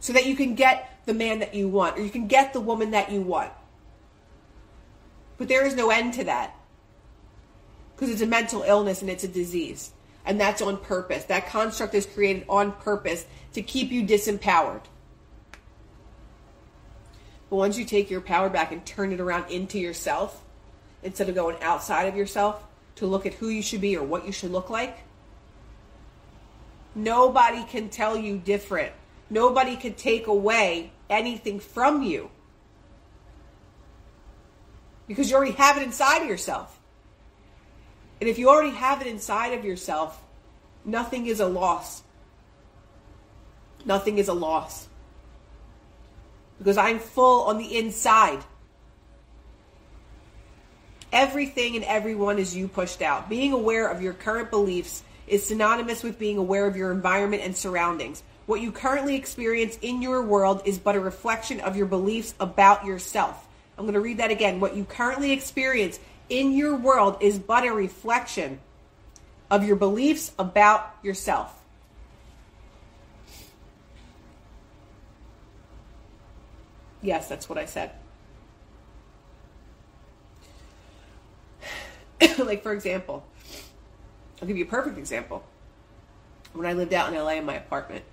so 0.00 0.12
that 0.12 0.26
you 0.26 0.36
can 0.36 0.54
get 0.54 1.00
the 1.06 1.14
man 1.14 1.38
that 1.38 1.54
you 1.54 1.68
want 1.68 1.98
or 1.98 2.02
you 2.02 2.10
can 2.10 2.26
get 2.26 2.52
the 2.52 2.60
woman 2.60 2.90
that 2.90 3.10
you 3.10 3.20
want. 3.20 3.50
But 5.38 5.48
there 5.48 5.66
is 5.66 5.74
no 5.74 5.90
end 5.90 6.14
to 6.14 6.24
that 6.24 6.54
because 7.94 8.10
it's 8.10 8.22
a 8.22 8.26
mental 8.26 8.62
illness 8.62 9.00
and 9.00 9.10
it's 9.10 9.24
a 9.24 9.28
disease. 9.28 9.92
And 10.24 10.40
that's 10.40 10.60
on 10.60 10.78
purpose. 10.78 11.24
That 11.24 11.46
construct 11.46 11.94
is 11.94 12.04
created 12.04 12.44
on 12.48 12.72
purpose 12.72 13.24
to 13.52 13.62
keep 13.62 13.90
you 13.90 14.04
disempowered. 14.04 14.82
But 17.48 17.56
once 17.56 17.78
you 17.78 17.84
take 17.84 18.10
your 18.10 18.20
power 18.20 18.50
back 18.50 18.72
and 18.72 18.84
turn 18.84 19.12
it 19.12 19.20
around 19.20 19.50
into 19.50 19.78
yourself, 19.78 20.42
instead 21.02 21.28
of 21.28 21.34
going 21.34 21.56
outside 21.62 22.04
of 22.04 22.16
yourself 22.16 22.64
to 22.96 23.06
look 23.06 23.24
at 23.24 23.34
who 23.34 23.48
you 23.48 23.62
should 23.62 23.80
be 23.80 23.96
or 23.96 24.02
what 24.02 24.26
you 24.26 24.32
should 24.32 24.50
look 24.50 24.68
like, 24.68 24.98
nobody 26.94 27.62
can 27.64 27.88
tell 27.88 28.16
you 28.16 28.36
different. 28.36 28.92
Nobody 29.28 29.76
can 29.76 29.94
take 29.94 30.26
away 30.26 30.92
anything 31.10 31.60
from 31.60 32.02
you. 32.02 32.30
Because 35.08 35.30
you 35.30 35.36
already 35.36 35.52
have 35.52 35.76
it 35.76 35.82
inside 35.82 36.22
of 36.22 36.28
yourself. 36.28 36.78
And 38.20 38.28
if 38.28 38.38
you 38.38 38.48
already 38.48 38.70
have 38.70 39.00
it 39.00 39.06
inside 39.06 39.52
of 39.52 39.64
yourself, 39.64 40.20
nothing 40.84 41.26
is 41.26 41.40
a 41.40 41.46
loss. 41.46 42.02
Nothing 43.84 44.18
is 44.18 44.28
a 44.28 44.32
loss. 44.32 44.88
Because 46.58 46.76
I'm 46.76 46.98
full 46.98 47.44
on 47.44 47.58
the 47.58 47.78
inside. 47.78 48.42
Everything 51.12 51.76
and 51.76 51.84
everyone 51.84 52.38
is 52.38 52.56
you 52.56 52.68
pushed 52.68 53.02
out. 53.02 53.28
Being 53.28 53.52
aware 53.52 53.88
of 53.88 54.02
your 54.02 54.12
current 54.12 54.50
beliefs 54.50 55.02
is 55.26 55.46
synonymous 55.46 56.02
with 56.02 56.18
being 56.18 56.38
aware 56.38 56.66
of 56.66 56.76
your 56.76 56.90
environment 56.90 57.42
and 57.42 57.56
surroundings. 57.56 58.22
What 58.46 58.60
you 58.60 58.70
currently 58.70 59.16
experience 59.16 59.76
in 59.82 60.02
your 60.02 60.22
world 60.22 60.62
is 60.64 60.78
but 60.78 60.94
a 60.94 61.00
reflection 61.00 61.60
of 61.60 61.76
your 61.76 61.86
beliefs 61.86 62.34
about 62.38 62.84
yourself. 62.84 63.46
I'm 63.76 63.84
going 63.84 63.94
to 63.94 64.00
read 64.00 64.18
that 64.18 64.30
again. 64.30 64.60
What 64.60 64.76
you 64.76 64.84
currently 64.84 65.32
experience 65.32 65.98
in 66.28 66.52
your 66.52 66.76
world 66.76 67.18
is 67.20 67.38
but 67.38 67.64
a 67.64 67.72
reflection 67.72 68.60
of 69.50 69.64
your 69.64 69.76
beliefs 69.76 70.32
about 70.38 70.94
yourself. 71.02 71.52
Yes, 77.02 77.28
that's 77.28 77.48
what 77.48 77.58
I 77.58 77.66
said. 77.66 77.90
like, 82.38 82.62
for 82.62 82.72
example, 82.72 83.24
I'll 84.40 84.48
give 84.48 84.56
you 84.56 84.64
a 84.64 84.68
perfect 84.68 84.98
example. 84.98 85.44
When 86.52 86.66
I 86.66 86.72
lived 86.72 86.94
out 86.94 87.12
in 87.12 87.18
LA 87.18 87.32
in 87.32 87.44
my 87.44 87.54
apartment, 87.54 88.04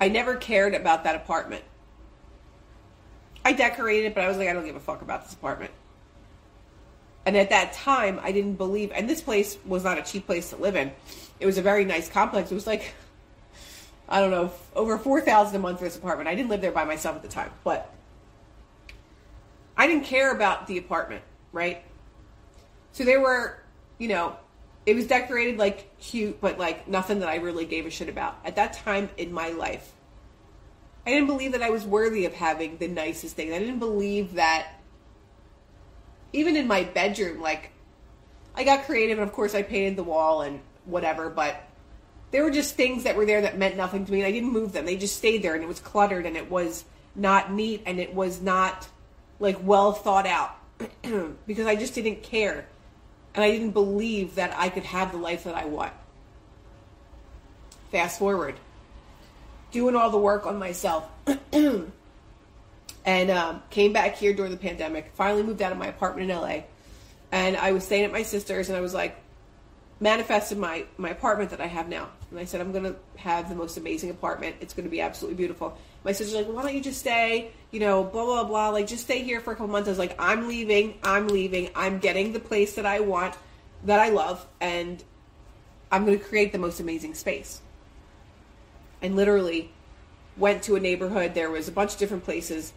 I 0.00 0.08
never 0.08 0.36
cared 0.36 0.74
about 0.74 1.04
that 1.04 1.16
apartment. 1.16 1.64
I 3.44 3.52
decorated 3.52 4.06
it, 4.06 4.14
but 4.14 4.24
I 4.24 4.28
was 4.28 4.36
like, 4.36 4.48
I 4.48 4.52
don't 4.52 4.64
give 4.64 4.76
a 4.76 4.80
fuck 4.80 5.02
about 5.02 5.24
this 5.24 5.34
apartment. 5.34 5.70
And 7.26 7.36
at 7.36 7.50
that 7.50 7.72
time, 7.72 8.20
I 8.22 8.32
didn't 8.32 8.54
believe, 8.54 8.92
and 8.94 9.08
this 9.08 9.22
place 9.22 9.56
was 9.64 9.84
not 9.84 9.98
a 9.98 10.02
cheap 10.02 10.26
place 10.26 10.50
to 10.50 10.56
live 10.56 10.76
in. 10.76 10.92
It 11.40 11.46
was 11.46 11.58
a 11.58 11.62
very 11.62 11.84
nice 11.84 12.08
complex. 12.08 12.50
It 12.50 12.54
was 12.54 12.66
like, 12.66 12.94
I 14.08 14.20
don't 14.20 14.30
know, 14.30 14.52
over 14.74 14.98
4000 14.98 15.56
a 15.56 15.58
month 15.58 15.78
for 15.78 15.84
this 15.84 15.96
apartment. 15.96 16.28
I 16.28 16.34
didn't 16.34 16.50
live 16.50 16.60
there 16.60 16.72
by 16.72 16.84
myself 16.84 17.16
at 17.16 17.22
the 17.22 17.28
time, 17.28 17.50
but 17.62 17.90
I 19.76 19.86
didn't 19.86 20.04
care 20.04 20.32
about 20.32 20.66
the 20.66 20.78
apartment, 20.78 21.22
right? 21.52 21.82
So 22.92 23.04
there 23.04 23.20
were, 23.20 23.58
you 23.98 24.08
know, 24.08 24.36
it 24.86 24.94
was 24.94 25.06
decorated 25.06 25.58
like 25.58 25.98
cute, 25.98 26.40
but 26.40 26.58
like 26.58 26.86
nothing 26.88 27.20
that 27.20 27.28
I 27.28 27.36
really 27.36 27.64
gave 27.64 27.86
a 27.86 27.90
shit 27.90 28.08
about. 28.08 28.38
At 28.44 28.56
that 28.56 28.74
time 28.74 29.08
in 29.16 29.32
my 29.32 29.50
life, 29.50 29.92
I 31.06 31.10
didn't 31.10 31.26
believe 31.26 31.52
that 31.52 31.62
I 31.62 31.70
was 31.70 31.84
worthy 31.84 32.24
of 32.24 32.34
having 32.34 32.78
the 32.78 32.88
nicest 32.88 33.36
thing. 33.36 33.52
I 33.52 33.58
didn't 33.58 33.78
believe 33.78 34.34
that 34.34 34.68
even 36.32 36.56
in 36.56 36.66
my 36.66 36.84
bedroom, 36.84 37.40
like 37.40 37.70
I 38.54 38.64
got 38.64 38.84
creative 38.84 39.18
and 39.18 39.28
of 39.28 39.34
course 39.34 39.54
I 39.54 39.62
painted 39.62 39.96
the 39.96 40.04
wall 40.04 40.42
and 40.42 40.60
whatever, 40.84 41.30
but 41.30 41.56
there 42.30 42.42
were 42.42 42.50
just 42.50 42.74
things 42.74 43.04
that 43.04 43.16
were 43.16 43.26
there 43.26 43.42
that 43.42 43.58
meant 43.58 43.76
nothing 43.76 44.04
to 44.04 44.12
me 44.12 44.20
and 44.20 44.26
I 44.26 44.32
didn't 44.32 44.52
move 44.52 44.72
them. 44.72 44.84
They 44.84 44.96
just 44.96 45.16
stayed 45.16 45.42
there 45.42 45.54
and 45.54 45.62
it 45.62 45.68
was 45.68 45.80
cluttered 45.80 46.26
and 46.26 46.36
it 46.36 46.50
was 46.50 46.84
not 47.14 47.52
neat 47.52 47.82
and 47.86 48.00
it 48.00 48.12
was 48.12 48.42
not 48.42 48.88
like 49.38 49.56
well 49.62 49.92
thought 49.92 50.26
out 50.26 50.56
because 51.46 51.66
I 51.66 51.76
just 51.76 51.94
didn't 51.94 52.22
care 52.22 52.66
and 53.34 53.42
I 53.42 53.50
didn't 53.50 53.70
believe 53.70 54.36
that 54.36 54.54
I 54.56 54.68
could 54.68 54.84
have 54.84 55.12
the 55.12 55.18
life 55.18 55.44
that 55.44 55.54
I 55.54 55.64
want. 55.64 55.92
Fast 57.90 58.18
forward, 58.18 58.54
doing 59.70 59.96
all 59.96 60.10
the 60.10 60.18
work 60.18 60.46
on 60.46 60.58
myself, 60.58 61.08
and 61.52 63.30
um, 63.30 63.62
came 63.70 63.92
back 63.92 64.16
here 64.16 64.32
during 64.32 64.50
the 64.50 64.56
pandemic. 64.56 65.12
Finally 65.14 65.42
moved 65.42 65.62
out 65.62 65.72
of 65.72 65.78
my 65.78 65.86
apartment 65.86 66.30
in 66.30 66.36
LA, 66.36 66.62
and 67.30 67.56
I 67.56 67.72
was 67.72 67.84
staying 67.84 68.04
at 68.04 68.12
my 68.12 68.22
sister's, 68.22 68.68
and 68.68 68.76
I 68.76 68.80
was 68.80 68.94
like, 68.94 69.16
manifested 70.00 70.58
my 70.58 70.86
my 70.96 71.10
apartment 71.10 71.50
that 71.50 71.60
I 71.60 71.66
have 71.66 71.88
now, 71.88 72.08
and 72.34 72.42
I 72.42 72.46
said 72.46 72.60
I'm 72.60 72.72
gonna 72.72 72.96
have 73.16 73.48
the 73.48 73.54
most 73.54 73.76
amazing 73.76 74.10
apartment. 74.10 74.56
It's 74.60 74.74
gonna 74.74 74.88
be 74.88 75.00
absolutely 75.00 75.36
beautiful. 75.36 75.78
My 76.02 76.10
sister's 76.10 76.34
like, 76.34 76.46
why 76.46 76.62
don't 76.62 76.74
you 76.74 76.80
just 76.80 76.98
stay? 76.98 77.52
You 77.70 77.80
know, 77.80 78.02
blah 78.02 78.24
blah 78.24 78.44
blah. 78.44 78.70
Like, 78.70 78.88
just 78.88 79.04
stay 79.04 79.22
here 79.22 79.40
for 79.40 79.52
a 79.52 79.54
couple 79.54 79.68
months. 79.68 79.88
I 79.88 79.92
was 79.92 79.98
like, 79.98 80.16
I'm 80.18 80.48
leaving. 80.48 80.98
I'm 81.04 81.28
leaving. 81.28 81.70
I'm 81.76 82.00
getting 82.00 82.32
the 82.32 82.40
place 82.40 82.74
that 82.74 82.86
I 82.86 83.00
want, 83.00 83.36
that 83.84 84.00
I 84.00 84.08
love, 84.08 84.44
and 84.60 85.02
I'm 85.92 86.04
gonna 86.04 86.18
create 86.18 86.52
the 86.52 86.58
most 86.58 86.80
amazing 86.80 87.14
space. 87.14 87.60
And 89.00 89.14
literally, 89.14 89.70
went 90.36 90.64
to 90.64 90.74
a 90.74 90.80
neighborhood. 90.80 91.34
There 91.34 91.50
was 91.50 91.68
a 91.68 91.72
bunch 91.72 91.92
of 91.92 91.98
different 91.98 92.24
places. 92.24 92.72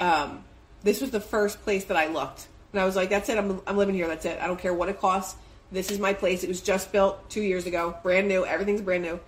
Um, 0.00 0.44
this 0.82 1.00
was 1.00 1.10
the 1.10 1.20
first 1.20 1.62
place 1.62 1.84
that 1.84 1.96
I 1.96 2.08
looked, 2.08 2.48
and 2.72 2.80
I 2.80 2.84
was 2.84 2.96
like, 2.96 3.10
that's 3.10 3.28
it. 3.28 3.38
I'm 3.38 3.60
I'm 3.68 3.76
living 3.76 3.94
here. 3.94 4.08
That's 4.08 4.24
it. 4.24 4.40
I 4.40 4.48
don't 4.48 4.58
care 4.58 4.74
what 4.74 4.88
it 4.88 4.98
costs. 4.98 5.36
This 5.72 5.90
is 5.90 5.98
my 5.98 6.12
place. 6.12 6.42
It 6.42 6.48
was 6.48 6.60
just 6.60 6.92
built 6.92 7.30
two 7.30 7.42
years 7.42 7.66
ago, 7.66 7.96
brand 8.02 8.28
new. 8.28 8.44
Everything's 8.44 8.80
brand 8.80 9.02
new. 9.02 9.20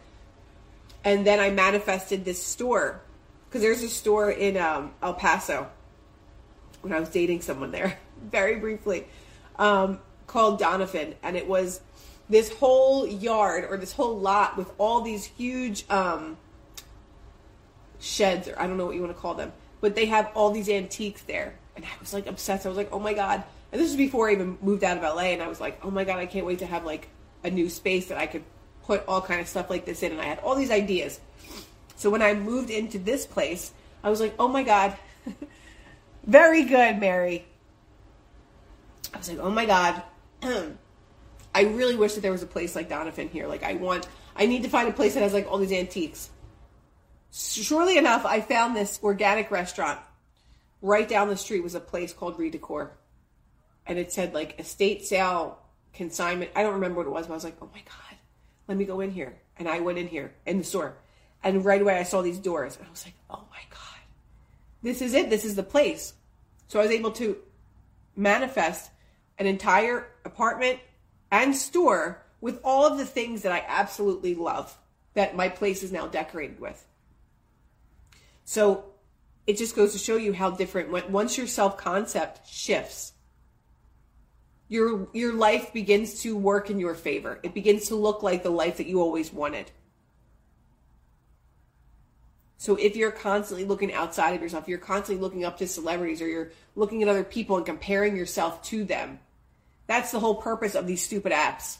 And 1.04 1.26
then 1.26 1.40
I 1.40 1.50
manifested 1.50 2.24
this 2.24 2.42
store 2.42 3.00
because 3.48 3.62
there's 3.62 3.82
a 3.82 3.88
store 3.88 4.30
in 4.30 4.56
um, 4.56 4.92
El 5.02 5.14
Paso 5.14 5.68
when 6.80 6.92
I 6.92 7.00
was 7.00 7.08
dating 7.08 7.42
someone 7.42 7.70
there, 7.70 7.98
very 8.30 8.56
briefly, 8.56 9.06
um, 9.58 9.98
called 10.26 10.58
Donovan, 10.58 11.14
and 11.22 11.36
it 11.36 11.46
was 11.46 11.80
this 12.28 12.50
whole 12.52 13.06
yard 13.06 13.66
or 13.68 13.76
this 13.76 13.92
whole 13.92 14.18
lot 14.18 14.56
with 14.56 14.70
all 14.78 15.02
these 15.02 15.24
huge 15.24 15.84
um, 15.90 16.36
sheds, 18.00 18.48
or 18.48 18.58
I 18.58 18.66
don't 18.66 18.76
know 18.76 18.86
what 18.86 18.94
you 18.94 19.02
want 19.02 19.14
to 19.14 19.20
call 19.20 19.34
them, 19.34 19.52
but 19.80 19.94
they 19.94 20.06
have 20.06 20.30
all 20.34 20.50
these 20.50 20.68
antiques 20.68 21.22
there. 21.22 21.54
And 21.76 21.84
I 21.84 21.88
was 22.00 22.12
like 22.12 22.26
obsessed. 22.26 22.66
I 22.66 22.68
was 22.68 22.78
like, 22.78 22.90
oh 22.92 22.98
my 22.98 23.14
god, 23.14 23.44
and 23.72 23.80
this 23.80 23.88
was 23.88 23.96
before 23.96 24.28
I 24.28 24.32
even 24.32 24.58
moved 24.60 24.84
out 24.84 24.98
of 24.98 25.02
LA, 25.02 25.32
and 25.32 25.42
I 25.42 25.48
was 25.48 25.58
like, 25.60 25.80
oh 25.82 25.90
my 25.90 26.04
god, 26.04 26.18
I 26.18 26.26
can't 26.26 26.44
wait 26.44 26.58
to 26.58 26.66
have 26.66 26.84
like 26.84 27.08
a 27.42 27.50
new 27.50 27.70
space 27.70 28.08
that 28.08 28.18
I 28.18 28.26
could 28.26 28.44
put 28.84 29.02
all 29.08 29.22
kind 29.22 29.40
of 29.40 29.48
stuff 29.48 29.70
like 29.70 29.86
this 29.86 30.02
in. 30.02 30.12
And 30.12 30.20
I 30.20 30.24
had 30.24 30.40
all 30.40 30.54
these 30.54 30.70
ideas. 30.70 31.18
So 31.96 32.10
when 32.10 32.20
I 32.20 32.34
moved 32.34 32.68
into 32.68 32.98
this 32.98 33.24
place, 33.24 33.72
I 34.04 34.10
was 34.10 34.20
like, 34.20 34.34
oh 34.38 34.48
my 34.48 34.62
god, 34.62 34.96
very 36.24 36.64
good, 36.64 36.98
Mary. 36.98 37.46
I 39.14 39.18
was 39.18 39.30
like, 39.30 39.38
oh 39.38 39.50
my 39.50 39.64
god. 39.64 40.02
I 41.54 41.62
really 41.64 41.96
wish 41.96 42.14
that 42.14 42.20
there 42.20 42.32
was 42.32 42.42
a 42.42 42.46
place 42.46 42.76
like 42.76 42.90
Donovan 42.90 43.28
here. 43.28 43.46
Like 43.46 43.62
I 43.62 43.74
want, 43.74 44.06
I 44.36 44.46
need 44.46 44.64
to 44.64 44.68
find 44.68 44.88
a 44.88 44.92
place 44.92 45.14
that 45.14 45.22
has 45.22 45.32
like 45.32 45.50
all 45.50 45.58
these 45.58 45.72
antiques. 45.72 46.28
Surely 47.30 47.96
enough, 47.96 48.26
I 48.26 48.42
found 48.42 48.76
this 48.76 49.00
organic 49.02 49.50
restaurant. 49.50 49.98
Right 50.82 51.08
down 51.08 51.28
the 51.28 51.36
street 51.36 51.62
was 51.62 51.74
a 51.74 51.80
place 51.80 52.12
called 52.12 52.36
Redecor 52.36 52.90
and 53.86 53.98
it 53.98 54.12
said 54.12 54.34
like 54.34 54.58
estate 54.58 55.04
sale 55.04 55.58
consignment. 55.92 56.50
I 56.54 56.62
don't 56.62 56.74
remember 56.74 56.98
what 56.98 57.06
it 57.06 57.10
was, 57.10 57.26
but 57.26 57.34
I 57.34 57.36
was 57.36 57.44
like, 57.44 57.56
oh 57.60 57.68
my 57.72 57.80
God, 57.80 58.18
let 58.68 58.76
me 58.76 58.84
go 58.84 59.00
in 59.00 59.10
here. 59.10 59.36
And 59.58 59.68
I 59.68 59.80
went 59.80 59.98
in 59.98 60.08
here 60.08 60.32
in 60.46 60.58
the 60.58 60.64
store. 60.64 60.96
And 61.44 61.64
right 61.64 61.80
away 61.80 61.98
I 61.98 62.04
saw 62.04 62.22
these 62.22 62.38
doors 62.38 62.76
and 62.76 62.86
I 62.86 62.90
was 62.90 63.04
like, 63.04 63.14
oh 63.30 63.44
my 63.50 63.62
God, 63.70 64.00
this 64.82 65.02
is 65.02 65.14
it. 65.14 65.30
This 65.30 65.44
is 65.44 65.56
the 65.56 65.62
place. 65.62 66.14
So 66.68 66.80
I 66.80 66.82
was 66.82 66.92
able 66.92 67.10
to 67.12 67.36
manifest 68.16 68.90
an 69.38 69.46
entire 69.46 70.06
apartment 70.24 70.78
and 71.30 71.54
store 71.56 72.22
with 72.40 72.60
all 72.64 72.86
of 72.86 72.98
the 72.98 73.04
things 73.04 73.42
that 73.42 73.52
I 73.52 73.64
absolutely 73.66 74.34
love 74.34 74.76
that 75.14 75.36
my 75.36 75.48
place 75.48 75.82
is 75.82 75.92
now 75.92 76.06
decorated 76.06 76.60
with. 76.60 76.86
So 78.44 78.84
it 79.46 79.56
just 79.56 79.76
goes 79.76 79.92
to 79.92 79.98
show 79.98 80.16
you 80.16 80.32
how 80.32 80.50
different 80.50 81.10
once 81.10 81.36
your 81.36 81.46
self 81.46 81.76
concept 81.76 82.48
shifts 82.48 83.12
your 84.72 85.06
your 85.12 85.34
life 85.34 85.70
begins 85.74 86.22
to 86.22 86.34
work 86.34 86.70
in 86.70 86.78
your 86.78 86.94
favor. 86.94 87.38
It 87.42 87.52
begins 87.52 87.88
to 87.88 87.94
look 87.94 88.22
like 88.22 88.42
the 88.42 88.48
life 88.48 88.78
that 88.78 88.86
you 88.86 89.02
always 89.02 89.30
wanted. 89.30 89.70
So 92.56 92.76
if 92.76 92.96
you're 92.96 93.10
constantly 93.10 93.66
looking 93.66 93.92
outside 93.92 94.34
of 94.34 94.40
yourself, 94.40 94.68
you're 94.68 94.78
constantly 94.78 95.20
looking 95.20 95.44
up 95.44 95.58
to 95.58 95.66
celebrities 95.66 96.22
or 96.22 96.26
you're 96.26 96.52
looking 96.74 97.02
at 97.02 97.08
other 97.10 97.22
people 97.22 97.58
and 97.58 97.66
comparing 97.66 98.16
yourself 98.16 98.62
to 98.64 98.84
them. 98.84 99.18
That's 99.88 100.10
the 100.10 100.20
whole 100.20 100.36
purpose 100.36 100.74
of 100.74 100.86
these 100.86 101.04
stupid 101.04 101.32
apps. 101.32 101.76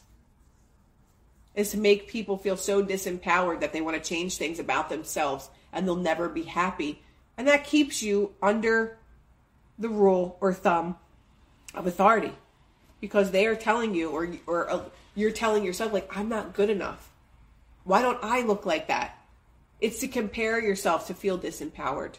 Is 1.55 1.71
to 1.71 1.79
make 1.79 2.07
people 2.07 2.37
feel 2.37 2.57
so 2.57 2.85
disempowered 2.85 3.61
that 3.61 3.73
they 3.73 3.81
want 3.81 3.95
to 3.97 4.07
change 4.07 4.37
things 4.37 4.59
about 4.59 4.89
themselves 4.89 5.49
and 5.71 5.87
they'll 5.87 5.95
never 5.95 6.29
be 6.29 6.43
happy. 6.43 7.01
And 7.39 7.47
that 7.47 7.63
keeps 7.63 8.03
you 8.03 8.33
under 8.39 8.99
the 9.79 9.89
rule 9.89 10.37
or 10.41 10.53
thumb 10.53 10.97
of 11.73 11.87
authority. 11.87 12.33
Because 13.03 13.31
they 13.31 13.47
are 13.47 13.55
telling 13.55 13.93
you, 13.93 14.11
or 14.11 14.29
or 14.47 14.71
uh, 14.71 14.81
you're 15.13 15.29
telling 15.29 15.65
yourself, 15.65 15.91
like, 15.91 16.09
I'm 16.15 16.29
not 16.29 16.53
good 16.53 16.69
enough. 16.69 17.11
Why 17.83 18.01
don't 18.01 18.17
I 18.23 18.43
look 18.43 18.65
like 18.65 18.87
that? 18.87 19.17
It's 19.81 19.99
to 19.99 20.07
compare 20.07 20.57
yourself 20.57 21.07
to 21.07 21.13
feel 21.13 21.37
disempowered. 21.37 22.13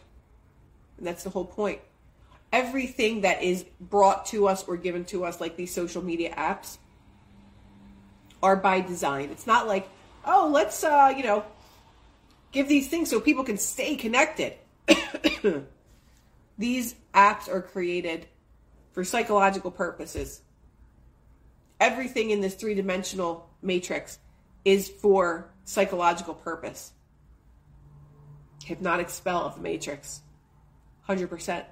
And 0.98 1.06
that's 1.06 1.24
the 1.24 1.30
whole 1.30 1.46
point. 1.46 1.80
Everything 2.52 3.22
that 3.22 3.42
is 3.42 3.64
brought 3.80 4.26
to 4.26 4.46
us 4.46 4.62
or 4.68 4.76
given 4.76 5.06
to 5.06 5.24
us, 5.24 5.40
like 5.40 5.56
these 5.56 5.72
social 5.72 6.02
media 6.02 6.34
apps, 6.34 6.76
are 8.42 8.54
by 8.54 8.82
design. 8.82 9.30
It's 9.30 9.46
not 9.46 9.66
like, 9.66 9.88
oh, 10.26 10.50
let's, 10.52 10.84
uh, 10.84 11.14
you 11.16 11.22
know, 11.22 11.46
give 12.52 12.68
these 12.68 12.88
things 12.88 13.08
so 13.08 13.20
people 13.20 13.44
can 13.44 13.56
stay 13.56 13.96
connected. 13.96 14.52
these 16.58 16.94
apps 17.14 17.48
are 17.48 17.62
created 17.62 18.26
for 18.92 19.02
psychological 19.02 19.70
purposes. 19.70 20.42
Everything 21.84 22.30
in 22.30 22.40
this 22.40 22.54
three 22.54 22.72
dimensional 22.72 23.46
matrix 23.60 24.18
is 24.64 24.88
for 24.88 25.50
psychological 25.66 26.32
purpose. 26.32 26.92
Hypnotic 28.64 29.10
spell 29.10 29.42
of 29.42 29.56
the 29.56 29.60
matrix. 29.60 30.22
100%. 31.10 31.62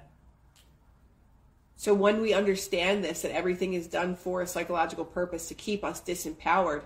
So 1.77 1.95
when 1.95 2.21
we 2.21 2.31
understand 2.31 3.03
this, 3.03 3.23
that 3.23 3.31
everything 3.31 3.73
is 3.73 3.87
done 3.87 4.15
for 4.15 4.43
a 4.43 4.47
psychological 4.47 5.03
purpose 5.03 5.47
to 5.47 5.55
keep 5.55 5.83
us 5.83 5.99
disempowered, 5.99 6.83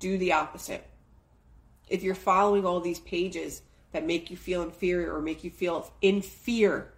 do 0.00 0.18
the 0.18 0.32
opposite. 0.32 0.84
If 1.88 2.02
you're 2.02 2.16
following 2.16 2.66
all 2.66 2.80
these 2.80 2.98
pages 2.98 3.62
that 3.92 4.04
make 4.04 4.32
you 4.32 4.36
feel 4.36 4.62
inferior 4.62 5.14
or 5.14 5.22
make 5.22 5.44
you 5.44 5.50
feel 5.50 5.92
in 6.00 6.22
fear, 6.22 6.92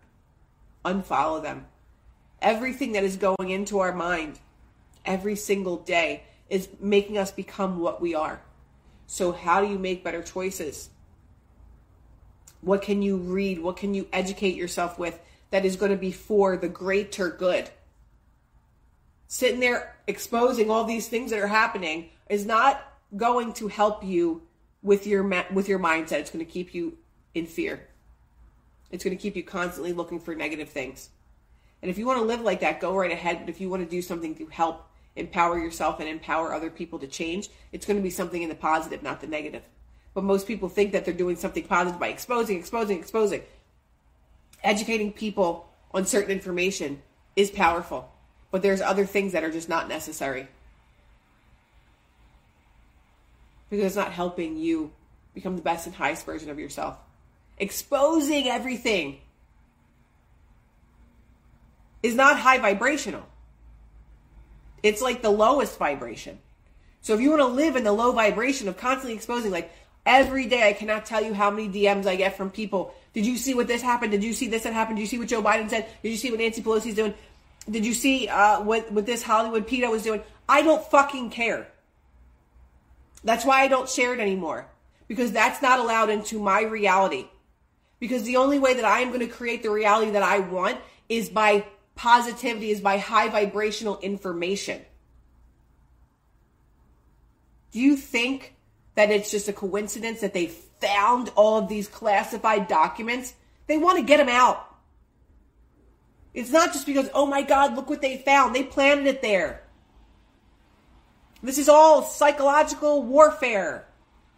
unfollow 0.86 1.42
them. 1.42 1.66
Everything 2.40 2.92
that 2.92 3.04
is 3.04 3.16
going 3.16 3.50
into 3.50 3.80
our 3.80 3.92
mind 3.92 4.38
every 5.04 5.36
single 5.36 5.76
day 5.76 6.24
is 6.48 6.68
making 6.80 7.18
us 7.18 7.30
become 7.30 7.78
what 7.78 8.00
we 8.00 8.14
are. 8.14 8.40
So, 9.06 9.32
how 9.32 9.60
do 9.60 9.68
you 9.70 9.78
make 9.78 10.04
better 10.04 10.22
choices? 10.22 10.90
What 12.60 12.82
can 12.82 13.02
you 13.02 13.16
read? 13.16 13.60
What 13.60 13.76
can 13.76 13.94
you 13.94 14.08
educate 14.12 14.56
yourself 14.56 14.98
with 14.98 15.20
that 15.50 15.64
is 15.64 15.76
going 15.76 15.92
to 15.92 15.98
be 15.98 16.12
for 16.12 16.56
the 16.56 16.68
greater 16.68 17.28
good? 17.28 17.70
Sitting 19.28 19.60
there 19.60 19.96
exposing 20.06 20.70
all 20.70 20.84
these 20.84 21.08
things 21.08 21.30
that 21.30 21.40
are 21.40 21.46
happening 21.46 22.10
is 22.28 22.46
not 22.46 22.82
going 23.16 23.52
to 23.54 23.68
help 23.68 24.04
you 24.04 24.42
with 24.82 25.06
your 25.06 25.22
with 25.52 25.68
your 25.68 25.78
mindset. 25.78 26.20
It's 26.20 26.30
going 26.30 26.44
to 26.44 26.50
keep 26.50 26.74
you 26.74 26.96
in 27.34 27.46
fear. 27.46 27.88
It's 28.90 29.04
going 29.04 29.16
to 29.16 29.20
keep 29.20 29.36
you 29.36 29.42
constantly 29.42 29.92
looking 29.92 30.20
for 30.20 30.34
negative 30.34 30.68
things. 30.68 31.10
And 31.82 31.90
if 31.90 31.98
you 31.98 32.06
want 32.06 32.20
to 32.20 32.24
live 32.24 32.40
like 32.40 32.60
that, 32.60 32.80
go 32.80 32.96
right 32.96 33.10
ahead. 33.10 33.40
But 33.40 33.48
if 33.48 33.60
you 33.60 33.68
want 33.68 33.82
to 33.82 33.88
do 33.88 34.00
something 34.00 34.34
to 34.36 34.46
help 34.46 34.88
empower 35.16 35.58
yourself 35.58 36.00
and 36.00 36.08
empower 36.08 36.52
other 36.52 36.70
people 36.70 36.98
to 36.98 37.06
change, 37.06 37.48
it's 37.72 37.86
going 37.86 37.96
to 37.96 38.02
be 38.02 38.10
something 38.10 38.42
in 38.42 38.48
the 38.48 38.54
positive, 38.54 39.02
not 39.02 39.20
the 39.20 39.26
negative. 39.26 39.62
But 40.12 40.24
most 40.24 40.46
people 40.46 40.68
think 40.68 40.92
that 40.92 41.04
they're 41.04 41.14
doing 41.14 41.36
something 41.36 41.64
positive 41.64 42.00
by 42.00 42.08
exposing, 42.08 42.58
exposing, 42.58 42.98
exposing. 42.98 43.42
Educating 44.62 45.12
people 45.12 45.68
on 45.92 46.06
certain 46.06 46.30
information 46.30 47.02
is 47.36 47.50
powerful, 47.50 48.10
but 48.50 48.62
there's 48.62 48.80
other 48.80 49.06
things 49.06 49.32
that 49.32 49.44
are 49.44 49.50
just 49.50 49.68
not 49.68 49.88
necessary. 49.88 50.48
Because 53.70 53.86
it's 53.86 53.96
not 53.96 54.12
helping 54.12 54.56
you 54.56 54.92
become 55.34 55.56
the 55.56 55.62
best 55.62 55.86
and 55.86 55.94
highest 55.94 56.24
version 56.24 56.48
of 56.48 56.58
yourself. 56.58 56.96
Exposing 57.58 58.48
everything 58.48 59.18
is 62.02 62.14
not 62.14 62.38
high 62.38 62.58
vibrational. 62.58 63.24
It's 64.84 65.02
like 65.02 65.20
the 65.20 65.30
lowest 65.30 65.76
vibration. 65.78 66.38
So 67.00 67.14
if 67.14 67.20
you 67.20 67.30
want 67.30 67.40
to 67.40 67.46
live 67.46 67.74
in 67.74 67.82
the 67.82 67.92
low 67.92 68.12
vibration 68.12 68.68
of 68.68 68.76
constantly 68.76 69.14
exposing, 69.14 69.50
like 69.50 69.72
Every 70.06 70.46
day, 70.46 70.68
I 70.68 70.74
cannot 70.74 71.06
tell 71.06 71.22
you 71.22 71.32
how 71.32 71.50
many 71.50 71.68
DMs 71.68 72.06
I 72.06 72.16
get 72.16 72.36
from 72.36 72.50
people. 72.50 72.94
Did 73.14 73.24
you 73.24 73.38
see 73.38 73.54
what 73.54 73.66
this 73.66 73.80
happened? 73.80 74.12
Did 74.12 74.22
you 74.22 74.34
see 74.34 74.48
this 74.48 74.64
that 74.64 74.74
happened? 74.74 74.98
Did 74.98 75.02
you 75.02 75.08
see 75.08 75.18
what 75.18 75.28
Joe 75.28 75.42
Biden 75.42 75.70
said? 75.70 75.86
Did 76.02 76.10
you 76.10 76.16
see 76.16 76.30
what 76.30 76.40
Nancy 76.40 76.62
Pelosi's 76.62 76.94
doing? 76.94 77.14
Did 77.70 77.86
you 77.86 77.94
see 77.94 78.28
uh, 78.28 78.60
what 78.60 78.92
what 78.92 79.06
this 79.06 79.22
Hollywood 79.22 79.66
Pedo 79.66 79.90
was 79.90 80.02
doing? 80.02 80.22
I 80.46 80.60
don't 80.60 80.84
fucking 80.90 81.30
care. 81.30 81.68
That's 83.22 83.46
why 83.46 83.62
I 83.62 83.68
don't 83.68 83.88
share 83.88 84.12
it 84.12 84.20
anymore 84.20 84.66
because 85.08 85.32
that's 85.32 85.62
not 85.62 85.78
allowed 85.78 86.10
into 86.10 86.38
my 86.38 86.62
reality. 86.62 87.26
Because 87.98 88.24
the 88.24 88.36
only 88.36 88.58
way 88.58 88.74
that 88.74 88.84
I 88.84 89.00
am 89.00 89.08
going 89.08 89.20
to 89.20 89.26
create 89.26 89.62
the 89.62 89.70
reality 89.70 90.10
that 90.10 90.22
I 90.22 90.40
want 90.40 90.76
is 91.08 91.30
by 91.30 91.64
positivity, 91.94 92.70
is 92.70 92.80
by 92.80 92.98
high 92.98 93.28
vibrational 93.28 93.98
information. 94.00 94.80
Do 97.72 97.80
you 97.80 97.96
think 97.96 98.54
that 98.94 99.10
it's 99.10 99.30
just 99.30 99.48
a 99.48 99.52
coincidence 99.52 100.20
that 100.20 100.32
they 100.32 100.46
found 100.80 101.30
all 101.34 101.58
of 101.58 101.68
these 101.68 101.88
classified 101.88 102.68
documents. 102.68 103.34
They 103.66 103.78
want 103.78 103.98
to 103.98 104.04
get 104.04 104.18
them 104.18 104.28
out. 104.28 104.68
It's 106.32 106.50
not 106.50 106.72
just 106.72 106.86
because, 106.86 107.08
oh 107.14 107.26
my 107.26 107.42
God, 107.42 107.74
look 107.74 107.88
what 107.88 108.02
they 108.02 108.18
found. 108.18 108.54
They 108.54 108.64
planted 108.64 109.06
it 109.06 109.22
there. 109.22 109.62
This 111.42 111.58
is 111.58 111.68
all 111.68 112.02
psychological 112.02 113.02
warfare. 113.02 113.86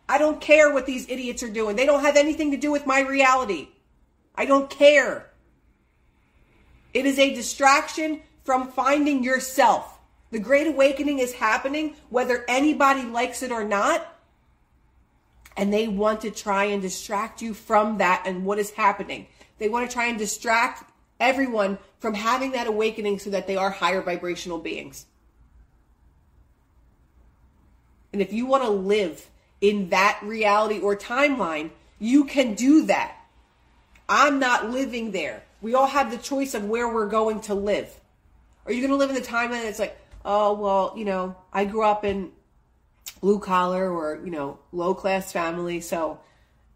I 0.08 0.18
don't 0.18 0.40
care 0.40 0.72
what 0.72 0.86
these 0.86 1.08
idiots 1.08 1.42
are 1.42 1.48
doing. 1.48 1.76
They 1.76 1.86
don't 1.86 2.02
have 2.02 2.16
anything 2.16 2.50
to 2.50 2.56
do 2.56 2.70
with 2.70 2.86
my 2.86 3.00
reality. 3.00 3.68
I 4.34 4.44
don't 4.44 4.68
care. 4.68 5.30
It 6.96 7.04
is 7.04 7.18
a 7.18 7.34
distraction 7.34 8.22
from 8.42 8.68
finding 8.68 9.22
yourself. 9.22 9.98
The 10.30 10.38
Great 10.38 10.66
Awakening 10.66 11.18
is 11.18 11.34
happening 11.34 11.94
whether 12.08 12.42
anybody 12.48 13.02
likes 13.02 13.42
it 13.42 13.52
or 13.52 13.64
not 13.64 14.16
and 15.58 15.70
they 15.70 15.88
want 15.88 16.22
to 16.22 16.30
try 16.30 16.64
and 16.64 16.80
distract 16.80 17.42
you 17.42 17.52
from 17.52 17.98
that 17.98 18.22
and 18.24 18.46
what 18.46 18.58
is 18.58 18.70
happening. 18.70 19.26
They 19.58 19.68
want 19.68 19.86
to 19.86 19.92
try 19.92 20.06
and 20.06 20.16
distract 20.16 20.90
everyone 21.20 21.76
from 21.98 22.14
having 22.14 22.52
that 22.52 22.66
awakening 22.66 23.18
so 23.18 23.28
that 23.28 23.46
they 23.46 23.56
are 23.56 23.68
higher 23.68 24.00
vibrational 24.00 24.58
beings. 24.58 25.04
And 28.14 28.22
if 28.22 28.32
you 28.32 28.46
want 28.46 28.62
to 28.62 28.70
live 28.70 29.28
in 29.60 29.90
that 29.90 30.18
reality 30.22 30.78
or 30.78 30.96
timeline, 30.96 31.72
you 31.98 32.24
can 32.24 32.54
do 32.54 32.86
that. 32.86 33.18
I'm 34.08 34.38
not 34.38 34.70
living 34.70 35.10
there. 35.10 35.42
We 35.60 35.74
all 35.74 35.86
have 35.86 36.10
the 36.10 36.18
choice 36.18 36.54
of 36.54 36.64
where 36.64 36.92
we're 36.92 37.08
going 37.08 37.40
to 37.42 37.54
live. 37.54 37.88
Are 38.66 38.72
you 38.72 38.80
going 38.80 38.90
to 38.90 38.96
live 38.96 39.10
in 39.10 39.16
the 39.16 39.22
time 39.22 39.50
timeline 39.50 39.62
that's 39.62 39.78
like, 39.78 39.98
oh, 40.24 40.54
well, 40.54 40.94
you 40.96 41.04
know, 41.04 41.36
I 41.52 41.64
grew 41.64 41.84
up 41.84 42.04
in 42.04 42.32
blue 43.20 43.38
collar 43.38 43.90
or, 43.90 44.20
you 44.24 44.30
know, 44.30 44.58
low 44.72 44.94
class 44.94 45.32
family. 45.32 45.80
So, 45.80 46.20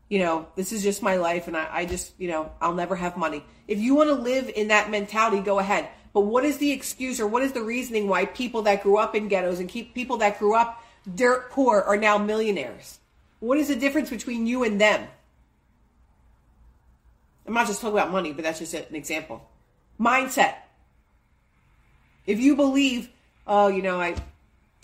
you 0.08 0.18
know, 0.18 0.48
this 0.56 0.72
is 0.72 0.82
just 0.82 1.02
my 1.02 1.16
life 1.16 1.48
and 1.48 1.56
I, 1.56 1.68
I 1.70 1.84
just, 1.84 2.12
you 2.18 2.28
know, 2.28 2.50
I'll 2.60 2.74
never 2.74 2.96
have 2.96 3.16
money. 3.16 3.44
If 3.68 3.78
you 3.78 3.94
want 3.94 4.08
to 4.08 4.14
live 4.14 4.50
in 4.54 4.68
that 4.68 4.90
mentality, 4.90 5.40
go 5.42 5.58
ahead. 5.58 5.88
But 6.12 6.22
what 6.22 6.44
is 6.44 6.58
the 6.58 6.72
excuse 6.72 7.20
or 7.20 7.26
what 7.26 7.42
is 7.42 7.52
the 7.52 7.62
reasoning 7.62 8.08
why 8.08 8.24
people 8.24 8.62
that 8.62 8.82
grew 8.82 8.96
up 8.96 9.14
in 9.14 9.28
ghettos 9.28 9.60
and 9.60 9.68
keep 9.68 9.94
people 9.94 10.16
that 10.18 10.38
grew 10.38 10.56
up 10.56 10.82
dirt 11.14 11.50
poor 11.50 11.80
are 11.80 11.96
now 11.96 12.18
millionaires? 12.18 12.98
What 13.38 13.58
is 13.58 13.68
the 13.68 13.76
difference 13.76 14.10
between 14.10 14.46
you 14.46 14.64
and 14.64 14.80
them? 14.80 15.06
I'm 17.50 17.54
not 17.54 17.66
just 17.66 17.80
talking 17.80 17.98
about 17.98 18.12
money, 18.12 18.32
but 18.32 18.44
that's 18.44 18.60
just 18.60 18.74
an 18.74 18.94
example. 18.94 19.44
Mindset. 19.98 20.54
If 22.24 22.38
you 22.38 22.54
believe, 22.54 23.08
oh, 23.44 23.66
you 23.66 23.82
know, 23.82 24.00
I 24.00 24.14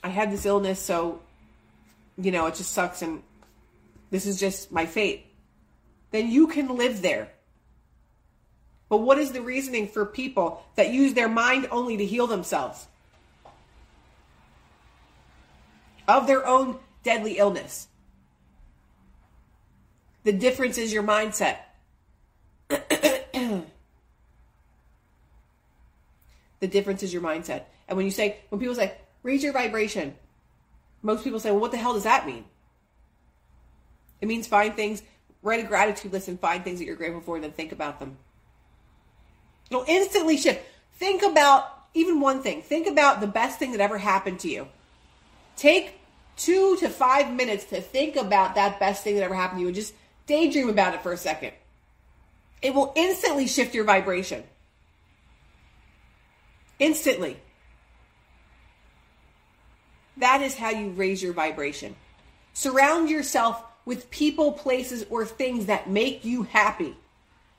I 0.02 0.08
had 0.08 0.32
this 0.32 0.44
illness, 0.44 0.80
so 0.80 1.20
you 2.20 2.32
know, 2.32 2.46
it 2.46 2.56
just 2.56 2.72
sucks 2.72 3.02
and 3.02 3.22
this 4.10 4.26
is 4.26 4.40
just 4.40 4.72
my 4.72 4.84
fate, 4.84 5.26
then 6.10 6.28
you 6.28 6.48
can 6.48 6.74
live 6.74 7.02
there. 7.02 7.28
But 8.88 8.96
what 8.96 9.18
is 9.18 9.30
the 9.30 9.42
reasoning 9.42 9.86
for 9.86 10.04
people 10.04 10.64
that 10.74 10.92
use 10.92 11.14
their 11.14 11.28
mind 11.28 11.68
only 11.70 11.96
to 11.96 12.04
heal 12.04 12.26
themselves 12.26 12.88
of 16.08 16.26
their 16.26 16.44
own 16.44 16.80
deadly 17.04 17.38
illness? 17.38 17.86
The 20.24 20.32
difference 20.32 20.78
is 20.78 20.92
your 20.92 21.04
mindset. 21.04 21.58
the 26.60 26.68
difference 26.68 27.02
is 27.02 27.12
your 27.12 27.22
mindset. 27.22 27.64
And 27.88 27.96
when 27.96 28.06
you 28.06 28.12
say, 28.12 28.38
when 28.48 28.60
people 28.60 28.74
say, 28.74 28.94
raise 29.22 29.42
your 29.42 29.52
vibration, 29.52 30.14
most 31.02 31.24
people 31.24 31.40
say, 31.40 31.50
well, 31.50 31.60
what 31.60 31.70
the 31.70 31.76
hell 31.76 31.94
does 31.94 32.04
that 32.04 32.26
mean? 32.26 32.44
It 34.20 34.28
means 34.28 34.46
find 34.46 34.74
things, 34.74 35.02
write 35.42 35.64
a 35.64 35.68
gratitude 35.68 36.12
list 36.12 36.28
and 36.28 36.40
find 36.40 36.64
things 36.64 36.78
that 36.78 36.84
you're 36.84 36.96
grateful 36.96 37.20
for 37.20 37.36
and 37.36 37.44
then 37.44 37.52
think 37.52 37.72
about 37.72 38.00
them. 38.00 38.16
It'll 39.70 39.84
instantly 39.86 40.36
shift. 40.36 40.64
Think 40.94 41.22
about 41.22 41.70
even 41.94 42.20
one 42.20 42.42
thing. 42.42 42.62
Think 42.62 42.86
about 42.86 43.20
the 43.20 43.26
best 43.26 43.58
thing 43.58 43.72
that 43.72 43.80
ever 43.80 43.98
happened 43.98 44.40
to 44.40 44.48
you. 44.48 44.68
Take 45.56 46.00
two 46.36 46.76
to 46.76 46.88
five 46.88 47.32
minutes 47.32 47.64
to 47.66 47.80
think 47.80 48.16
about 48.16 48.54
that 48.54 48.78
best 48.78 49.02
thing 49.02 49.16
that 49.16 49.22
ever 49.22 49.34
happened 49.34 49.58
to 49.58 49.62
you 49.62 49.68
and 49.68 49.74
just 49.74 49.94
daydream 50.26 50.68
about 50.68 50.94
it 50.94 51.02
for 51.02 51.12
a 51.12 51.16
second. 51.16 51.52
It 52.66 52.74
will 52.74 52.92
instantly 52.96 53.46
shift 53.46 53.76
your 53.76 53.84
vibration. 53.84 54.42
Instantly. 56.80 57.36
That 60.16 60.42
is 60.42 60.56
how 60.56 60.70
you 60.70 60.88
raise 60.88 61.22
your 61.22 61.32
vibration. 61.32 61.94
Surround 62.54 63.08
yourself 63.08 63.62
with 63.84 64.10
people, 64.10 64.50
places, 64.50 65.06
or 65.10 65.24
things 65.24 65.66
that 65.66 65.88
make 65.88 66.24
you 66.24 66.42
happy. 66.42 66.96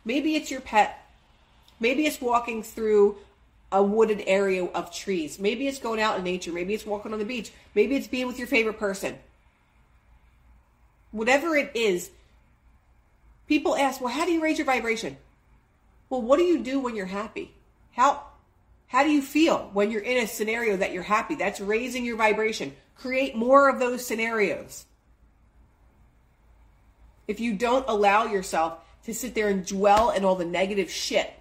Maybe 0.03 0.35
it's 0.35 0.51
your 0.51 0.59
pet. 0.59 1.01
Maybe 1.79 2.05
it's 2.05 2.19
walking 2.19 2.61
through 2.61 3.15
a 3.71 3.81
wooded 3.81 4.25
area 4.27 4.65
of 4.65 4.93
trees. 4.93 5.39
Maybe 5.39 5.69
it's 5.69 5.79
going 5.79 6.01
out 6.01 6.17
in 6.17 6.25
nature. 6.25 6.51
Maybe 6.51 6.73
it's 6.73 6.85
walking 6.85 7.13
on 7.13 7.19
the 7.19 7.23
beach. 7.23 7.49
Maybe 7.75 7.95
it's 7.95 8.07
being 8.07 8.27
with 8.27 8.39
your 8.39 8.47
favorite 8.47 8.77
person. 8.77 9.17
Whatever 11.11 11.55
it 11.55 11.71
is, 11.75 12.09
people 13.47 13.75
ask, 13.75 14.01
well, 14.01 14.13
how 14.13 14.25
do 14.25 14.31
you 14.31 14.41
raise 14.41 14.57
your 14.57 14.65
vibration? 14.65 15.17
Well, 16.09 16.21
what 16.21 16.37
do 16.37 16.43
you 16.43 16.59
do 16.59 16.79
when 16.79 16.95
you're 16.95 17.05
happy? 17.05 17.53
How 17.91 18.23
how 18.87 19.03
do 19.03 19.09
you 19.09 19.21
feel 19.21 19.69
when 19.73 19.91
you're 19.91 20.01
in 20.01 20.23
a 20.23 20.27
scenario 20.27 20.77
that 20.77 20.93
you're 20.93 21.03
happy? 21.03 21.35
That's 21.35 21.59
raising 21.59 22.05
your 22.05 22.15
vibration. 22.15 22.73
Create 22.95 23.35
more 23.35 23.69
of 23.69 23.79
those 23.79 24.05
scenarios. 24.05 24.85
If 27.27 27.41
you 27.41 27.53
don't 27.53 27.85
allow 27.87 28.25
yourself 28.25 28.79
to 29.03 29.13
sit 29.13 29.35
there 29.35 29.49
and 29.49 29.65
dwell 29.65 30.11
in 30.11 30.23
all 30.23 30.35
the 30.35 30.45
negative 30.45 30.89
shit, 30.89 31.33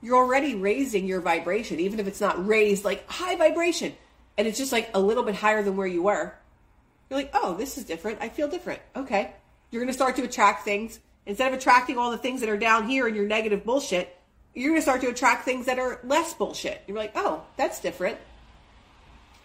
you're 0.00 0.16
already 0.16 0.54
raising 0.54 1.06
your 1.06 1.20
vibration, 1.20 1.80
even 1.80 2.00
if 2.00 2.06
it's 2.06 2.20
not 2.20 2.46
raised 2.46 2.84
like 2.84 3.08
high 3.08 3.36
vibration 3.36 3.94
and 4.36 4.46
it's 4.46 4.58
just 4.58 4.72
like 4.72 4.90
a 4.94 5.00
little 5.00 5.22
bit 5.22 5.34
higher 5.34 5.62
than 5.62 5.76
where 5.76 5.86
you 5.86 6.02
were. 6.02 6.34
You're 7.08 7.18
like, 7.18 7.30
oh, 7.34 7.54
this 7.54 7.76
is 7.76 7.84
different. 7.84 8.18
I 8.22 8.30
feel 8.30 8.48
different. 8.48 8.80
Okay. 8.96 9.34
You're 9.74 9.82
going 9.82 9.88
to 9.88 9.92
start 9.92 10.14
to 10.16 10.22
attract 10.22 10.64
things. 10.64 11.00
Instead 11.26 11.52
of 11.52 11.58
attracting 11.58 11.98
all 11.98 12.12
the 12.12 12.16
things 12.16 12.38
that 12.42 12.48
are 12.48 12.56
down 12.56 12.88
here 12.88 13.08
in 13.08 13.16
your 13.16 13.26
negative 13.26 13.64
bullshit, 13.64 14.16
you're 14.54 14.70
going 14.70 14.78
to 14.78 14.82
start 14.82 15.00
to 15.00 15.08
attract 15.08 15.44
things 15.44 15.66
that 15.66 15.80
are 15.80 15.98
less 16.04 16.32
bullshit. 16.32 16.84
You're 16.86 16.96
like, 16.96 17.10
oh, 17.16 17.42
that's 17.56 17.80
different. 17.80 18.16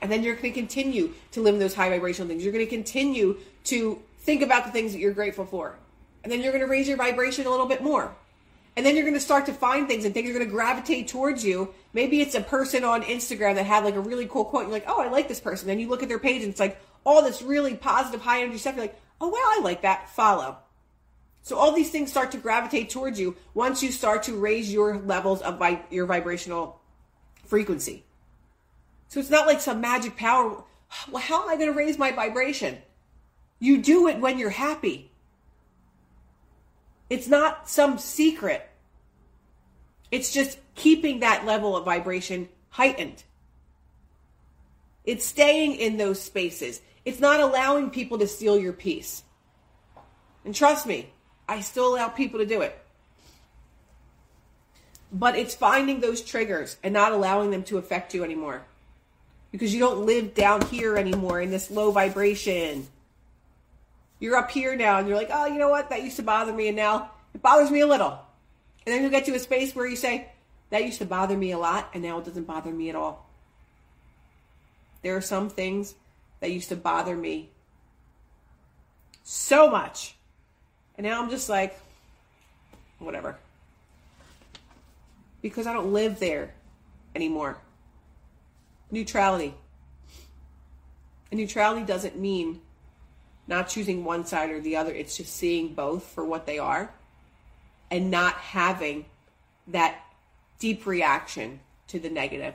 And 0.03 0.11
then 0.11 0.21
you're 0.21 0.35
going 0.35 0.53
to 0.53 0.59
continue 0.59 1.15
to 1.31 1.41
live 1.41 1.55
in 1.55 1.59
those 1.59 1.73
high 1.73 1.89
vibrational 1.89 2.27
things. 2.27 2.43
You're 2.43 2.53
going 2.53 2.63
to 2.63 2.69
continue 2.69 3.39
to 3.63 3.99
think 4.19 4.43
about 4.43 4.65
the 4.65 4.71
things 4.71 4.91
that 4.91 4.99
you're 4.99 5.13
grateful 5.13 5.47
for. 5.47 5.75
And 6.23 6.31
then 6.31 6.41
you're 6.41 6.51
going 6.51 6.63
to 6.63 6.69
raise 6.69 6.87
your 6.87 6.97
vibration 6.97 7.47
a 7.47 7.49
little 7.49 7.65
bit 7.65 7.81
more. 7.81 8.13
And 8.77 8.85
then 8.85 8.95
you're 8.95 9.05
going 9.05 9.15
to 9.15 9.19
start 9.19 9.47
to 9.47 9.53
find 9.53 9.87
things 9.87 10.05
and 10.05 10.13
things 10.13 10.29
are 10.29 10.33
going 10.33 10.45
to 10.45 10.51
gravitate 10.51 11.07
towards 11.07 11.43
you. 11.43 11.73
Maybe 11.93 12.21
it's 12.21 12.35
a 12.35 12.41
person 12.41 12.83
on 12.83 13.01
Instagram 13.01 13.55
that 13.55 13.65
had 13.65 13.83
like 13.83 13.95
a 13.95 13.99
really 13.99 14.27
cool 14.27 14.45
quote. 14.45 14.65
You're 14.65 14.73
like, 14.73 14.85
oh, 14.85 15.01
I 15.01 15.09
like 15.09 15.27
this 15.27 15.39
person. 15.39 15.65
Then 15.65 15.79
you 15.79 15.89
look 15.89 16.03
at 16.03 16.07
their 16.07 16.19
page 16.19 16.43
and 16.43 16.51
it's 16.51 16.59
like 16.59 16.79
all 17.03 17.23
this 17.23 17.41
really 17.41 17.73
positive, 17.73 18.21
high 18.21 18.43
energy 18.43 18.59
stuff. 18.59 18.75
You're 18.75 18.83
like, 18.83 19.01
oh, 19.21 19.29
well, 19.29 19.35
I 19.35 19.61
like 19.63 19.81
that. 19.81 20.09
Follow. 20.09 20.57
So 21.41 21.57
all 21.57 21.71
these 21.71 21.89
things 21.89 22.11
start 22.11 22.31
to 22.31 22.37
gravitate 22.37 22.89
towards 22.89 23.19
you 23.19 23.35
once 23.53 23.81
you 23.81 23.91
start 23.91 24.23
to 24.23 24.35
raise 24.35 24.71
your 24.71 24.97
levels 24.97 25.41
of 25.41 25.57
vi- 25.57 25.83
your 25.89 26.05
vibrational 26.05 26.79
frequency. 27.45 28.05
So 29.07 29.19
it's 29.19 29.29
not 29.29 29.47
like 29.47 29.61
some 29.61 29.81
magic 29.81 30.15
power. 30.15 30.63
Well, 31.09 31.23
how 31.23 31.43
am 31.43 31.49
I 31.49 31.55
going 31.55 31.71
to 31.71 31.77
raise 31.77 31.97
my 31.97 32.11
vibration? 32.11 32.77
You 33.59 33.81
do 33.81 34.07
it 34.07 34.19
when 34.19 34.37
you're 34.37 34.49
happy. 34.49 35.11
It's 37.09 37.27
not 37.27 37.67
some 37.67 37.97
secret. 37.97 38.69
It's 40.11 40.31
just 40.31 40.59
keeping 40.75 41.19
that 41.19 41.45
level 41.45 41.75
of 41.75 41.85
vibration 41.85 42.49
heightened. 42.69 43.23
It's 45.03 45.25
staying 45.25 45.75
in 45.75 45.97
those 45.97 46.21
spaces. 46.21 46.81
It's 47.05 47.19
not 47.19 47.39
allowing 47.39 47.89
people 47.89 48.17
to 48.19 48.27
steal 48.27 48.59
your 48.59 48.73
peace. 48.73 49.23
And 50.45 50.53
trust 50.53 50.85
me, 50.85 51.09
I 51.47 51.61
still 51.61 51.93
allow 51.93 52.09
people 52.09 52.39
to 52.39 52.45
do 52.45 52.61
it. 52.61 52.77
But 55.11 55.35
it's 55.35 55.55
finding 55.55 55.99
those 55.99 56.21
triggers 56.21 56.77
and 56.83 56.93
not 56.93 57.11
allowing 57.11 57.51
them 57.51 57.63
to 57.63 57.77
affect 57.77 58.13
you 58.13 58.23
anymore. 58.23 58.63
Because 59.51 59.73
you 59.73 59.79
don't 59.79 60.05
live 60.05 60.35
down 60.35 60.61
here 60.61 60.95
anymore 60.95 61.41
in 61.41 61.49
this 61.49 61.71
low 61.71 61.91
vibration. 61.91 62.87
You're 64.19 64.37
up 64.37 64.51
here 64.51 64.75
now 64.75 64.99
and 64.99 65.07
you're 65.07 65.17
like, 65.17 65.31
oh, 65.31 65.47
you 65.47 65.57
know 65.57 65.69
what? 65.69 65.89
That 65.89 66.03
used 66.03 66.17
to 66.17 66.23
bother 66.23 66.53
me 66.53 66.67
and 66.67 66.77
now 66.77 67.11
it 67.33 67.41
bothers 67.41 67.71
me 67.71 67.79
a 67.79 67.87
little. 67.87 68.19
And 68.85 68.93
then 68.93 69.01
you'll 69.01 69.11
get 69.11 69.25
to 69.25 69.35
a 69.35 69.39
space 69.39 69.75
where 69.75 69.87
you 69.87 69.95
say, 69.95 70.29
that 70.69 70.85
used 70.85 70.99
to 70.99 71.05
bother 71.05 71.35
me 71.35 71.51
a 71.51 71.57
lot, 71.57 71.89
and 71.93 72.03
now 72.03 72.19
it 72.19 72.25
doesn't 72.25 72.45
bother 72.45 72.71
me 72.71 72.89
at 72.89 72.95
all. 72.95 73.27
There 75.01 75.15
are 75.15 75.21
some 75.21 75.49
things 75.49 75.95
that 76.39 76.51
used 76.51 76.69
to 76.69 76.75
bother 76.75 77.15
me 77.15 77.49
so 79.23 79.69
much. 79.69 80.15
And 80.95 81.05
now 81.05 81.21
I'm 81.21 81.29
just 81.29 81.49
like, 81.49 81.79
whatever. 82.99 83.37
Because 85.41 85.67
I 85.67 85.73
don't 85.73 85.93
live 85.93 86.19
there 86.19 86.53
anymore. 87.15 87.57
Neutrality. 88.91 89.53
And 91.31 91.39
neutrality 91.39 91.85
doesn't 91.85 92.17
mean 92.17 92.61
not 93.47 93.67
choosing 93.67 94.05
one 94.05 94.25
side 94.25 94.51
or 94.51 94.61
the 94.61 94.75
other, 94.75 94.91
it's 94.91 95.17
just 95.17 95.35
seeing 95.35 95.73
both 95.73 96.03
for 96.03 96.23
what 96.23 96.45
they 96.45 96.59
are 96.59 96.93
and 97.89 98.11
not 98.11 98.35
having 98.35 99.05
that 99.67 99.99
deep 100.59 100.85
reaction 100.85 101.59
to 101.87 101.99
the 101.99 102.09
negative. 102.09 102.53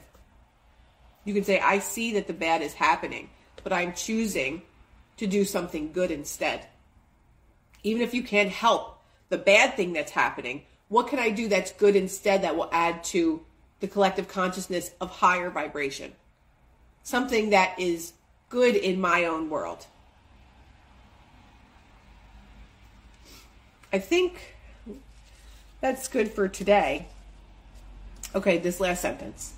You 1.25 1.35
can 1.35 1.43
say, 1.43 1.59
I 1.59 1.81
see 1.81 2.13
that 2.15 2.27
the 2.27 2.33
bad 2.33 2.63
is 2.63 2.75
happening, 2.75 3.29
but 3.65 3.73
I'm 3.73 3.95
choosing 3.95 4.63
to 5.17 5.27
do 5.27 5.45
something 5.45 5.91
good 5.93 6.13
instead. 6.13 6.67
Even 7.83 8.03
if 8.03 8.15
you 8.15 8.23
can't 8.23 8.51
help 8.51 9.01
the 9.31 9.39
bad 9.39 9.75
thing 9.75 9.93
that's 9.93 10.13
happening, 10.13 10.63
what 10.89 11.09
can 11.09 11.19
I 11.19 11.31
do 11.31 11.49
that's 11.49 11.73
good 11.73 11.97
instead 11.97 12.43
that 12.43 12.57
will 12.57 12.69
add 12.71 13.03
to 13.05 13.45
the 13.81 13.89
collective 13.89 14.29
consciousness 14.29 14.93
of 15.01 15.11
higher 15.11 15.51
vibration? 15.51 16.13
Something 17.03 17.51
that 17.51 17.79
is 17.79 18.13
good 18.49 18.77
in 18.77 19.01
my 19.01 19.25
own 19.25 19.51
world. 19.51 19.87
I 23.93 23.99
think 23.99 24.57
that's 25.81 26.09
good 26.09 26.31
for 26.31 26.49
today. 26.49 27.07
Okay, 28.35 28.59
this 28.59 28.81
last 28.81 29.03
sentence. 29.03 29.55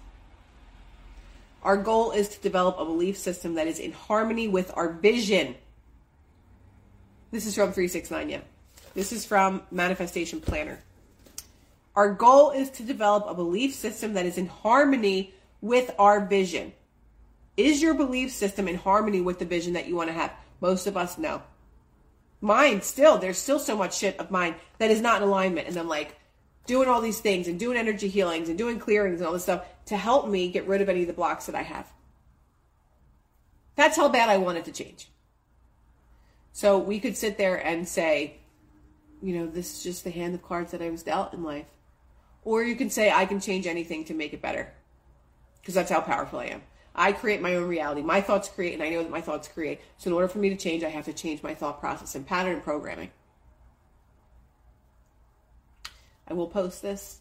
Our 1.67 1.77
goal 1.77 2.13
is 2.13 2.29
to 2.29 2.41
develop 2.41 2.79
a 2.79 2.85
belief 2.85 3.17
system 3.17 3.55
that 3.55 3.67
is 3.67 3.81
in 3.81 3.91
harmony 3.91 4.47
with 4.47 4.71
our 4.77 4.93
vision. 4.93 5.57
This 7.33 7.45
is 7.45 7.57
from 7.57 7.73
369, 7.73 8.31
yeah. 8.31 8.41
This 8.95 9.11
is 9.11 9.27
from 9.27 9.63
Manifestation 9.73 10.41
Planner. 10.41 10.79
Our 11.97 12.15
goal 12.15 12.53
is 12.53 12.71
to 12.71 12.85
develop 12.85 13.25
a 13.27 13.35
belief 13.35 13.75
system 13.75 14.15
that 14.15 14.27
is 14.27 14.39
in 14.39 14.47
harmony 14.47 15.35
with 15.61 15.93
our 15.99 16.25
vision. 16.25 16.73
Is 17.57 17.83
your 17.83 17.95
belief 17.95 18.31
system 18.31 18.69
in 18.69 18.77
harmony 18.77 19.21
with 19.21 19.41
the 19.41 19.45
vision 19.45 19.73
that 19.73 19.89
you 19.89 19.97
want 19.97 20.09
to 20.09 20.15
have? 20.15 20.33
Most 20.61 20.87
of 20.87 20.97
us 20.97 21.19
know 21.19 21.43
mine 22.41 22.81
still, 22.81 23.19
there's 23.19 23.39
still 23.39 23.59
so 23.59 23.77
much 23.77 23.99
shit 23.99 24.17
of 24.21 24.31
mine 24.31 24.55
that 24.79 24.93
is 24.93 25.01
not 25.01 25.21
in 25.21 25.27
alignment. 25.29 25.67
And 25.67 25.77
I'm 25.77 25.89
like 25.89 26.17
doing 26.67 26.89
all 26.89 27.01
these 27.01 27.21
things 27.21 27.49
and 27.49 27.59
doing 27.59 27.77
energy 27.77 28.09
healings 28.09 28.49
and 28.49 28.59
doing 28.59 28.79
clearings 28.79 29.21
and 29.21 29.27
all 29.27 29.33
this 29.33 29.45
stuff 29.45 29.65
to 29.87 29.97
help 29.97 30.29
me 30.29 30.49
get 30.51 30.67
rid 30.67 30.81
of 30.81 30.89
any 30.89 31.03
of 31.03 31.07
the 31.07 31.13
blocks 31.13 31.47
that 31.47 31.55
I 31.55 31.63
have. 31.63 31.91
That's 33.75 33.97
how 33.97 34.09
bad 34.09 34.29
I 34.29 34.39
want 34.39 34.59
it 34.59 34.65
to 34.65 34.73
change. 34.73 35.09
So 36.53 36.79
we 36.79 36.99
could 37.01 37.17
sit 37.17 37.37
there 37.37 37.57
and 37.57 37.87
say, 37.87 38.39
you 39.23 39.37
know, 39.39 39.47
this 39.47 39.77
is 39.77 39.83
just 39.83 40.05
the 40.05 40.11
hand 40.11 40.35
of 40.35 40.43
cards 40.43 40.73
that 40.73 40.83
I 40.83 40.91
was 40.91 41.03
dealt 41.03 41.35
in 41.35 41.43
life. 41.43 41.67
Or 42.45 42.63
you 42.63 42.77
can 42.77 42.91
say, 42.91 43.11
I 43.11 43.27
can 43.27 43.41
change 43.41 43.67
anything 43.67 44.05
to 44.07 44.15
make 44.15 44.33
it 44.33 44.41
better. 44.41 44.73
Because 45.61 45.75
that's 45.75 45.91
how 45.91 46.01
powerful 46.01 46.39
I 46.39 46.47
am. 46.47 46.63
I 46.95 47.13
create 47.13 47.43
my 47.43 47.57
own 47.57 47.69
reality. 47.69 48.01
My 48.01 48.23
thoughts 48.23 48.49
create, 48.49 48.73
and 48.73 48.83
I 48.83 48.89
know 48.89 49.03
that 49.03 49.11
my 49.11 49.21
thoughts 49.21 49.49
create. 49.49 49.81
So 49.99 50.09
in 50.09 50.15
order 50.15 50.29
for 50.29 50.39
me 50.39 50.49
to 50.49 50.57
change, 50.57 50.83
I 50.83 50.89
have 50.89 51.05
to 51.05 51.13
change 51.13 51.43
my 51.43 51.55
thought 51.55 51.79
process 51.79 52.15
and 52.15 52.27
pattern 52.27 52.63
programming. 52.63 53.11
I 56.29 56.35
will 56.35 56.49
post 56.49 56.83
this. 56.83 57.21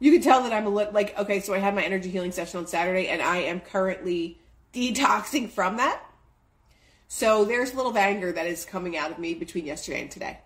You 0.00 0.12
can 0.12 0.22
tell 0.22 0.42
that 0.42 0.52
I'm 0.52 0.66
a 0.66 0.70
little 0.70 0.92
like 0.92 1.18
okay. 1.18 1.40
So 1.40 1.54
I 1.54 1.58
had 1.58 1.74
my 1.74 1.82
energy 1.82 2.10
healing 2.10 2.32
session 2.32 2.58
on 2.58 2.66
Saturday, 2.66 3.08
and 3.08 3.22
I 3.22 3.38
am 3.38 3.60
currently 3.60 4.38
detoxing 4.72 5.48
from 5.48 5.76
that. 5.76 6.02
So 7.08 7.44
there's 7.44 7.72
a 7.72 7.76
little 7.76 7.96
anger 7.96 8.32
that 8.32 8.46
is 8.46 8.64
coming 8.64 8.96
out 8.96 9.10
of 9.10 9.18
me 9.18 9.34
between 9.34 9.66
yesterday 9.66 10.02
and 10.02 10.10
today. 10.10 10.38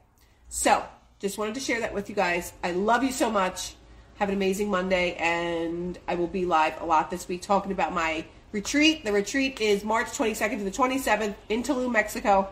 So 0.48 0.84
just 1.18 1.38
wanted 1.38 1.54
to 1.54 1.60
share 1.60 1.80
that 1.80 1.94
with 1.94 2.08
you 2.08 2.14
guys. 2.14 2.52
I 2.62 2.72
love 2.72 3.02
you 3.02 3.12
so 3.12 3.30
much. 3.30 3.74
Have 4.16 4.28
an 4.28 4.34
amazing 4.34 4.70
Monday, 4.70 5.14
and 5.14 5.98
I 6.06 6.16
will 6.16 6.26
be 6.26 6.44
live 6.44 6.80
a 6.80 6.84
lot 6.84 7.10
this 7.10 7.26
week 7.28 7.42
talking 7.42 7.72
about 7.72 7.92
my 7.92 8.24
retreat. 8.52 9.04
The 9.04 9.12
retreat 9.12 9.60
is 9.60 9.84
March 9.84 10.08
22nd 10.08 10.58
to 10.58 10.64
the 10.64 10.70
27th 10.70 11.34
in 11.48 11.62
Tulum, 11.62 11.92
Mexico. 11.92 12.48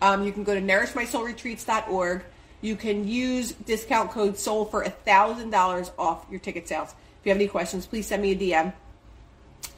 Um, 0.00 0.24
you 0.24 0.32
can 0.32 0.44
go 0.44 0.54
to 0.54 0.60
nourishmysoulretreats.org. 0.60 2.22
You 2.66 2.74
can 2.74 3.06
use 3.06 3.52
discount 3.52 4.10
code 4.10 4.36
SOUL 4.36 4.64
for 4.64 4.82
$1,000 4.82 5.90
off 5.96 6.26
your 6.28 6.40
ticket 6.40 6.66
sales. 6.66 6.90
If 6.90 7.24
you 7.24 7.30
have 7.30 7.38
any 7.38 7.46
questions, 7.46 7.86
please 7.86 8.08
send 8.08 8.22
me 8.22 8.32
a 8.32 8.36
DM. 8.36 8.72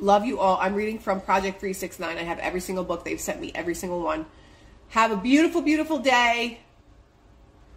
Love 0.01 0.25
you 0.25 0.41
all. 0.41 0.57
I'm 0.59 0.75
reading 0.75 0.99
from 0.99 1.21
Project 1.21 1.61
369. 1.61 2.17
I 2.17 2.23
have 2.23 2.39
every 2.39 2.61
single 2.61 2.85
book. 2.85 3.05
They've 3.05 3.21
sent 3.21 3.43
me 3.43 3.53
every 3.55 3.75
single 3.75 4.01
one. 4.01 4.25
Have 4.89 5.11
a 5.11 5.19
beautiful, 5.19 5.61
beautiful 5.61 5.99
day. 5.99 6.61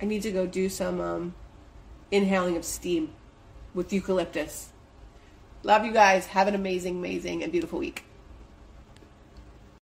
I 0.01 0.05
need 0.05 0.21
to 0.21 0.31
go 0.31 0.47
do 0.47 0.69
some 0.69 1.01
um, 1.01 1.33
inhaling 2.09 2.55
of 2.55 2.63
steam 2.63 3.11
with 3.73 3.91
eucalyptus. 3.91 4.69
Love 5.63 5.83
you 5.83 5.91
guys. 5.91 6.25
Have 6.27 6.47
an 6.47 6.55
amazing, 6.55 6.99
amazing, 6.99 7.43
and 7.43 7.51
beautiful 7.51 7.79
week. 7.79 8.05